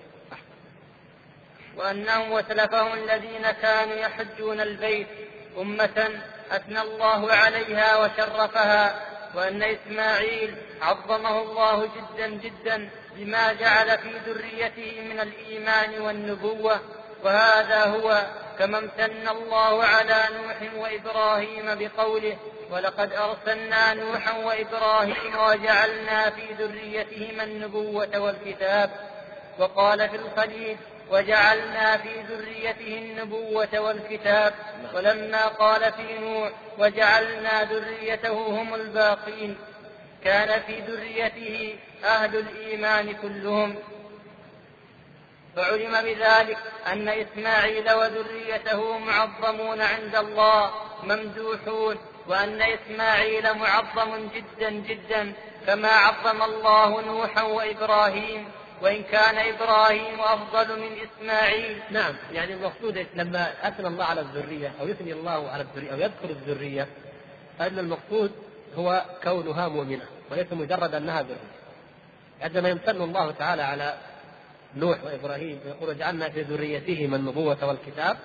وأنهم 1.78 2.32
وسلفهم 2.32 2.94
الذين 2.94 3.52
كانوا 3.52 3.96
يحجون 3.96 4.62
البيت 4.62 5.08
أمة 5.58 6.22
أثنى 6.52 6.82
الله 6.82 7.34
عليها 7.34 7.98
وشرفها 7.98 9.06
وأن 9.36 9.64
إسماعيل 9.64 10.56
عظمه 10.82 11.42
الله 11.42 11.86
جدا 11.86 12.28
جدا 12.28 12.90
بما 13.16 13.54
جعل 13.54 13.98
في 13.98 14.10
ذريته 14.26 15.02
من 15.02 15.20
الإيمان 15.20 16.02
والنبوة. 16.02 16.80
وهذا 17.26 17.84
هو 17.84 18.22
كما 18.60 18.78
امتن 18.78 19.28
الله 19.28 19.84
على 19.84 20.24
نوح 20.38 20.74
وإبراهيم 20.84 21.66
بقوله 21.66 22.38
ولقد 22.72 23.14
أرسلنا 23.14 23.94
نوحا 23.94 24.38
وإبراهيم 24.38 25.36
وجعلنا 25.40 26.30
في 26.30 26.54
ذريتهما 26.60 27.44
النبوة 27.44 28.20
والكتاب 28.20 28.90
وقال 29.60 30.10
في 30.10 30.16
الخليل 30.16 30.78
وجعلنا 31.12 31.98
في 31.98 32.22
ذريته 32.22 32.98
النبوة 32.98 33.80
والكتاب 33.80 34.54
ولما 34.94 35.48
قال 35.48 35.94
في 35.94 36.20
نوح 36.20 36.52
وجعلنا 36.78 37.64
ذريته 37.64 38.32
هم 38.32 38.76
الباقين 38.76 39.58
كان 40.24 40.62
في 40.62 40.80
ذريته 40.80 41.76
أهل 42.04 42.36
الإيمان 42.36 43.14
كلهم 43.14 43.76
فعلم 45.56 46.02
بذلك 46.02 46.58
أن 46.88 47.10
إسماعيل 47.10 47.92
وذريته 47.92 48.98
معظمون 48.98 49.82
عند 49.82 50.16
الله 50.16 50.72
ممدوحون 51.04 51.98
وأن 52.28 52.62
إسماعيل 52.62 53.54
معظم 53.54 54.30
جدا 54.36 54.70
جدا 54.70 55.34
كما 55.68 55.90
عظم 55.90 56.44
الله 56.44 57.02
نوحا 57.02 57.42
وإبراهيم 57.42 58.48
وإن 58.82 59.04
كان 59.04 59.54
إبراهيم 59.54 60.22
أفضل 60.22 60.80
من 60.80 60.98
إسماعيل. 61.00 61.80
نعم 61.92 62.16
يعني 62.32 62.54
المقصود 62.54 63.08
لما 63.16 63.68
أثنى 63.68 63.88
الله 63.88 64.06
على 64.06 64.22
الذرية 64.22 64.72
أو 64.82 64.88
يثني 64.88 65.14
الله 65.14 65.50
على 65.50 65.64
الذرية 65.64 65.94
أو 65.94 66.00
يذكر 66.00 66.30
الذرية 66.30 66.88
فإن 67.60 67.80
المقصود 67.80 68.32
هو 68.76 69.06
كونها 69.24 69.68
مؤمنة 69.68 70.06
وليس 70.32 70.54
مجرد 70.54 70.96
أنها 70.96 71.22
ذرية. 71.22 71.56
عندما 72.42 72.70
يمتن 72.70 73.02
الله 73.02 73.32
تعالى 73.32 73.62
على 73.62 73.98
نوح 74.76 75.04
وإبراهيم 75.04 75.60
يقول 75.66 75.90
وجعلنا 75.90 76.30
في 76.30 76.42
ذريتهما 76.42 77.18
النبوة 77.18 77.66
والكتاب. 77.66 78.18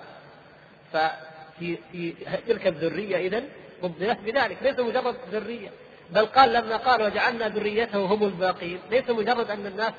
ففي 0.92 1.78
في 1.92 2.14
تلك 2.48 2.66
الذرية 2.66 3.16
إذا 3.16 3.42
فضلت 3.82 4.18
بذلك 4.18 4.57
ليس 4.62 4.78
مجرد 4.78 5.16
ذرية 5.32 5.68
بل 6.11 6.26
قال 6.26 6.53
لما 6.53 6.76
قال 6.76 7.03
وجعلنا 7.03 7.48
ذريته 7.48 7.98
هم 7.98 8.24
الباقين. 8.24 8.78
ليس 8.90 9.11
مجرد 9.11 9.51
أن 9.51 9.66
الناس 9.66 9.92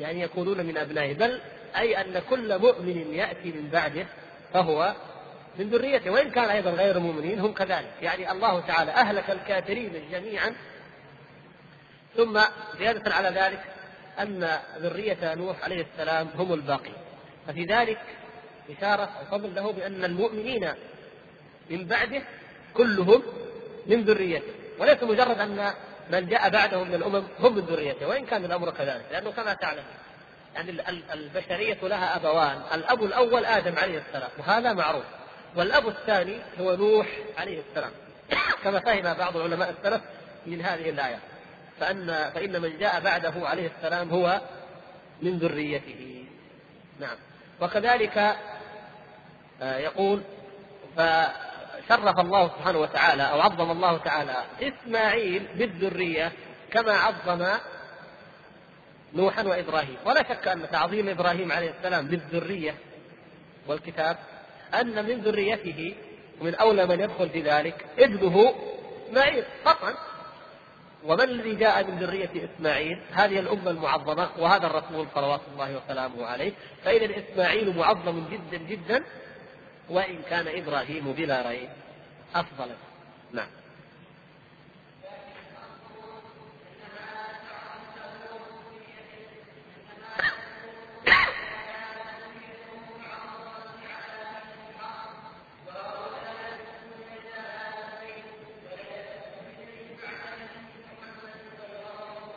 يعني 0.00 0.20
يكونون 0.20 0.66
من 0.66 0.76
أبنائه 0.76 1.14
بل 1.14 1.40
أي 1.76 2.00
أن 2.00 2.22
كل 2.30 2.58
مؤمن 2.58 3.14
يأتي 3.14 3.52
من 3.52 3.68
بعده 3.72 4.06
فهو 4.52 4.94
من 5.58 5.68
ذريته. 5.68 6.10
وإن 6.10 6.30
كان 6.30 6.50
أيضا 6.50 6.70
غير 6.70 6.98
مؤمنين 6.98 7.40
هم 7.40 7.52
كذلك. 7.52 7.92
يعني 8.02 8.32
الله 8.32 8.60
تعالى 8.60 8.90
أهلك 8.90 9.30
الكافرين 9.30 9.92
جميعا. 10.12 10.54
ثم 12.16 12.40
زيادة 12.78 13.14
على 13.14 13.28
ذلك 13.28 13.73
أن 14.20 14.58
ذرية 14.78 15.34
نوح 15.34 15.64
عليه 15.64 15.86
السلام 15.92 16.28
هم 16.38 16.52
الباقين 16.52 16.94
ففي 17.46 17.64
ذلك 17.64 18.00
إشارة 18.70 19.02
أو 19.02 19.38
فضل 19.38 19.54
له 19.54 19.72
بأن 19.72 20.04
المؤمنين 20.04 20.72
من 21.70 21.86
بعده 21.86 22.22
كلهم 22.74 23.22
من 23.86 24.04
ذريته. 24.04 24.52
وليس 24.78 25.02
مجرد 25.02 25.38
أن 25.38 25.72
من 26.10 26.28
جاء 26.28 26.50
بعده 26.50 26.84
من 26.84 26.94
الأمم 26.94 27.22
هم 27.40 27.54
من 27.54 27.60
ذريته 27.60 28.08
وإن 28.08 28.26
كان 28.26 28.44
الأمر 28.44 28.70
كذلك. 28.70 29.04
لأنه 29.12 29.30
كما 29.30 29.54
تعلم 29.54 29.84
يعني 30.54 30.70
البشرية 31.12 31.78
لها 31.82 32.16
أبوان. 32.16 32.62
الأب 32.74 33.04
الأول 33.04 33.44
آدم 33.44 33.78
عليه 33.78 34.02
السلام 34.08 34.30
وهذا 34.38 34.72
معروف. 34.72 35.04
والأب 35.56 35.88
الثاني 35.88 36.38
هو 36.60 36.76
نوح 36.76 37.06
عليه 37.38 37.62
السلام. 37.70 37.90
كما 38.64 38.80
فهم 38.80 39.14
بعض 39.14 39.36
علماء 39.36 39.74
السلف 39.78 40.02
من 40.46 40.62
هذه 40.62 40.90
الآية. 40.90 41.18
فأن 41.80 42.30
فإن 42.34 42.62
من 42.62 42.78
جاء 42.78 43.00
بعده 43.00 43.32
عليه 43.36 43.70
السلام 43.76 44.10
هو 44.10 44.40
من 45.22 45.38
ذريته. 45.38 46.24
نعم. 47.00 47.16
وكذلك 47.60 48.36
آه، 49.62 49.78
يقول 49.78 50.22
فشرف 50.96 52.18
الله 52.18 52.48
سبحانه 52.48 52.78
وتعالى 52.78 53.22
أو 53.22 53.40
عظم 53.40 53.70
الله 53.70 53.98
تعالى 53.98 54.36
إسماعيل 54.62 55.46
بالذرية 55.54 56.32
كما 56.70 56.92
عظم 56.92 57.46
نوحا 59.14 59.42
وإبراهيم. 59.42 59.96
ولا 60.04 60.22
شك 60.22 60.48
أن 60.48 60.70
تعظيم 60.70 61.08
إبراهيم 61.08 61.52
عليه 61.52 61.70
السلام 61.70 62.06
بالذرية 62.06 62.74
والكتاب 63.66 64.16
أن 64.74 65.04
من 65.04 65.20
ذريته 65.20 65.94
ومن 66.40 66.54
أولى 66.54 66.86
من 66.86 67.00
يدخل 67.00 67.30
في 67.30 67.42
ذلك 67.42 67.86
ابنه 67.98 68.54
إسماعيل 69.08 69.44
قطعا 69.64 69.94
ومن 71.04 71.20
الذي 71.20 71.54
جاء 71.54 71.84
من 71.84 71.98
ذرية 71.98 72.30
إسماعيل؟ 72.44 72.98
هذه 73.12 73.38
الأمة 73.38 73.70
المعظمة 73.70 74.30
وهذا 74.38 74.66
الرسول 74.66 75.06
صلوات 75.14 75.40
الله 75.52 75.76
وسلامه 75.76 76.26
عليه. 76.26 76.52
فإذا 76.84 77.18
إسماعيل 77.18 77.76
معظم 77.76 78.24
جدا 78.30 78.56
جدا 78.56 79.04
وإن 79.90 80.22
كان 80.30 80.48
إبراهيم 80.48 81.12
بلا 81.12 81.48
ريب. 81.48 81.68
أفضل. 82.34 82.70
نعم. 83.32 83.48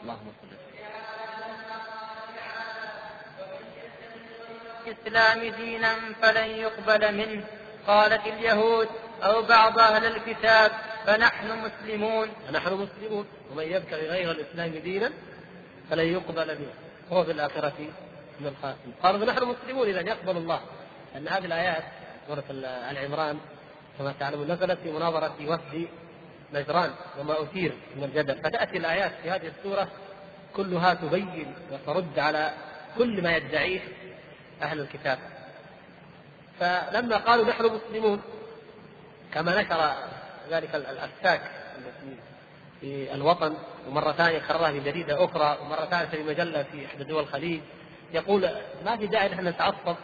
اللهم 0.08 0.32
صل 0.42 0.48
الإسلام 4.88 5.40
دينا 5.56 5.96
فلن 6.22 6.50
يقبل 6.50 7.16
منه. 7.16 7.44
قالت 7.88 8.28
اليهود 8.28 8.88
أو 9.24 9.42
بعض 9.42 9.80
أهل 9.80 10.06
الكتاب 10.06 10.72
فنحن 11.06 11.48
مسلمون. 11.66 12.28
فنحن 12.48 12.74
مسلمون. 12.74 13.26
ومن 13.52 13.64
يبتغي 13.64 14.08
غير 14.08 14.32
الإسلام 14.32 14.72
دينا 14.72 15.12
فلن 15.90 16.08
يقبل 16.14 16.60
منه. 16.60 16.74
وهو 17.10 17.24
في 17.24 17.32
الآخرة 17.32 17.80
من 18.40 18.48
الخاسرين. 18.48 18.94
قالوا 19.04 19.26
فنحن 19.26 19.44
مسلمون 19.44 19.88
إذا 19.88 20.02
يقبل 20.02 20.38
الله. 20.38 20.62
أن 21.16 21.28
هذه 21.28 21.46
الآيات 21.46 21.84
سورة 22.28 22.44
آل 22.92 22.98
عمران 22.98 23.40
كما 23.98 24.14
تعلمون 24.20 24.52
نزلت 24.52 24.80
في 24.84 24.92
مناظرة 24.92 25.36
وفد 25.48 25.88
نجران 26.54 26.92
وما 27.20 27.44
أثير 27.44 27.74
من 27.96 28.04
الجدل. 28.04 28.36
فتأتي 28.44 28.78
الآيات 28.78 29.12
في 29.24 29.32
هذه 29.32 29.48
السورة 29.58 29.88
كلها 30.56 30.94
تبين 30.94 31.54
وترد 31.72 32.20
على 32.20 32.54
كل 32.98 33.22
ما 33.24 33.36
يدعيه 33.36 33.80
أهل 34.62 34.80
الكتاب. 34.80 35.20
فلما 36.60 37.18
قالوا 37.18 37.46
نحن 37.46 37.66
مسلمون 37.66 38.22
كما 39.34 39.62
نشر 39.62 39.94
ذلك 40.52 40.76
الأفساك 40.76 41.42
في 42.82 43.14
الوطن 43.14 43.54
ومرة 43.88 44.12
ثانية 44.12 44.40
كررها 44.40 44.72
في 44.72 44.80
جريدة 44.80 45.26
أخرى 45.26 45.58
ومرة 45.62 45.86
ثالثة 45.86 46.18
في 46.18 46.24
مجلة 46.24 46.64
في 46.64 46.86
إحدى 46.86 47.04
دول 47.04 47.24
الخليج 47.24 47.62
يقول 48.14 48.50
ما 48.86 48.98
في 48.98 49.08
داعي 49.08 49.30
نحن 49.30 49.48
نتعصب؟ 49.48 49.96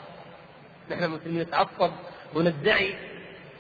نحن 0.92 1.04
المسلمين 1.04 1.42
نتعصب 1.42 1.92
وندعي 2.34 2.96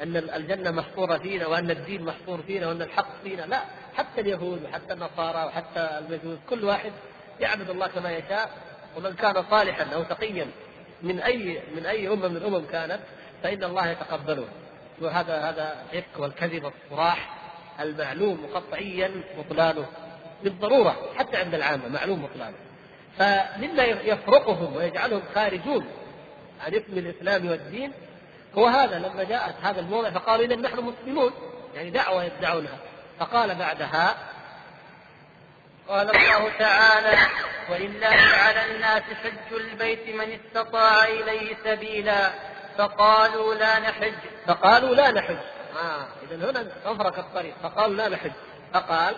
أن 0.03 0.17
الجنة 0.17 0.71
محصوره 0.71 1.17
فينا 1.17 1.47
وأن 1.47 1.71
الدين 1.71 2.05
محصور 2.05 2.41
فينا 2.41 2.67
وأن 2.67 2.81
الحق 2.81 3.07
فينا. 3.23 3.41
لا 3.41 3.63
حتى 3.95 4.21
اليهود 4.21 4.63
وحتى 4.63 4.93
النصارى 4.93 5.45
وحتى 5.45 5.99
المجوس 5.99 6.37
كل 6.49 6.65
واحد 6.65 6.91
يعبد 7.39 7.69
الله 7.69 7.87
كما 7.87 8.11
يشاء 8.11 8.49
ومن 8.97 9.13
كان 9.13 9.43
صالحا 9.49 9.93
أو 9.93 10.03
تقيا 10.03 10.47
من 11.03 11.19
اي 11.19 11.61
من 11.75 11.85
أي 11.85 12.07
أمة 12.07 12.27
من 12.27 12.37
الأمم 12.37 12.65
كانت 12.71 12.99
فإن 13.43 13.63
الله 13.63 13.87
يتقبله 13.87 14.47
وهذا 15.01 15.49
هذا 15.49 15.75
الافك 15.91 16.19
والكذب 16.19 16.63
والصراح 16.63 17.37
المعلوم 17.79 18.47
قطعيا 18.53 19.11
بطلانه 19.37 19.85
بالضرورة 20.43 20.95
حتى 21.17 21.37
عند 21.37 21.53
العامة 21.53 21.87
معلوم 21.89 22.21
بطلانه 22.21 22.57
فمما 23.17 23.83
يفرقهم 23.83 24.75
ويجعلهم 24.75 25.21
خارجون 25.35 25.85
عن 26.65 26.73
اسم 26.73 26.97
الإسلام 26.97 27.49
والدين 27.49 27.91
هو 28.57 28.67
هذا 28.67 28.99
لما 28.99 29.23
جاءت 29.23 29.55
هذا 29.63 29.79
الموضع 29.79 30.09
فقالوا 30.09 30.45
اذا 30.45 30.55
نحن 30.55 30.79
مسلمون. 30.79 31.33
يعني 31.75 31.89
دعوة 31.89 32.23
يدعونها. 32.23 32.77
فقال 33.19 33.55
بعدها 33.55 34.15
قال 35.87 36.15
الله 36.15 36.49
تعالى 36.59 37.17
ولله 37.69 38.17
على 38.45 38.75
الناس 38.75 39.01
حج 39.01 39.53
البيت 39.53 40.15
من 40.15 40.39
استطاع 40.39 41.05
إليه 41.05 41.55
سبيلا. 41.63 42.31
فقالوا 42.77 43.53
لا 43.55 43.79
نحج. 43.79 44.13
فقالوا 44.47 44.95
لا 44.95 45.11
نحج. 45.11 45.37
آه 45.83 46.05
اذا 46.31 46.51
هنا 46.51 46.67
افرق 46.85 47.19
الطريق. 47.19 47.55
فقالوا 47.63 47.95
لا 47.95 48.09
نحج. 48.09 48.31
فقال 48.73 49.15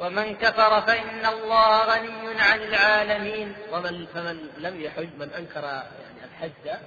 ومن 0.00 0.36
كفر 0.36 0.80
فإن 0.80 1.26
الله 1.26 1.84
غني 1.84 2.40
عن 2.40 2.58
العالمين. 2.62 3.56
ومن 3.72 4.06
فمن 4.06 4.50
لم 4.58 4.80
يحج 4.80 5.08
من 5.18 5.32
أنكر 5.32 5.62
يعني 5.62 6.24
الحج 6.24 6.80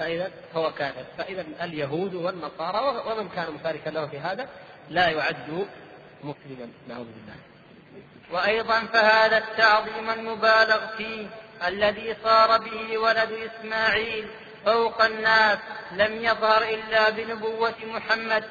فإذا 0.00 0.30
هو 0.54 0.72
كافر. 0.72 1.04
فإذا 1.18 1.44
اليهود 1.62 2.14
والنصارى 2.14 3.02
ومن 3.06 3.28
كان 3.28 3.52
مشاركا 3.52 3.90
له 3.90 4.06
في 4.06 4.18
هذا 4.18 4.48
لا 4.90 5.08
يعد 5.08 5.66
مسلما. 6.24 6.68
نعوذ 6.88 7.04
بالله. 7.04 7.36
وأيضا 8.32 8.80
فهذا 8.80 9.38
التعظيم 9.38 10.10
المبالغ 10.10 10.96
فيه 10.96 11.26
الذي 11.66 12.16
صار 12.24 12.58
به 12.58 12.98
ولد 12.98 13.32
إسماعيل 13.32 14.28
فوق 14.64 15.04
الناس 15.04 15.58
لم 15.92 16.24
يظهر 16.24 16.62
إلا 16.62 17.10
بنبوة 17.10 17.74
محمد. 17.84 18.44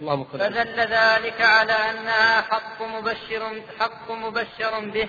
اللهم 0.00 0.24
فدل 0.24 0.80
ذلك 0.80 1.40
على 1.40 1.72
أنها 1.72 2.40
حق 2.40 2.82
مبشر 2.82 3.62
حق 3.80 4.10
مبشر 4.10 4.80
به. 4.80 5.08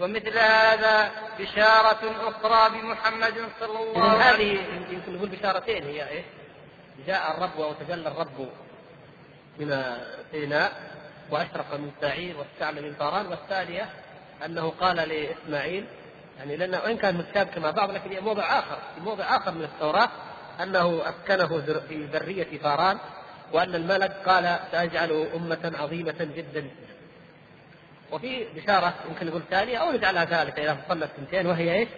ومثل 0.00 0.38
هذا 0.38 1.10
بشارة 1.38 2.28
أخرى 2.28 2.80
بمحمد 2.80 3.34
صلى 3.60 3.78
الله 3.78 4.02
عليه 4.02 4.12
وسلم 4.12 4.20
هذه 4.20 4.92
يمكن 4.92 5.14
نقول 5.14 5.28
بشارتين 5.28 5.84
هي 5.84 6.08
إيه؟ 6.08 6.24
جاء 7.06 7.36
الرب 7.36 7.60
أو 7.60 7.72
تجلى 7.72 8.08
الرب 8.08 8.48
من 9.58 9.96
سيناء 10.32 10.72
وأشرق 11.30 11.74
من 11.74 11.90
سعير 12.00 12.36
واستعلى 12.36 12.80
من 12.80 12.94
طاران 12.98 13.26
والثانية 13.26 13.88
أنه 14.44 14.72
قال 14.80 14.96
لإسماعيل 14.96 15.84
يعني 16.38 16.56
لأنه 16.56 16.80
وإن 16.84 16.96
كان 16.96 17.14
متشابك 17.14 17.58
مع 17.58 17.70
بعض 17.70 17.90
لكن 17.90 18.10
هي 18.10 18.20
موضع 18.20 18.58
آخر 18.58 18.78
في 18.94 19.00
موضع 19.00 19.36
آخر 19.36 19.50
من 19.50 19.62
التوراة 19.62 20.08
أنه 20.62 21.02
أسكنه 21.08 21.60
في 21.88 22.04
ذرية 22.04 22.58
فاران 22.58 22.98
وأن 23.52 23.74
الملك 23.74 24.12
قال 24.26 24.58
سأجعله 24.72 25.26
أمة 25.36 25.72
عظيمة 25.78 26.28
جدا 26.36 26.70
وفي 28.12 28.44
بشارة 28.44 28.94
يمكن 29.08 29.26
نقول 29.26 29.42
ثانية 29.50 29.78
أو 29.78 29.92
نجعلها 29.92 30.24
ثالثة 30.24 30.62
إذا 30.62 30.74
فصلنا 30.74 31.04
الثنتين 31.04 31.46
وهي 31.46 31.74
إيش؟ 31.74 31.88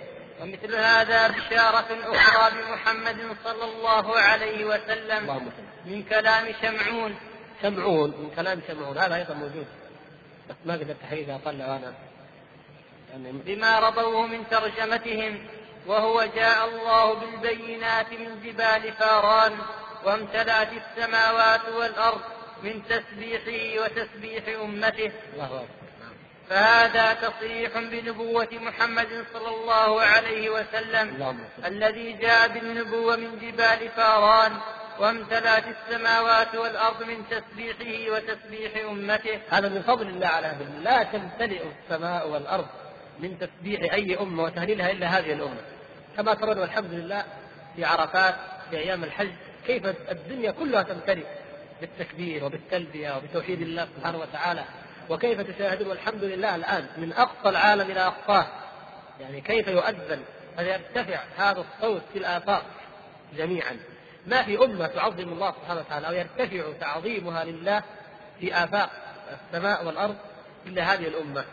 ومثل 0.40 0.74
هذا 0.74 1.28
بشارة 1.28 1.86
أخرى 2.04 2.62
بمحمد 2.62 3.36
صلى 3.44 3.64
الله 3.64 4.18
عليه 4.18 4.64
وسلم 4.64 5.52
من 5.86 6.02
كلام 6.02 6.54
شمعون. 6.62 7.14
شمعون 7.62 8.10
من 8.10 8.30
كلام 8.36 8.60
شمعون 8.68 8.98
هذا 8.98 9.14
أيضا 9.14 9.34
موجود. 9.34 9.66
بس 10.50 10.56
ما 10.64 10.74
قدرت 10.74 10.96
أحيي 11.04 11.34
أطلع 11.34 11.76
أنا 11.76 11.94
يعني 13.12 13.32
بما 13.32 13.80
رضوه 13.80 14.26
من 14.26 14.48
ترجمتهم 14.50 15.46
وهو 15.86 16.24
جاء 16.36 16.68
الله 16.68 17.14
بالبينات 17.14 18.12
من 18.12 18.40
جبال 18.44 18.92
فاران 18.92 19.52
وامتلأت 20.04 20.68
السماوات 20.72 21.68
والأرض 21.68 22.20
من 22.62 22.82
تسبيحه 22.84 23.84
وتسبيح 23.84 24.44
أمته. 24.62 25.12
الله 25.34 25.44
أكبر. 25.44 25.81
فهذا 26.52 27.14
تصريح 27.14 27.78
بنبوة 27.78 28.48
محمد 28.52 29.24
صلى 29.32 29.48
الله 29.48 30.02
عليه 30.02 30.50
وسلم 30.50 31.36
الذي 31.64 32.12
جاء 32.12 32.48
بالنبوة 32.48 33.16
من 33.16 33.38
جبال 33.38 33.88
فاران 33.96 34.52
وامتلأت 35.00 35.64
السماوات 35.66 36.54
والأرض 36.54 37.02
من 37.02 37.24
تسبيحه 37.30 38.12
وتسبيح 38.12 38.72
أمته. 38.90 39.40
هذا 39.50 39.68
من 39.68 39.82
فضل 39.82 40.08
الله 40.08 40.26
على 40.26 40.46
أهل 40.46 40.84
لا 40.84 41.02
تمتلئ 41.02 41.62
السماء 41.82 42.28
والأرض 42.28 42.66
من 43.18 43.38
تسبيح 43.38 43.92
أي 43.92 44.18
أمة 44.20 44.42
وتهليلها 44.42 44.90
إلا 44.90 45.06
هذه 45.06 45.32
الأمة. 45.32 45.60
كما 46.16 46.34
ترون 46.34 46.58
والحمد 46.58 46.92
لله 46.92 47.24
في 47.76 47.84
عرفات 47.84 48.34
في 48.70 48.76
أيام 48.76 49.04
الحج 49.04 49.30
كيف 49.66 49.86
الدنيا 49.86 50.50
كلها 50.50 50.82
تمتلئ 50.82 51.26
بالتكبير 51.80 52.44
وبالتلبية 52.44 53.16
وبتوحيد 53.16 53.62
الله 53.62 53.88
سبحانه 53.96 54.18
وتعالى. 54.18 54.64
وكيف 55.12 55.40
تشاهدون 55.40 55.88
والحمد 55.88 56.24
لله 56.24 56.54
الآن 56.54 56.86
من 56.96 57.12
أقصى 57.12 57.48
العالم 57.48 57.90
إلى 57.90 58.00
أقصاه. 58.00 58.46
يعني 59.20 59.40
كيف 59.40 59.68
يؤذن؟ 59.68 60.22
فيرتفع 60.56 61.20
هذا 61.36 61.64
الصوت 61.64 62.02
في 62.12 62.18
الآفاق 62.18 62.64
جميعا. 63.36 63.76
ما 64.26 64.42
في 64.42 64.64
أمة 64.64 64.86
تعظم 64.86 65.28
الله 65.28 65.52
سبحانه 65.52 65.80
وتعالى 65.80 66.08
أو 66.08 66.12
يرتفع 66.12 66.72
تعظيمها 66.80 67.44
لله 67.44 67.82
في 68.40 68.54
آفاق 68.54 68.90
السماء 69.32 69.86
والأرض 69.86 70.16
إلا 70.66 70.94
هذه 70.94 71.08
الأمة؟ 71.08 71.44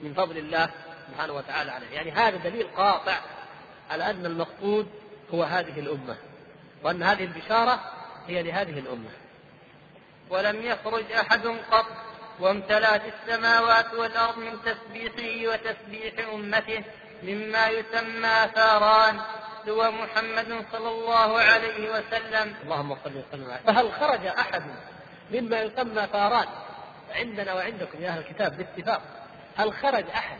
من 0.00 0.14
فضل 0.14 0.38
الله 0.38 0.70
سبحانه 1.10 1.32
وتعالى 1.32 1.70
عليه 1.70 1.90
يعني 1.90 2.10
هذا 2.10 2.36
دليل 2.36 2.66
قاطع 2.76 3.16
على 3.90 4.10
أن 4.10 4.26
المقصود 4.26 4.88
هو 5.34 5.42
هذه 5.42 5.80
الأمة 5.80 6.16
وأن 6.82 7.02
هذه 7.02 7.24
البشارة 7.24 7.80
هي 8.28 8.42
لهذه 8.42 8.78
الأمة. 8.78 9.10
ولم 10.30 10.62
يخرج 10.62 11.12
أحد 11.12 11.46
قط 11.46 11.86
وامتلأت 12.40 13.02
السماوات 13.14 13.94
والأرض 13.94 14.38
من 14.38 14.52
تسبيحه 14.64 15.52
وتسبيح 15.52 16.28
أمته 16.34 16.84
مما 17.22 17.68
يسمى 17.68 18.50
ثاران 18.54 19.20
سوى 19.66 19.90
محمد 19.90 20.64
صلى 20.72 20.88
الله 20.88 21.40
عليه 21.40 21.90
وسلم. 21.90 22.54
اللهم 22.62 22.96
صل 23.04 23.10
وسلم 23.16 23.56
فهل 23.66 23.92
خرج 23.92 24.26
أحد 24.26 24.62
مما 25.32 25.60
يسمى 25.60 26.06
ثاران 26.12 26.46
عندنا 27.14 27.54
وعندكم 27.54 28.02
يا 28.02 28.08
أهل 28.08 28.18
الكتاب 28.18 28.56
باتفاق؟ 28.56 29.02
هل 29.56 29.72
خرج 29.72 30.04
أحد 30.14 30.38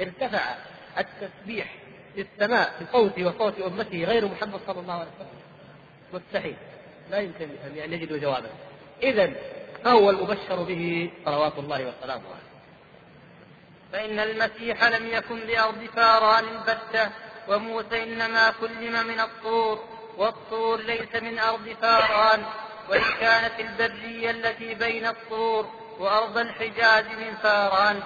ارتفع 0.00 0.54
التسبيح 0.98 1.74
في 2.14 2.20
السماء 2.20 2.72
بصوته 2.82 3.24
وصوت 3.24 3.58
أمته 3.60 4.04
غير 4.04 4.28
محمد 4.28 4.60
صلى 4.66 4.80
الله 4.80 4.94
عليه 4.94 5.10
وسلم؟ 5.16 5.40
مستحيل. 6.12 6.56
لا 7.10 7.18
يمكن 7.18 7.48
أن 7.84 7.92
يجدوا 7.92 8.18
جوابا. 8.18 8.48
إذا 9.02 9.32
فهو 9.84 10.10
المبشر 10.10 10.62
به 10.62 11.10
صلوات 11.24 11.58
الله 11.58 11.76
وسلامه 11.76 12.22
عليه. 12.28 12.54
فإن 13.92 14.18
المسيح 14.18 14.84
لم 14.84 15.06
يكن 15.06 15.38
لأرض 15.38 15.88
فاران 15.96 16.44
البتة 16.44 17.10
وموسى 17.48 18.02
إنما 18.02 18.50
كلم 18.60 19.06
من 19.06 19.20
الطور 19.20 19.84
والطور 20.16 20.80
ليس 20.80 21.14
من 21.22 21.38
أرض 21.38 21.76
فاران 21.82 22.44
وإن 22.88 23.02
كانت 23.20 23.60
البرية 23.60 24.30
التي 24.30 24.74
بين 24.74 25.06
الطور 25.06 25.66
وأرض 25.98 26.38
الحجاز 26.38 27.04
من 27.04 27.34
فاران 27.42 28.02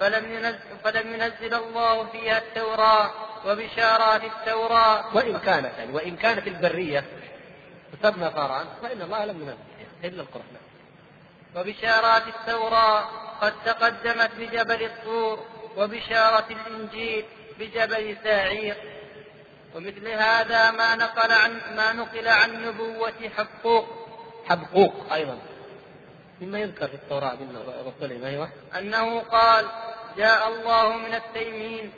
فلم 0.00 0.34
ينزل, 0.34 0.58
فلم 0.84 1.14
ينزل 1.14 1.54
الله 1.54 2.06
فيها 2.06 2.38
التوراة 2.38 3.10
وبشارات 3.46 4.22
التوراة. 4.24 5.16
وإن 5.16 5.38
كانت 5.38 5.78
يعني 5.78 5.92
وإن 5.92 6.16
كانت 6.16 6.46
البرية 6.46 7.04
تسمى 7.92 8.30
فاران 8.30 8.66
فإن 8.82 9.02
الله 9.02 9.24
لم 9.24 9.40
ينزل 9.40 9.56
إلا 10.04 10.22
القرآن. 10.22 10.61
وبشارات 11.56 12.22
التوراة 12.26 13.04
قد 13.40 13.52
تقدمت 13.64 14.30
بجبل 14.38 14.82
الطور 14.82 15.38
وبشارة 15.76 16.46
الإنجيل 16.50 17.24
بجبل 17.58 18.16
ساعير. 18.24 18.76
ومثل 19.74 20.08
هذا 20.08 20.70
ما 20.70 20.94
نقل 20.94 21.32
عن 21.32 21.60
ما 21.76 21.92
نقل 21.92 22.28
عن 22.28 22.62
نبوة 22.66 23.30
حقوق 23.36 23.86
حبقوق 24.48 25.12
أيضا. 25.12 25.38
مما 26.40 26.58
يذكر 26.58 26.88
في 26.88 26.94
التوراة 26.94 27.34
من 27.34 27.56
رسولهم 27.86 28.24
أيوه. 28.24 28.48
أنه 28.78 29.20
قال 29.20 29.66
جاء 30.16 30.48
الله 30.48 30.96
من 30.96 31.14
التيمين 31.14 31.92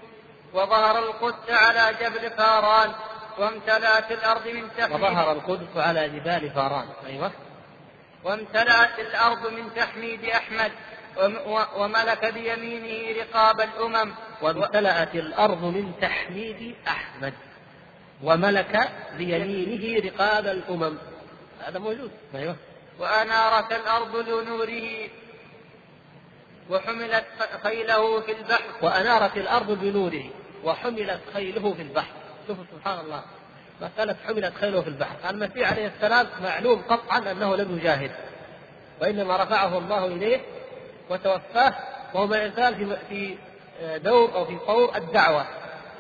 وظهر 0.53 0.99
القدس 0.99 1.51
على 1.51 1.97
جبل 2.01 2.31
فاران 2.31 2.93
وامتلأت 3.39 4.13
الأرض 4.13 4.49
من 4.49 4.69
تحميد 4.79 5.01
وظهر 5.01 5.33
القدس 5.33 5.77
على 5.77 6.09
جبال 6.09 6.51
فاران 6.51 6.87
أيوه. 7.07 7.33
وامتلأت 8.25 8.99
الأرض 8.99 9.53
من 9.53 9.75
تحميد 9.75 10.25
أحمد 10.25 10.73
وملك 11.77 12.35
بيمينه 12.35 13.21
رقاب 13.23 13.61
الأمم. 13.61 14.15
وامتلأت 14.43 15.15
الأرض 15.15 15.65
من 15.65 15.93
تحميد 16.01 16.75
أحمد 16.89 17.35
وملك 18.23 18.93
بيمينه 19.19 20.05
رقاب 20.07 20.47
الأمم. 20.47 20.99
هذا 21.61 21.79
موجود. 21.79 22.11
أيوه. 22.35 22.57
وأنارت 22.99 23.73
الأرض 23.73 24.17
لنوره 24.17 25.09
وحملت 26.71 27.27
خيله 27.63 28.21
في 28.21 28.33
البحر. 28.33 28.65
وأنارت 28.83 29.37
الأرض 29.37 29.71
بنوره 29.71 30.31
وحملت 30.65 31.21
خيله 31.35 31.75
في 31.75 31.83
البحر. 31.83 32.13
شوفوا 32.47 32.65
سبحان 32.73 33.01
الله. 33.01 33.23
مسألة 33.85 34.17
حملت 34.27 34.55
خيله 34.55 34.81
في 34.81 34.89
البحر. 34.89 35.17
المسيح 35.31 35.71
عليه 35.71 35.87
السلام 35.87 36.27
معلوم 36.43 36.83
قطعا 36.83 37.19
أنه 37.19 37.57
لم 37.57 37.79
يجاهد 37.79 38.11
وإنما 39.01 39.37
رفعه 39.37 39.79
الله 39.79 40.07
إليه 40.07 40.41
وتوفاه 41.11 41.75
وهو 42.15 42.27
ما 42.27 42.45
يزال 42.45 42.97
في 43.09 43.37
دور 43.97 44.35
أو 44.35 44.45
في 44.45 44.59
طور 44.67 44.97
الدعوة. 44.97 45.47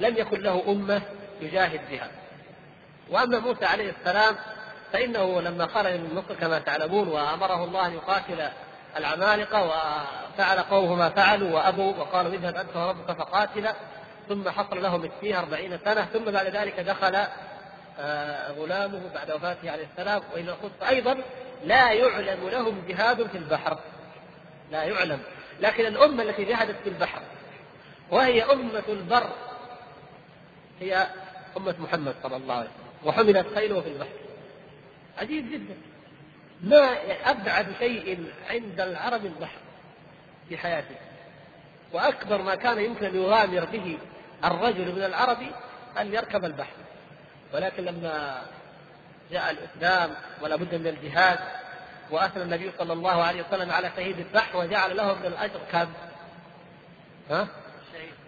لم 0.01 0.17
يكن 0.17 0.41
له 0.41 0.63
أمة 0.69 1.03
يجاهد 1.41 1.81
بها. 1.91 2.09
وأما 3.11 3.39
موسى 3.39 3.65
عليه 3.65 3.93
السلام 4.01 4.37
فإنه 4.93 5.41
لما 5.41 5.67
خرج 5.67 5.93
من 5.93 6.15
مصر 6.15 6.35
كما 6.41 6.59
تعلمون 6.59 7.09
وأمره 7.09 7.65
الله 7.65 7.87
أن 7.87 7.95
يقاتل 7.95 8.49
العمالقة 8.97 9.63
وفعل 9.65 10.59
قومه 10.59 10.95
ما 10.95 11.09
فعلوا 11.09 11.51
وأبوا 11.51 11.97
وقالوا 11.97 12.33
اذهب 12.33 12.57
أنت 12.57 12.77
وربك 12.77 13.13
فقاتلا 13.13 13.75
ثم 14.29 14.49
حصل 14.49 14.83
لهم 14.83 15.11
فيها 15.21 15.39
أربعين 15.39 15.79
سنة 15.85 16.05
ثم 16.05 16.25
بعد 16.25 16.47
ذلك 16.47 16.81
دخل 16.81 17.15
آه، 17.15 17.29
غلامه 18.59 19.01
بعد 19.15 19.31
وفاته 19.31 19.71
عليه 19.71 19.87
السلام 19.93 20.23
وإلى 20.33 20.51
القدس 20.51 20.83
أيضا 20.89 21.19
لا 21.65 21.93
يعلم 21.93 22.49
لهم 22.49 22.83
جهاد 22.89 23.27
في 23.27 23.39
البحر. 23.39 23.79
لا 24.71 24.85
يعلم. 24.85 25.23
لكن 25.61 25.87
الأمة 25.87 26.23
التي 26.23 26.45
جاهدت 26.45 26.77
في 26.83 26.89
البحر 26.89 27.23
وهي 28.11 28.43
أمة 28.43 28.83
البر 28.89 29.31
هي 30.81 31.07
أمة 31.57 31.75
محمد 31.79 32.15
صلى 32.23 32.37
الله 32.37 32.55
عليه 32.55 32.69
وسلم 32.69 33.09
وحملت 33.09 33.55
خيله 33.55 33.81
في 33.81 33.89
البحر. 33.89 34.17
عجيب 35.19 35.53
جدا. 35.53 35.77
ما 36.63 36.97
أبعد 37.25 37.67
شيء 37.79 38.33
عند 38.51 38.81
العرب 38.81 39.27
البحر 39.27 39.59
في 40.49 40.59
حياته. 40.59 40.97
وأكبر 41.93 42.43
ما 42.43 42.55
كان 42.55 42.79
يمكن 42.79 43.07
أن 43.07 43.17
يغامر 43.17 43.65
به 43.65 43.99
الرجل 44.45 44.93
من 44.93 45.05
العرب 45.05 45.39
أن 46.01 46.15
يركب 46.15 46.45
البحر. 46.45 46.84
ولكن 47.55 47.85
لما 47.85 48.43
جاء 49.31 49.51
الإسلام 49.51 50.15
ولا 50.43 50.57
بد 50.57 50.75
من 50.75 50.87
الجهاد 50.87 51.39
وأثنى 52.11 52.43
النبي 52.43 52.71
صلى 52.79 52.93
الله 52.93 53.23
عليه 53.23 53.45
وسلم 53.49 53.71
على 53.71 53.91
شهيد 53.97 54.19
البحر 54.19 54.57
وجعل 54.57 54.97
له 54.97 55.15
من 55.15 55.27
الأجر 55.27 55.61
كم؟ 55.73 55.93
ها؟ 57.31 57.49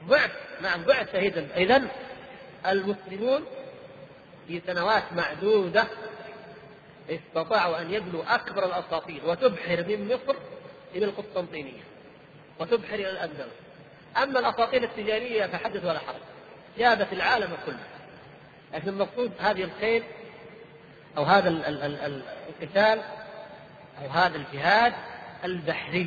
ضعف 0.04 0.30
نعم 0.62 0.82
ضعف 0.82 1.12
شهيدا 1.12 1.48
إذا 1.56 1.82
المسلمون 2.66 3.44
في 4.48 4.62
سنوات 4.66 5.12
معدودة 5.12 5.84
استطاعوا 7.10 7.80
أن 7.80 7.90
يبلوا 7.90 8.34
أكبر 8.34 8.64
الأساطيل 8.66 9.20
وتبحر 9.24 9.84
من 9.88 10.06
مصر 10.06 10.36
إلى 10.94 11.04
القسطنطينية 11.04 11.82
وتبحر 12.58 12.94
إلى 12.94 13.10
الأندلس 13.10 13.54
أما 14.16 14.40
الأساطيل 14.40 14.84
التجارية 14.84 15.46
فحدث 15.46 15.84
ولا 15.84 15.98
حرج 15.98 16.20
جابت 16.78 17.12
العالم 17.12 17.56
كله 17.66 17.95
لكن 18.74 18.88
المقصود 18.88 19.32
هذه 19.40 19.64
الخيل 19.64 20.02
أو 21.16 21.22
هذا 21.22 21.48
القتال 22.48 23.02
أو 24.02 24.08
هذا 24.10 24.36
الجهاد 24.36 24.92
البحري. 25.44 26.06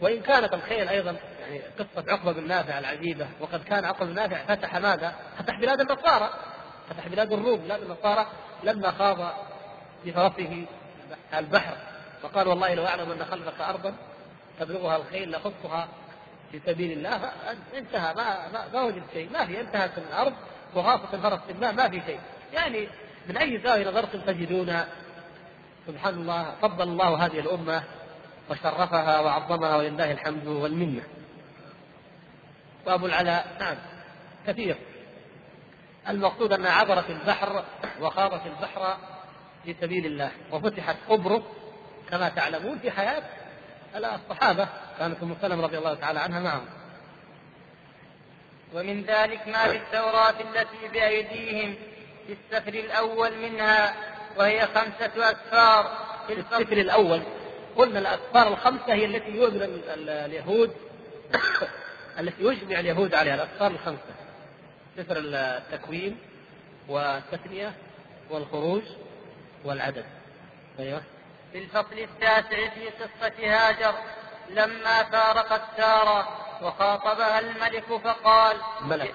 وإن 0.00 0.20
كانت 0.20 0.54
الخيل 0.54 0.88
أيضا 0.88 1.16
يعني 1.40 1.60
قصة 1.78 2.12
عقبة 2.12 2.32
بن 2.32 2.48
نافع 2.48 2.78
العجيبة 2.78 3.26
وقد 3.40 3.64
كان 3.64 3.84
عقبة 3.84 4.06
بن 4.06 4.14
نافع 4.14 4.44
فتح 4.44 4.76
ماذا؟ 4.76 5.14
فتح 5.38 5.60
بلاد 5.60 5.80
النصارى. 5.80 6.30
فتح 6.90 7.08
بلاد 7.08 7.32
الروم 7.32 7.58
بلاد 7.58 7.82
النصارى 7.82 8.26
لما 8.62 8.90
خاض 8.90 9.32
بفرسه 10.04 10.66
البحر. 11.34 11.76
وقال 12.22 12.48
والله 12.48 12.74
لو 12.74 12.86
أعلم 12.86 13.10
أن 13.10 13.24
خلفك 13.24 13.60
أرضا 13.60 13.94
تبلغها 14.60 14.96
الخيل 14.96 15.30
لخصها 15.30 15.88
في 16.52 16.60
سبيل 16.66 16.92
الله 16.92 17.32
انتهى 17.78 18.14
ما 18.14 18.48
ما, 18.72 18.82
وجد 18.82 19.02
شيء. 19.12 19.30
ما 19.30 19.46
في 19.46 19.60
انتهت 19.60 19.98
الأرض. 19.98 20.34
وغاصة 20.76 21.08
الفرس 21.14 21.40
في 21.46 21.52
الماء 21.52 21.72
ما 21.72 21.88
في 21.88 22.02
شيء. 22.06 22.20
يعني 22.52 22.88
من 23.28 23.36
أي 23.36 23.60
زاوية 23.64 23.88
نظرتم 23.88 24.20
تجدون 24.20 24.80
سبحان 25.86 26.14
الله 26.14 26.54
فضل 26.62 26.82
الله 26.82 27.26
هذه 27.26 27.40
الأمة 27.40 27.82
وشرفها 28.50 29.20
وعظمها 29.20 29.76
ولله 29.76 30.12
الحمد 30.12 30.46
والمنة. 30.46 31.02
وأبو 32.86 33.06
العلاء. 33.06 33.56
نعم 33.60 33.76
كثير. 34.46 34.76
المقصود 36.08 36.52
أنها 36.52 36.70
عبرت 36.70 37.10
البحر 37.10 37.64
وخاضت 38.00 38.46
البحر 38.46 38.96
في 39.64 39.74
سبيل 39.80 40.06
الله 40.06 40.30
وفتحت 40.52 40.96
قبرص 41.08 41.42
كما 42.10 42.28
تعلمون 42.28 42.78
في 42.78 42.90
حياة 42.90 43.22
الصحابة 43.96 44.68
كانت 44.98 45.22
أم 45.22 45.36
سلمة 45.42 45.62
رضي 45.62 45.78
الله 45.78 45.94
تعالى 45.94 46.20
عنها 46.20 46.40
معهم. 46.40 46.66
ومن 48.74 49.02
ذلك 49.02 49.48
ما 49.48 49.68
في 49.68 49.76
التوراة 49.76 50.34
التي 50.40 50.88
بأيديهم 50.92 51.74
في 52.26 52.32
السفر 52.32 52.74
الأول 52.74 53.36
منها 53.38 53.94
وهي 54.36 54.66
خمسة 54.66 55.30
أسفار 55.30 56.06
في 56.26 56.32
السفر 56.32 56.76
الأول. 56.76 57.22
قلنا 57.76 57.98
الأسفار 57.98 58.48
الخمسة 58.48 58.92
هي 58.94 59.04
التي 59.04 59.30
يؤمن 59.30 59.80
اليهود 59.88 60.74
التي 62.20 62.42
يجمع 62.42 62.80
اليهود 62.80 63.14
عليها 63.14 63.34
الأسفار 63.34 63.70
الخمسة. 63.70 64.14
سفر 64.96 65.16
التكوين 65.18 66.18
والتثنية 66.88 67.72
والخروج 68.30 68.82
والعدد. 69.64 70.04
أيوه. 70.78 71.02
في 71.52 71.58
الفصل 71.58 71.98
التاسع 71.98 72.68
في 72.70 72.88
قصة 72.88 73.32
هاجر 73.38 73.94
لما 74.50 75.02
فارقت 75.02 75.62
سارة 75.76 76.43
وخاطبها 76.64 77.38
الملك 77.38 77.84
فقال 77.84 78.56
ملك. 78.80 79.14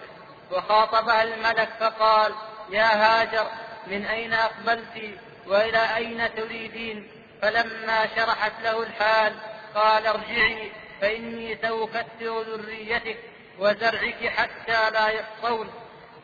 وخاطبها 0.52 1.24
الملك 1.24 1.70
فقال 1.80 2.34
يا 2.70 2.86
هاجر 2.86 3.48
من 3.88 4.06
أين 4.06 4.34
أقبلت؟ 4.34 5.20
وإلى 5.48 5.96
أين 5.96 6.36
تريدين؟ 6.36 7.08
فلما 7.42 8.08
شرحت 8.16 8.52
له 8.64 8.84
الحال 8.84 9.36
قال 9.76 10.08
ارجعي 10.08 10.72
فإني 11.02 11.56
سأكثر 11.56 12.42
ذريتك 12.42 13.18
وزرعك 13.60 14.28
حتى 14.28 14.92
لا 14.92 15.08
يحصون. 15.08 15.70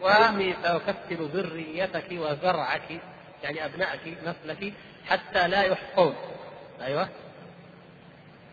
وإني 0.02 0.56
سأكثر 0.64 1.16
ذريتك 1.16 2.08
وزرعك 2.12 3.02
يعني 3.44 3.66
أبنائك 3.66 4.18
نسلك 4.24 4.74
حتى 5.10 5.48
لا 5.48 5.64
يحصون. 5.64 6.16
أيوه. 6.82 7.10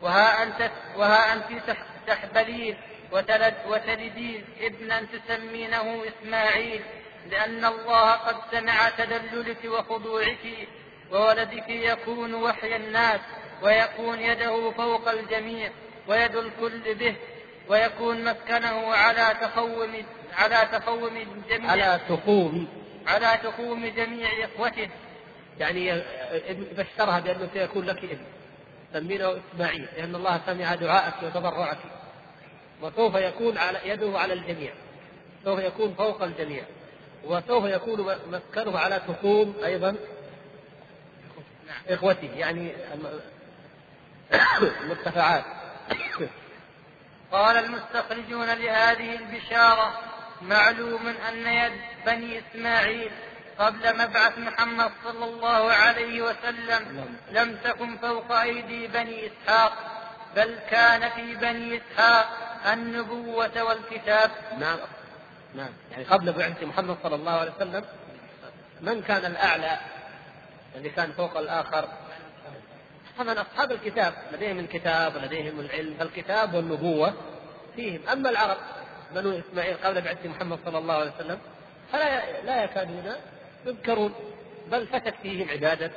وها 0.02 0.42
أنت 0.42 0.70
وها 0.96 1.32
أنت 1.32 1.76
تحبلين 2.06 2.76
وتلد 3.12 3.54
وتلدين 3.68 4.44
ابنا 4.60 5.02
تسمينه 5.02 6.02
إسماعيل 6.08 6.82
لأن 7.30 7.64
الله 7.64 8.10
قد 8.10 8.36
سمع 8.52 8.88
تدللك 8.88 9.64
وخضوعك 9.64 10.68
وولدك 11.12 11.68
يكون 11.68 12.34
وحي 12.34 12.76
الناس 12.76 13.20
ويكون 13.62 14.20
يده 14.20 14.70
فوق 14.70 15.08
الجميع 15.08 15.70
ويد 16.08 16.36
الكل 16.36 16.94
به 16.94 17.14
ويكون 17.68 18.24
مسكنه 18.24 18.94
على 18.94 19.36
تخوم 19.40 20.04
على 20.38 20.68
تخوم 20.72 21.42
جميع 21.50 21.70
على 21.70 22.00
تخوم. 22.08 22.68
على 23.06 23.38
تخوم 23.42 23.86
جميع 23.86 24.28
إخوته. 24.44 24.88
يعني 25.60 26.02
بشرها 26.50 27.20
بأنه 27.20 27.48
سيكون 27.54 27.86
لك 27.86 27.98
ابن. 27.98 28.24
سمينه 28.92 29.36
إسماعيل 29.54 29.88
لأن 29.96 30.14
الله 30.14 30.40
سمع 30.46 30.74
دعاءك 30.74 31.22
وتضرعك. 31.22 31.78
وسوف 32.82 33.14
يكون 33.14 33.58
على 33.58 33.78
يده 33.84 34.18
على 34.18 34.32
الجميع. 34.32 34.72
سوف 35.44 35.58
يكون 35.58 35.94
فوق 35.94 36.22
الجميع. 36.22 36.64
وسوف 37.24 37.64
يكون 37.64 38.16
مسكنه 38.30 38.78
على 38.78 39.00
تخوم 39.08 39.54
أيضا. 39.64 39.96
إخوته 41.88 42.30
يعني 42.36 42.72
المرتفعات 44.82 45.44
قال 47.32 47.56
المستخرجون 47.56 48.46
لهذه 48.46 49.14
البشارة 49.14 50.00
معلوم 50.42 51.06
أن 51.28 51.46
يد 51.46 51.72
بني 52.06 52.38
إسماعيل 52.38 53.10
قبل 53.62 53.98
مبعث 53.98 54.38
محمد 54.38 54.90
صلى 55.04 55.24
الله 55.24 55.72
عليه 55.72 56.22
وسلم 56.22 57.06
لم 57.32 57.56
تكن 57.64 57.96
فوق 57.96 58.32
أيدي 58.32 58.86
بني 58.86 59.26
إسحاق 59.26 59.72
بل 60.36 60.58
كان 60.70 61.10
في 61.10 61.34
بني 61.34 61.76
إسحاق 61.80 62.26
النبوة 62.72 63.62
والكتاب. 63.62 64.30
نعم. 64.58 64.78
نعم. 65.54 65.70
يعني 65.92 66.04
قبل 66.04 66.32
بعثة 66.32 66.66
محمد 66.66 66.96
صلى 67.02 67.14
الله 67.14 67.32
عليه 67.32 67.52
وسلم 67.56 67.84
من 68.80 69.02
كان 69.02 69.24
الأعلى 69.24 69.78
الذي 70.76 70.90
كان 70.90 71.12
فوق 71.12 71.38
الآخر؟ 71.38 71.88
طبعا 73.18 73.34
أصحاب 73.40 73.72
الكتاب 73.72 74.14
لديهم 74.32 74.58
الكتاب 74.58 75.16
ولديهم 75.16 75.60
العلم 75.60 75.94
فالكتاب 75.98 76.54
والنبوة 76.54 77.14
فيهم. 77.76 78.00
أما 78.12 78.30
العرب 78.30 78.56
بنو 79.14 79.38
إسماعيل 79.38 79.76
قبل 79.84 80.00
بعثة 80.00 80.28
محمد 80.28 80.58
صلى 80.64 80.78
الله 80.78 80.94
عليه 80.94 81.12
وسلم 81.16 81.38
فلا 81.92 82.40
لا 82.42 82.64
يكادون 82.64 83.12
يذكرون 83.66 84.14
بل 84.70 84.86
فتت 84.86 85.14
فيهم 85.22 85.48
عبادة 85.50 85.90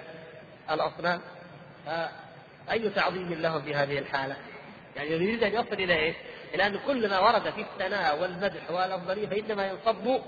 الأصنام. 0.72 1.22
أي 2.72 2.90
تعظيم 2.90 3.34
لهم 3.34 3.62
في 3.62 3.76
هذه 3.76 4.00
الحالة؟ 4.00 4.36
يعني 4.96 5.12
يريد 5.12 5.44
أن 5.44 5.54
يصل 5.54 5.74
إلى 5.74 6.00
إيش؟ 6.00 6.16
إلى 6.54 6.68
أن 6.68 6.80
كل 6.88 7.10
ما 7.10 7.20
ورد 7.20 7.50
في 7.50 7.62
الثناء 7.62 8.22
والمدح 8.22 8.72
والأفضلية 8.72 9.28
فإنما 9.28 9.68
ينصب 9.68 10.22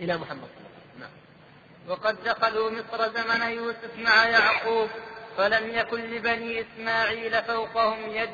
إلى 0.00 0.16
محمد. 0.16 0.48
صلى 0.48 0.66
الله 0.66 0.70
عليه 0.70 0.86
وسلم 0.86 1.00
نعم. 1.00 1.10
وقد 1.88 2.24
دخلوا 2.24 2.70
مصر 2.70 3.08
زمن 3.08 3.50
يوسف 3.50 3.98
مع 3.98 4.24
يعقوب 4.24 4.88
فلم 5.36 5.70
يكن 5.70 6.00
لبني 6.00 6.60
إسماعيل 6.60 7.42
فوقهم 7.42 8.10
يد. 8.10 8.30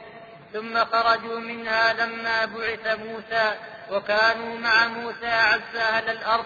ثم 0.53 0.85
خرجوا 0.85 1.39
منها 1.39 1.93
لما 1.93 2.45
بعث 2.45 2.99
موسى 2.99 3.55
وكانوا 3.91 4.59
مع 4.59 4.89
موسى 4.89 5.27
أعز 5.27 5.77
أهل 5.77 6.11
الأرض. 6.11 6.45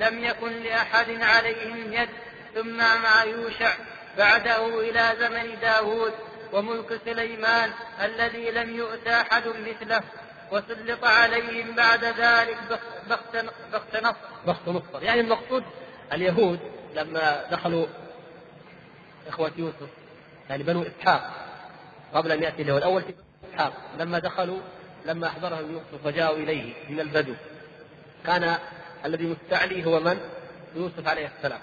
لم 0.00 0.24
يكن 0.24 0.62
لأحد 0.62 1.22
عليهم 1.22 1.92
يد 1.92 2.08
ثم 2.54 2.76
مع 2.76 3.24
يوشع. 3.24 3.74
بعده 4.18 4.80
إلى 4.80 5.12
زمن 5.20 5.60
داود 5.60 6.12
وملك 6.52 7.00
سليمان 7.04 7.70
الذي 8.02 8.50
لم 8.50 8.76
يؤت 8.76 9.06
أحد 9.06 9.42
مثله. 9.48 10.02
وسلط 10.52 11.04
عليهم 11.04 11.74
بعد 11.74 12.04
ذلك 12.04 12.58
بخت 13.72 13.96
نصر. 13.96 14.14
بخت 14.46 14.68
نصر. 14.68 15.02
يعني 15.02 15.20
المقصود 15.20 15.64
اليهود 16.12 16.60
لما 16.94 17.44
دخلوا 17.50 17.86
إخوة 19.28 19.52
يوسف 19.56 19.88
يعني 20.50 20.62
بنو 20.62 20.82
إسحاق 20.82 21.30
قبل 22.14 22.32
أن 22.32 22.42
يأتي 22.42 22.62
اليهود. 22.62 22.82
أول 22.82 23.02
إسحاق 23.52 23.72
لما 23.98 24.18
دخلوا 24.18 24.60
لما 25.06 25.26
أحضرهم 25.26 25.72
يوسف 25.72 26.06
وجاءوا 26.06 26.36
إليه 26.36 26.74
من 26.88 27.00
البدو 27.00 27.34
كان 28.26 28.58
الذي 29.04 29.24
مستعلي 29.24 29.86
هو 29.86 30.00
من؟ 30.00 30.20
يوسف 30.76 31.08
عليه 31.08 31.30
السلام. 31.38 31.60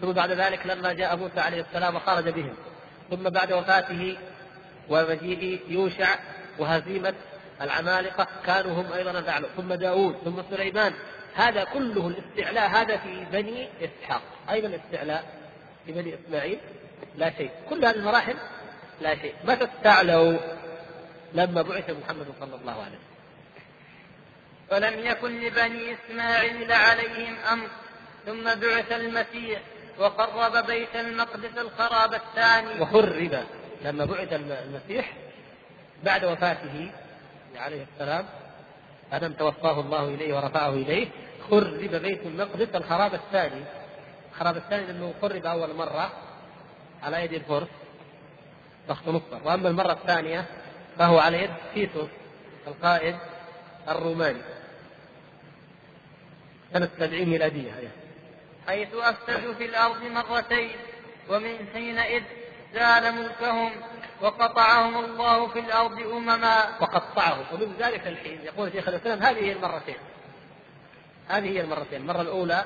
ثم 0.00 0.12
بعد 0.12 0.30
ذلك 0.30 0.66
لما 0.66 0.92
جاء 0.92 1.16
موسى 1.16 1.40
عليه 1.40 1.60
السلام 1.60 1.96
وخرج 1.96 2.28
بهم. 2.28 2.54
ثم 3.10 3.30
بعد 3.30 3.52
وفاته 3.52 4.18
ومجيء 4.88 5.60
يوشع 5.68 6.14
وهزيمة 6.58 7.14
العمالقة 7.60 8.26
كانوا 8.46 8.82
هم 8.82 8.92
أيضا 8.92 9.10
الأعلى. 9.10 9.46
ثم 9.56 9.74
داود 9.74 10.16
ثم 10.24 10.42
سليمان. 10.50 10.92
هذا 11.34 11.64
كله 11.64 12.08
الاستعلاء 12.08 12.70
هذا 12.70 12.96
في 12.96 13.26
بني 13.32 13.68
إسحاق. 13.80 14.22
أيضا 14.50 14.68
الاستعلاء 14.68 15.24
في 15.86 15.92
بني 15.92 16.14
إسماعيل 16.14 16.58
لا 17.16 17.30
شيء. 17.30 17.50
كل 17.70 17.84
هذه 17.84 17.96
المراحل 17.96 18.36
لا 19.00 19.14
شيء. 19.14 19.34
متى 19.44 19.64
استعلوا؟ 19.64 20.38
لما 21.34 21.62
بعث 21.62 21.90
محمد 21.90 22.26
صلى 22.40 22.54
الله 22.54 22.72
عليه 22.72 22.82
وسلم. 22.82 23.13
فلم 24.70 25.06
يكن 25.06 25.40
لبني 25.40 25.94
إسماعيل 25.94 26.72
عليهم 26.72 27.36
أمر. 27.52 27.68
ثم 28.26 28.44
بعث 28.44 28.92
المسيح 28.92 29.60
وقرب 29.98 30.66
بيت 30.66 30.96
المقدس 30.96 31.58
الخراب 31.58 32.14
الثاني. 32.14 32.80
وخرب 32.80 33.44
لما 33.82 34.04
بعث 34.04 34.32
المسيح 34.32 35.12
بعد 36.04 36.24
وفاته 36.24 36.90
عليه 37.56 37.86
السلام. 37.92 38.26
أدم 39.12 39.32
توفاه 39.32 39.80
الله 39.80 40.04
إليه 40.04 40.34
ورفعه 40.34 40.68
إليه. 40.68 41.08
خرب 41.50 41.78
بيت 41.78 42.26
المقدس 42.26 42.68
الخراب 42.74 43.14
الثاني. 43.14 43.64
الخراب 44.32 44.56
الثاني 44.56 44.86
لأنه 44.86 45.14
خرب 45.22 45.46
أول 45.46 45.74
مرة 45.74 46.12
على 47.02 47.24
يد 47.24 47.32
الفرس. 47.32 47.68
ضغط 48.88 49.08
نصر 49.08 49.38
وأما 49.44 49.68
المرة 49.68 49.92
الثانية 49.92 50.44
فهو 50.98 51.18
على 51.18 51.42
يد 51.42 51.50
تيتوس 51.74 52.08
القائد. 52.66 53.16
الروماني. 53.88 54.42
سنة 56.72 56.88
70 56.98 57.28
ميلادية 57.28 57.72
حيث 58.66 58.94
أفسدوا 58.94 59.54
في 59.54 59.64
الأرض 59.64 60.02
مرتين 60.02 60.76
ومن 61.28 61.68
حينئذ 61.72 62.22
زال 62.74 63.14
ملكهم 63.14 63.72
وقطعهم 64.20 65.04
الله 65.04 65.48
في 65.48 65.58
الأرض 65.58 65.98
أمما. 65.98 66.78
وقطعهم 66.80 67.44
ومن 67.52 67.74
ذلك 67.78 68.06
الحين 68.06 68.40
يقول 68.44 68.72
شيخ 68.72 68.88
الإسلام 68.88 69.22
هذه 69.22 69.38
هي 69.38 69.52
المرتين. 69.52 69.96
هذه 71.28 71.48
هي 71.48 71.60
المرتين. 71.60 72.00
المرة 72.00 72.20
الأولى 72.20 72.64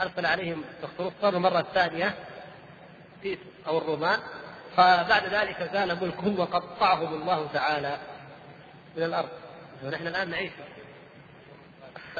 أرسل 0.00 0.26
عليهم 0.26 0.64
الصار 1.00 1.36
المرة 1.36 1.60
الثانية 1.60 2.14
في 3.22 3.38
أو 3.66 3.78
الرومان. 3.78 4.18
فبعد 4.76 5.24
ذلك 5.24 5.70
زال 5.72 5.98
ملكهم 6.02 6.40
وقطعهم 6.40 7.14
الله 7.14 7.48
تعالى 7.52 7.98
من 8.96 9.02
الأرض. 9.02 9.28
ونحن 9.84 10.06
الآن 10.06 10.30
نعيش. 10.30 10.52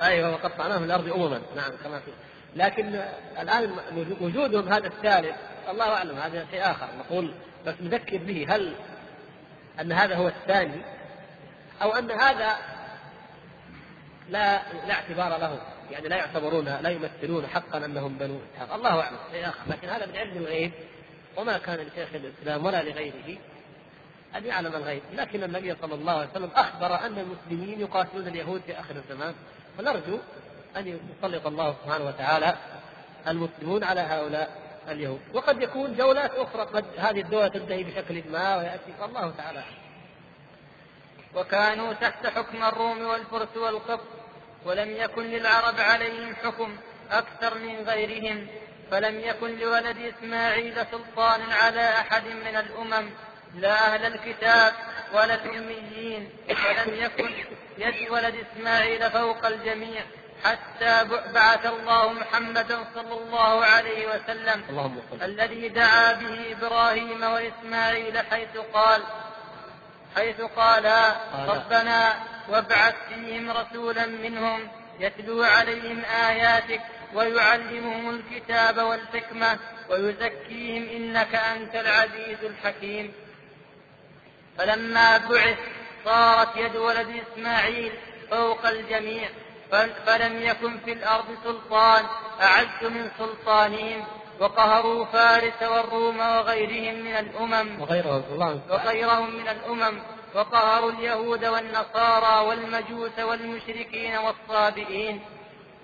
أيوه 0.03 0.33
وقطعناهم 0.33 0.85
الأرض 0.85 1.13
امما. 1.13 1.43
نعم 1.57 1.71
كما 1.85 2.01
في. 2.01 2.11
لكن 2.57 3.03
الآن 3.41 3.77
وجودهم 4.21 4.73
هذا 4.73 4.87
الثالث 4.87 5.37
الله 5.69 5.95
أعلم 5.95 6.19
هذا 6.19 6.47
شيء 6.51 6.71
آخر. 6.71 6.89
نقول 6.99 7.35
بس 7.67 7.75
نذكر 7.81 8.17
به 8.17 8.47
هل 8.49 8.75
أن 9.81 9.93
هذا 9.93 10.17
هو 10.17 10.29
الثاني 10.29 10.83
أو 11.83 11.93
أن 11.93 12.11
هذا 12.11 12.57
لا 14.29 14.63
لا 14.87 14.95
اعتبار 14.95 15.39
له. 15.39 15.61
يعني 15.91 16.09
لا 16.09 16.17
يعتبرون 16.17 16.65
لا 16.65 16.91
يمثلون 16.91 17.47
حقا 17.47 17.85
أنهم 17.85 18.19
بنو 18.19 18.41
إسحاق. 18.55 18.75
الله 18.75 19.01
أعلم 19.01 19.17
شيء 19.33 19.49
آخر. 19.49 19.61
لكن 19.71 19.89
هذا 19.89 20.07
من 20.07 20.17
علم 20.17 20.37
الغيب 20.37 20.73
وما 21.37 21.59
كان 21.59 21.77
لشيخ 21.77 22.09
الإسلام 22.15 22.65
ولا 22.65 22.83
لغيره. 22.83 23.39
ان 24.39 24.47
يعلم 24.47 24.75
الغيب. 24.75 25.03
لكن 25.13 25.43
النبي 25.43 25.75
صلى 25.83 25.95
الله 25.95 26.13
عليه 26.13 26.31
وسلم 26.31 26.51
أخبر 26.55 26.95
أن 27.07 27.19
المسلمين 27.19 27.81
يقاتلون 27.81 28.29
اليهود 28.29 28.63
في 28.67 28.81
آخر 28.81 28.97
الزمان. 28.97 29.35
فنرجو 29.79 30.19
أن 30.77 31.01
يسلط 31.23 31.47
الله 31.47 31.77
سبحانه 31.85 32.07
وتعالى 32.07 32.57
المسلمون 33.29 33.85
على 33.85 34.01
هؤلاء 34.01 34.51
اليهود. 34.89 35.21
وقد 35.35 35.63
يكون 35.63 35.97
جولات 35.97 36.31
أخرى 36.31 36.63
قد 36.63 36.85
هذه 36.99 37.21
الدولة 37.21 37.49
تنتهي 37.49 37.85
بشكل 37.85 38.23
ما 38.31 38.57
ويأتي. 38.57 38.93
الله 39.05 39.31
تعالى 39.31 39.63
وكانوا 41.35 41.93
تحت 41.93 42.27
حكم 42.27 42.65
الروم 42.65 43.03
والفرس 43.03 43.57
والقبط 43.57 44.07
ولم 44.65 44.91
يكن 44.91 45.23
للعرب 45.23 45.81
عليهم 45.81 46.35
حكم 46.35 46.77
أكثر 47.11 47.59
من 47.59 47.77
غيرهم. 47.77 48.47
فلم 48.91 49.21
يكن 49.21 49.59
لولد 49.59 49.97
إسماعيل 49.99 50.87
سلطان 50.91 51.41
على 51.53 51.89
أحد 51.89 52.25
من 52.27 52.57
الأمم. 52.57 53.11
لا 53.55 53.95
أهل 53.95 54.07
الكتاب 54.07 54.73
ولا 55.13 55.35
الأميين 55.35 56.31
ولم 56.49 56.95
يكن 56.95 57.31
يد 57.79 58.11
ولد 58.11 58.35
إسماعيل 58.35 59.11
فوق 59.11 59.47
الجميع 59.47 60.03
حتى 60.45 61.05
بعث 61.35 61.67
الله 61.67 62.13
محمدا 62.13 62.85
صلى 62.95 63.13
الله 63.13 63.65
عليه 63.65 64.07
وسلم 64.07 64.65
اللهم 64.71 64.99
الذي 65.23 65.69
دعا 65.69 66.13
به 66.13 66.53
إبراهيم 66.53 67.23
وإسماعيل 67.23 68.19
حيث 68.19 68.57
قال 68.75 69.03
حيث 70.17 70.41
قالا 70.41 71.17
ربنا 71.49 72.15
وابعث 72.49 72.95
فيهم 73.09 73.51
رسولا 73.51 74.07
منهم 74.07 74.69
يتلو 75.01 75.43
عليهم 75.43 76.03
آياتك 76.05 76.81
ويعلمهم 77.15 78.11
الكتاب 78.11 78.79
والحكمة 78.79 79.59
ويزكيهم 79.91 80.89
إنك 80.89 81.35
أنت 81.35 81.75
العزيز 81.75 82.45
الحكيم. 82.45 83.13
فلما 84.59 85.19
بعث 85.19 85.59
صارت 86.05 86.57
يد 86.57 86.77
ولد 86.77 87.09
إسماعيل 87.09 87.93
فوق 88.31 88.67
الجميع 88.67 89.29
فلم 90.07 90.43
يكن 90.43 90.79
في 90.79 90.93
الأرض 90.93 91.25
سلطان 91.45 92.05
أعز 92.41 92.91
من 92.91 93.11
سلطانهم 93.19 94.05
وقهروا 94.41 95.05
فارس 95.05 95.63
والروم 95.63 96.21
وغيرهم 96.21 97.05
من 97.05 97.17
الأمم. 97.17 97.81
وغيرهم 97.81 98.23
الله 98.31 98.61
وغيرهم 98.71 99.37
من 99.37 99.49
الأمم. 99.49 99.99
وقهروا 100.35 100.91
اليهود 100.91 101.45
والنصارى 101.45 102.47
والمجوس 102.47 103.19
والمشركين 103.19 104.17
والصابئين. 104.17 105.21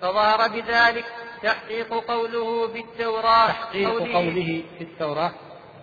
فظهر 0.01 0.47
بذلك 0.47 1.05
تحقيق 1.43 1.93
قوله 1.93 2.67
بالتوراة 2.67 3.47
تحقيق 3.47 3.89
قوله, 3.89 4.13
قوله 4.13 4.63
في 4.77 4.83
التوراة 4.83 5.31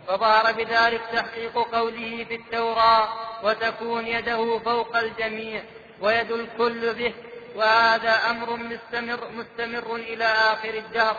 فظهر 0.08 0.52
بذلك 0.52 1.00
تحقيق 1.12 1.52
قوله 1.52 2.24
في 2.24 2.34
التوراة 2.34 3.08
وتكون 3.44 4.06
يده 4.06 4.58
فوق 4.58 4.96
الجميع 4.96 5.62
ويد 6.00 6.32
الكل 6.32 6.94
به 6.94 7.14
وهذا 7.56 8.30
أمر 8.30 8.56
مستمر, 8.56 9.28
مستمر 9.30 9.96
إلى 9.96 10.24
آخر 10.24 10.74
الدهر. 10.74 11.16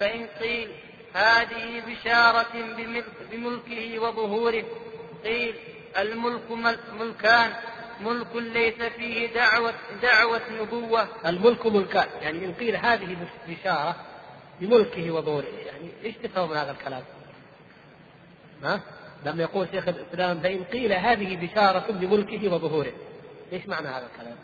فإن 0.00 0.26
قيل 0.40 0.70
هذه 1.14 1.82
بشارة 1.86 2.52
بملك 2.52 3.04
بملكه 3.30 3.98
وظهوره. 3.98 4.64
قيل 5.24 5.54
الملك 5.98 6.50
ملكان. 7.00 7.52
ملك 8.00 8.36
ليس 8.36 8.82
فيه 8.82 9.34
دعوة 9.34 9.74
دعوة 10.02 10.40
نبوة. 10.50 11.08
الملك 11.26 11.66
ملكان. 11.66 12.08
يعني 12.22 12.44
إن 12.44 12.54
قيل 12.54 12.76
هذه 12.76 13.16
بشارة 13.48 13.96
بملكه 14.60 15.10
وظهوره. 15.10 15.46
يعني 15.66 15.90
إيش 16.04 16.14
تفهم 16.16 16.50
من 16.50 16.56
هذا 16.56 16.70
الكلام؟ 16.70 17.02
ها؟ 18.64 18.80
لما 19.24 19.42
يقول 19.42 19.68
شيخ 19.72 19.88
الإسلام 19.88 20.40
فإن 20.40 20.64
قيل 20.64 20.92
هذه 20.92 21.46
بشارة 21.46 21.92
بملكه 21.92 22.48
وظهوره 22.48 22.92
إيش 23.52 23.66
معنى 23.66 23.88
هذا 23.88 24.06
الكلام؟ 24.06 24.36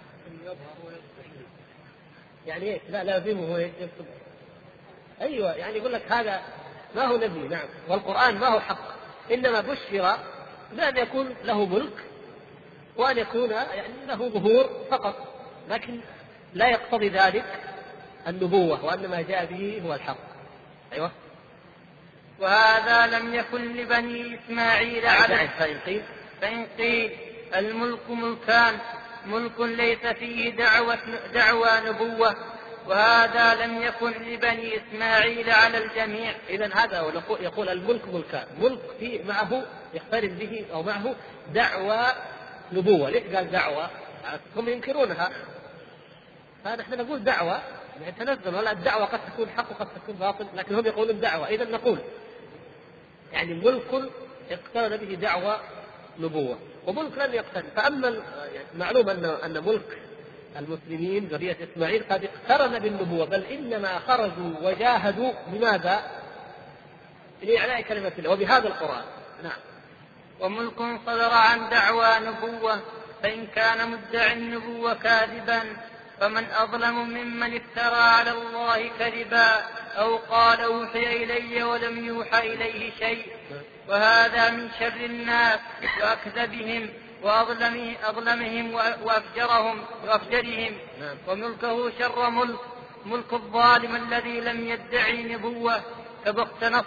يعني 2.46 2.72
إيش؟ 2.74 2.82
لا 2.88 3.04
لازمه؟ 3.04 3.70
أيوه 5.20 5.52
يعني 5.52 5.76
يقول 5.76 5.92
لك 5.92 6.12
هذا 6.12 6.42
ما 6.96 7.04
هو 7.04 7.16
نبي 7.16 7.48
نعم 7.48 7.66
والقرآن 7.88 8.38
ما 8.38 8.46
هو 8.46 8.60
حق 8.60 8.94
إنما 9.32 9.60
بشر 9.60 10.18
بان 10.72 10.96
يكون 10.96 11.34
له 11.44 11.66
ملك 11.66 12.04
وأن 12.96 13.18
يكون 13.18 13.50
يعني 13.50 13.88
له 14.06 14.28
ظهور 14.28 14.70
فقط 14.90 15.14
لكن 15.70 16.00
لا 16.54 16.68
يقتضي 16.68 17.08
ذلك 17.08 17.44
النبوة 18.28 18.84
وان 18.84 19.06
ما 19.06 19.22
جاء 19.22 19.44
به 19.46 19.82
هو 19.86 19.94
الحق 19.94 20.16
أيوه 20.92 21.10
وهذا 22.40 23.18
لم 23.18 23.34
يكن 23.34 23.76
لبني 23.76 24.38
إسماعيل 24.38 25.06
على 25.06 25.48
فإن 25.58 25.78
قيل. 25.86 26.02
فإن 26.40 26.66
قيل 26.78 27.16
الملك 27.56 28.10
ملكان 28.10 28.78
ملك 29.26 29.60
ليس 29.60 30.06
فيه 30.06 30.50
دعوة 30.50 30.98
دعوى 31.34 31.68
نبوة 31.86 32.36
وهذا 32.86 33.66
لم 33.66 33.82
يكن 33.82 34.10
لبني 34.10 34.76
إسماعيل 34.76 35.50
على 35.50 35.78
الجميع. 35.78 36.34
إذا 36.48 36.74
هذا 36.74 37.00
هو 37.00 37.36
يقول 37.40 37.68
الملك 37.68 38.08
ملكان. 38.14 38.46
ملك 38.60 38.80
فيه 38.98 39.24
معه 39.24 39.62
يقترن 39.94 40.28
به 40.28 40.64
أو 40.72 40.82
معه 40.82 41.14
دعوى 41.52 42.06
نبوة. 42.72 43.10
ليش 43.10 43.34
قال 43.34 43.50
دعوة؟ 43.50 43.90
هم 44.56 44.68
ينكرونها. 44.68 45.30
فنحن 46.64 46.98
نقول 46.98 47.24
دعوة 47.24 47.62
يعني 48.00 48.12
تنزل 48.12 48.54
ولا 48.54 48.72
الدعوة 48.72 49.04
قد 49.04 49.20
تكون 49.26 49.48
حق 49.56 49.70
وقد 49.70 49.88
تكون 49.94 50.14
باطل 50.14 50.46
لكن 50.54 50.74
هم 50.74 50.86
يقولون 50.86 51.20
دعوة. 51.20 51.48
إذا 51.48 51.64
نقول 51.64 51.98
يعني 53.34 53.54
ملك 53.54 54.10
اقترن 54.50 54.96
به 54.96 55.14
دعوى 55.14 55.60
نبوة 56.18 56.58
وملك 56.86 57.18
لم 57.18 57.34
يقترن. 57.34 57.64
فأما 57.76 58.08
يعني 58.54 58.66
معلوم 58.78 59.08
أن 59.08 59.24
أن 59.24 59.64
ملك 59.64 59.98
المسلمين 60.56 61.24
ذرية 61.24 61.56
إسماعيل 61.72 62.04
قد 62.10 62.24
اقترن 62.24 62.78
بالنبوة 62.78 63.26
بل 63.26 63.42
إنما 63.42 63.98
خرجوا 63.98 64.52
وجاهدوا 64.62 65.32
بماذا؟ 65.46 66.02
لإعلاء 67.42 67.82
كلمة 67.82 68.12
الله 68.18 68.30
وبهذا 68.30 68.68
القرآن. 68.68 69.04
نعم. 69.42 69.58
وملك 70.40 70.78
صدر 71.06 71.30
عن 71.32 71.70
دعوى 71.70 72.08
نبوة 72.20 72.80
فإن 73.22 73.46
كان 73.46 73.90
مدعي 73.90 74.32
النبوة 74.32 74.94
كاذبا 74.94 75.62
فمن 76.20 76.44
أظلم 76.44 77.08
ممن 77.08 77.56
افترى 77.56 78.02
على 78.02 78.30
الله 78.30 78.90
كذبا 78.98 79.62
أو 79.96 80.16
قال 80.16 80.60
أوحي 80.60 81.24
إلي 81.24 81.62
ولم 81.62 82.04
يوحى 82.04 82.54
إليه 82.54 82.90
شيء 82.98 83.26
وهذا 83.88 84.50
من 84.50 84.70
شر 84.78 85.04
الناس 85.04 85.60
وأكذبهم 86.02 86.88
وأظلمهم 87.22 87.94
أظلمهم 88.04 88.74
وأفجرهم 88.74 89.84
وأفجرهم. 90.06 90.72
نعم. 91.00 91.16
وملكه 91.28 91.90
شر 91.98 92.30
ملك 92.30 92.58
ملك 93.06 93.32
الظالم 93.32 93.96
الذي 93.96 94.40
لم 94.40 94.68
يدعي 94.68 95.22
نبوة 95.22 95.80
كبخت 96.24 96.64
نصر 96.64 96.84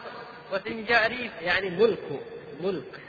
وسنجاريف 0.54 1.32
يعني 1.42 1.70
ملك 1.70 2.22
ملك 2.62 3.00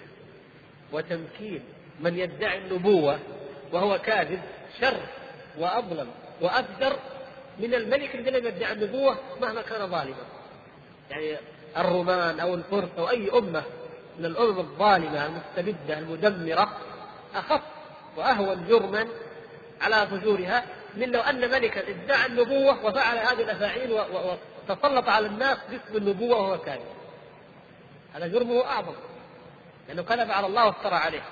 وتمكين 0.93 1.65
من 2.01 2.19
يدعي 2.19 2.59
النبوة 2.59 3.19
وهو 3.73 3.99
كاذب 3.99 4.40
شر. 4.81 5.01
وأظلم 5.59 6.09
وأفجر 6.41 6.97
من 7.59 7.75
الملك 7.75 8.15
الذي 8.15 8.31
لم 8.31 8.47
يدعي 8.47 8.73
النبوة 8.73 9.17
مهما 9.41 9.63
كان 9.63 9.91
ظالما. 9.91 10.25
يعني 11.11 11.37
الرومان 11.77 12.41
أو 12.41 12.55
الفرس 12.55 12.89
أو 12.99 13.11
أي 13.11 13.31
أمة 13.39 13.63
من 14.19 14.25
الأمم 14.25 14.59
الظالمة 14.59 15.27
المستبدة 15.27 15.99
المدمرة 15.99 16.77
أخف 17.35 17.63
وأهون 18.17 18.67
جرما 18.69 19.09
على 19.81 20.07
فجورها 20.07 20.65
من 20.95 21.11
لو 21.11 21.21
أن 21.21 21.41
ملكا 21.41 21.89
ادعى 21.89 22.27
النبوة 22.27 22.87
وفعل 22.87 23.19
هذه 23.19 23.43
الأفاعيل 23.43 23.93
وتسلط 23.93 25.09
على 25.09 25.27
الناس 25.27 25.59
باسم 25.71 25.97
النبوة 25.97 26.37
وهو 26.37 26.59
كاذب. 26.59 26.83
هذا 28.15 28.27
جرمه 28.27 28.65
أعظم. 28.65 28.95
لأنه 29.89 30.03
كذب 30.03 30.31
على 30.31 30.47
الله 30.47 30.67
وافترى 30.67 30.95
عليه. 30.95 31.23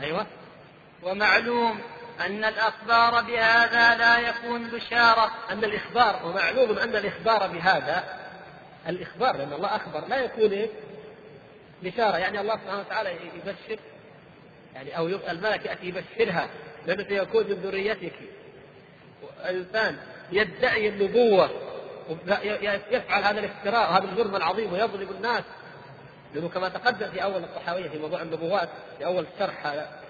أيوه. 0.00 0.26
ومعلوم 1.02 1.80
أن 2.20 2.44
الأخبار 2.44 3.22
بهذا 3.22 3.96
لا 3.96 4.18
يكون 4.18 4.70
بشارة. 4.70 5.30
أن 5.50 5.64
الإخبار 5.64 6.26
ومعلوم 6.26 6.78
أن 6.78 6.96
الإخبار 6.96 7.46
بهذا 7.46 8.04
الإخبار 8.88 9.36
لأن 9.36 9.52
الله 9.52 9.76
أخبر 9.76 10.06
لا 10.08 10.16
يكون؟ 10.16 10.66
بشارة. 11.82 12.18
يعني 12.18 12.40
الله 12.40 12.54
سبحانه 12.56 12.80
وتعالى 12.80 13.10
يبشر 13.10 13.80
يعني 14.74 14.96
أو 14.96 15.06
الملك 15.06 15.66
يأتي 15.66 15.86
يبشرها. 15.86 16.48
لأنه 16.86 17.04
سيكون 17.08 17.44
من 17.44 17.52
ذريتك. 17.52 18.12
إنسان 19.50 19.96
يدعي 20.32 20.88
النبوة 20.88 21.50
يفعل 22.90 23.24
هذا 23.24 23.40
الافتراء 23.40 23.90
وهذا 23.90 24.04
الجرم 24.04 24.36
العظيم 24.36 24.72
ويظلم 24.72 25.08
الناس. 25.10 25.44
لأنه 26.34 26.48
كما 26.48 26.68
تقدم 26.68 27.10
في 27.10 27.22
أول 27.22 27.44
الصحاوية 27.44 27.88
في 27.88 27.98
موضوع 27.98 28.22
النبوات 28.22 28.68
في 28.98 29.04
أول 29.04 29.26
هذا 29.38 30.03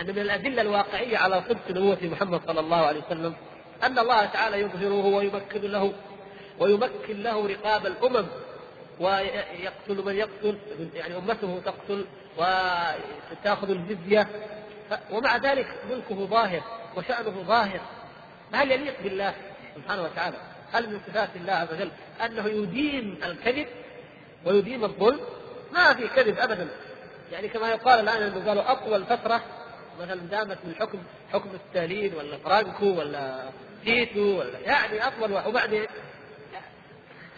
أن 0.00 0.06
من 0.06 0.18
الأدلة 0.18 0.62
الواقعية 0.62 1.18
على 1.18 1.42
صدق 1.48 1.70
نبوة 1.70 1.98
محمد 2.02 2.40
صلى 2.46 2.60
الله 2.60 2.76
عليه 2.76 3.00
وسلم 3.06 3.34
أن 3.82 3.98
الله 3.98 4.24
تعالى 4.24 4.60
يظهره 4.60 5.04
ويمكن 5.06 5.60
له 5.60 5.92
ويمكن 6.58 7.22
له 7.22 7.46
رقاب 7.46 7.86
الأمم 7.86 8.26
ويقتل 9.00 10.04
من 10.04 10.16
يقتل 10.16 10.58
يعني 10.94 11.16
أمته 11.16 11.60
تقتل 11.64 12.04
وتأخذ 12.38 13.70
الجزية. 13.70 14.28
ومع 15.10 15.36
ذلك 15.36 15.66
ملكه 15.90 16.26
ظاهر 16.26 16.62
وشأنه 16.96 17.42
ظاهر. 17.46 17.80
هل 18.52 18.70
يليق 18.70 19.02
بالله 19.02 19.34
سبحانه 19.76 20.02
وتعالى؟ 20.02 20.36
هل 20.72 20.90
من 20.90 21.00
صفات 21.06 21.28
الله 21.36 21.52
عز 21.52 21.72
وجل 21.72 21.90
أنه 22.24 22.46
يدين 22.46 23.18
الكذب 23.24 23.66
ويدين 24.44 24.84
الظلم؟ 24.84 25.20
ما 25.72 25.94
في 25.94 26.08
كذب 26.08 26.38
أبدا. 26.38 26.68
يعني 27.32 27.48
كما 27.48 27.68
يقال 27.68 28.00
الآن 28.00 28.22
أنه 28.22 28.48
قالوا 28.48 28.72
أطول 28.72 29.04
فترة 29.04 29.42
مثلا 30.00 30.20
دامت 30.20 30.58
من 30.64 30.74
حكم 30.74 30.98
حكم 31.32 31.50
ستالين 31.70 32.14
ولا 32.14 32.36
فرانكو 32.36 32.86
ولا 32.86 33.50
تيتو 33.84 34.38
ولا 34.40 34.58
يعني 34.58 35.06
أطول 35.06 35.32
وبعدين 35.32 35.86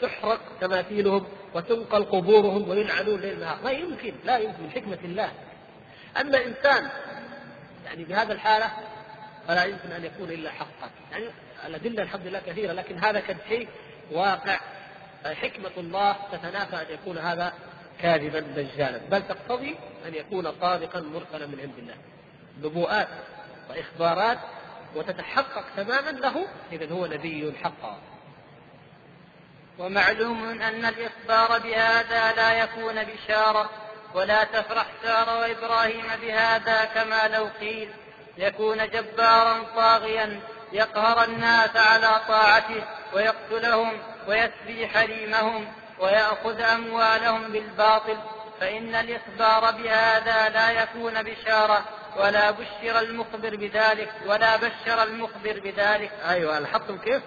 تحرق 0.02 0.40
تماثيلهم 0.60 1.26
وتنقل 1.54 2.04
قبورهم 2.04 2.68
ويلعنون 2.68 3.20
ليل 3.20 3.40
نهار. 3.40 3.58
ما 3.64 3.70
يمكن 3.70 4.14
لا 4.24 4.38
يمكن 4.38 4.62
من 4.62 4.70
حكمة 4.70 4.98
الله. 5.04 5.32
أما 6.20 6.44
إنسان 6.44 6.88
يعني 7.86 8.04
بهذا 8.04 8.32
الحالة 8.32 8.70
فلا 9.48 9.64
يمكن 9.64 9.92
أن 9.92 10.04
يكون 10.04 10.30
إلا 10.30 10.50
حقا. 10.50 10.90
يعني 11.12 11.24
الأدلة 11.66 12.02
الحمد 12.02 12.26
لله 12.26 12.40
كثيرة 12.46 12.72
لكن 12.72 12.98
هذا 12.98 13.20
كان 13.20 13.36
شيء 13.48 13.68
واقع. 14.12 14.60
حكمة 15.24 15.70
الله 15.76 16.16
تتنافى 16.32 16.76
أن 16.76 16.94
يكون 16.94 17.18
هذا 17.18 17.52
كاذبا 18.00 18.40
دجالا. 18.40 19.00
بل 19.10 19.22
تقتضي 19.22 19.76
أن 20.06 20.14
يكون 20.14 20.52
صادقا 20.60 21.00
مرسلا 21.00 21.46
من 21.46 21.60
عند 21.60 21.78
الله. 21.78 21.94
نبوءات 22.62 23.08
وإخبارات 23.70 24.38
وتتحقق 24.94 25.64
تماما 25.76 26.10
له 26.10 26.46
اذا 26.72 26.92
هو 26.92 27.06
نبي 27.06 27.54
حقا. 27.62 27.98
ومعلوم 29.78 30.44
أن 30.44 30.84
الإخبار 30.84 31.58
بهذا 31.58 32.32
لا 32.32 32.52
يكون 32.52 33.04
بشارة 33.04 33.70
ولا 34.14 34.44
تفرح 34.44 34.86
سارة 35.02 35.40
وإبراهيم 35.40 36.06
بهذا 36.20 36.84
كما 36.84 37.28
لو 37.28 37.48
قيل. 37.60 37.90
يكون 38.38 38.88
جبارا 38.90 39.62
طاغيا 39.76 40.40
يقهر 40.72 41.24
الناس 41.24 41.76
على 41.76 42.20
طاعته 42.28 42.82
ويقتلهم 43.14 43.98
ويسبي 44.28 44.88
حريمهم 44.88 45.72
ويأخذ 45.98 46.60
أموالهم 46.60 47.52
بالباطل. 47.52 48.16
فإن 48.60 48.94
الإخبار 48.94 49.70
بهذا 49.70 50.48
لا 50.48 50.70
يكون 50.70 51.22
بشارة 51.22 51.84
ولا 52.18 52.50
بشر 52.50 53.00
المخبر 53.00 53.56
بذلك 53.56 54.10
ولا 54.26 54.56
بشر 54.56 55.02
المخبر 55.02 55.60
بذلك 55.60 56.10
أيوة 56.28 56.58
لاحظتم 56.58 56.98
كيف؟ 56.98 57.22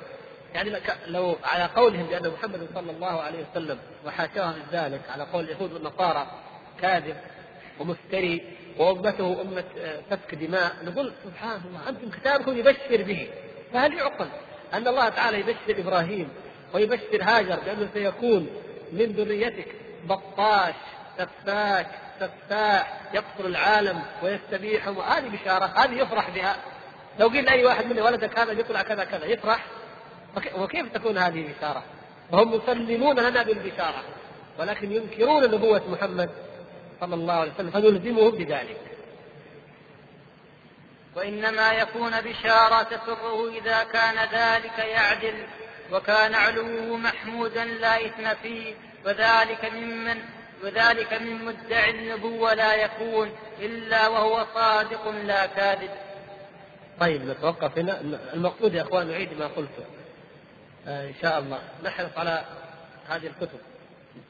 يعني 0.53 0.80
لو 1.07 1.38
على 1.44 1.64
قولهم 1.64 2.06
بأن 2.06 2.30
محمد 2.30 2.68
صلى 2.74 2.91
الله 2.91 3.22
عليه 3.22 3.45
وسلم 3.52 3.80
وحاشاه 4.06 4.52
من 4.52 4.64
ذلك 4.72 5.02
على 5.10 5.24
قول 5.24 5.44
اليهود 5.44 5.74
والنصارى 5.74 6.28
كاذب 6.82 7.16
ومفتري 7.80 8.57
وأمته 8.78 9.41
أمة 9.41 9.64
سفك 10.10 10.36
دماء 10.36 10.76
نقول 10.84 11.14
سبحان 11.24 11.61
الله 11.66 11.90
أنتم 11.90 12.10
كتابكم 12.10 12.57
يبشر 12.57 13.03
به 13.03 13.30
فهل 13.74 13.94
يعقل 13.94 14.28
أن 14.74 14.88
الله 14.88 15.10
تعالى 15.10 15.40
يبشر 15.40 15.82
إبراهيم 15.82 16.30
ويبشر 16.74 17.22
هاجر 17.24 17.60
بأنه 17.66 17.90
سيكون 17.94 18.49
من 18.94 19.06
ذريتك 19.06 19.76
بطاش 20.03 20.76
سفاك 21.18 21.88
سفاح 22.20 23.02
يقتل 23.14 23.46
العالم 23.46 24.02
ويستبيحهم 24.24 25.00
هذه 25.00 25.30
بشارة 25.30 25.66
هذه 25.66 26.02
يفرح 26.02 26.30
بها. 26.30 26.56
لو 27.20 27.28
قلنا 27.28 27.52
أي 27.52 27.66
واحد 27.66 27.86
من 27.86 28.00
ولدك 28.00 28.40
هذا 28.40 28.52
يطلع 28.52 28.82
كذا 28.82 29.04
كذا 29.04 29.26
يفرح. 29.26 29.66
وكيف 30.56 30.94
تكون 30.94 31.18
هذه 31.18 31.54
بشارة؟ 31.58 31.84
وهم 32.32 32.54
يسلمون 32.54 33.20
لنا 33.20 33.44
بالبشارة 33.44 34.04
ولكن 34.60 34.91
ينكرون 34.91 35.44
نبوة 35.44 35.90
محمد 35.90 36.30
صلى 37.02 37.16
الله 37.16 37.34
عليه 37.34 37.52
وسلم 37.52 37.72
فنلزمهم 37.72 38.32
بذلك. 38.32 38.78
وإنما 41.16 41.72
يكون 41.72 42.22
بشارة 42.22 42.84
تسره 42.84 43.50
إذا 43.50 43.84
كان 43.84 44.16
ذلك 44.34 44.80
يعدل 44.80 45.46
وكان 45.91 46.36
علوه 46.36 46.98
محمودا 46.98 47.66
لا 47.66 48.06
إثم 48.06 48.34
فيه 48.41 48.76
وذلك 49.06 49.72
ممن 49.74 50.22
وذلك 50.64 51.14
من 51.14 51.45
مدعي 51.45 51.90
النبوة 51.90 52.53
لا 52.53 52.76
يكون 52.76 53.31
إلا 53.60 54.07
وهو 54.07 54.45
صادق 54.53 55.10
لا 55.10 55.45
كاذب. 55.45 55.90
طيب 56.99 57.26
نتوقف 57.26 57.77
هنا. 57.77 58.02
المقصود 58.34 58.73
يا 58.73 58.81
إخوان 58.81 59.07
نعيد 59.07 59.34
ما 59.40 59.48
قلته 59.48 59.84
آه 60.88 61.07
إن 61.07 61.14
شاء 61.22 61.40
الله. 61.40 61.60
نحرص 61.84 62.18
على 62.18 62.45
هذه 63.07 63.27
الكتب. 63.27 63.60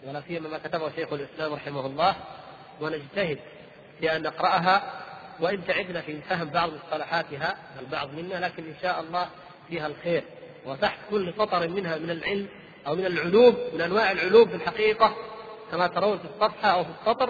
ولا 0.04 0.22
سيما 0.28 0.50
ما 0.50 0.58
كتبه 0.58 0.92
شيخ 0.96 1.14
الإسلام 1.14 1.54
رحمه 1.54 1.86
الله. 1.86 2.16
ونجتهد 2.82 3.40
في 4.00 4.16
أن 4.16 4.22
نقرأها. 4.22 5.04
وإن 5.40 5.66
تعبنا 5.66 6.02
في 6.02 6.22
فهم 6.22 6.50
بعض 6.50 6.70
مصطلحاتها 6.74 7.58
البعض 7.80 8.14
منا 8.14 8.46
لكن 8.46 8.64
إن 8.64 8.76
شاء 8.82 9.00
الله 9.00 9.30
فيها 9.70 9.88
الخير. 9.88 10.24
وتحت 10.66 11.00
كل 11.10 11.34
سطر 11.38 11.68
منها 11.68 11.98
من 11.98 12.10
العلم 12.10 12.48
أو 12.88 12.96
من 12.96 13.06
العلوم 13.06 13.58
من 13.74 13.82
أنواع 13.82 14.12
العلوم 14.12 14.48
في 14.50 14.56
الحقيقة 14.56 15.16
كما 15.72 15.88
ترون 15.88 16.18
في 16.18 16.26
الصفحة 16.26 16.70
أو 16.70 16.84
في 16.84 16.90
السطر 17.02 17.30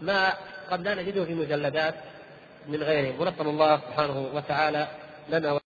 ما 0.00 0.32
قد 0.70 0.80
لا 0.80 0.94
نجده 0.94 1.24
في 1.24 1.34
مجلدات 1.34 1.94
من 2.68 2.82
غيرهم 2.82 3.20
ونسأل 3.20 3.46
الله 3.46 3.76
سبحانه 3.76 4.28
وتعالى 4.34 4.88
لنا 5.28 5.64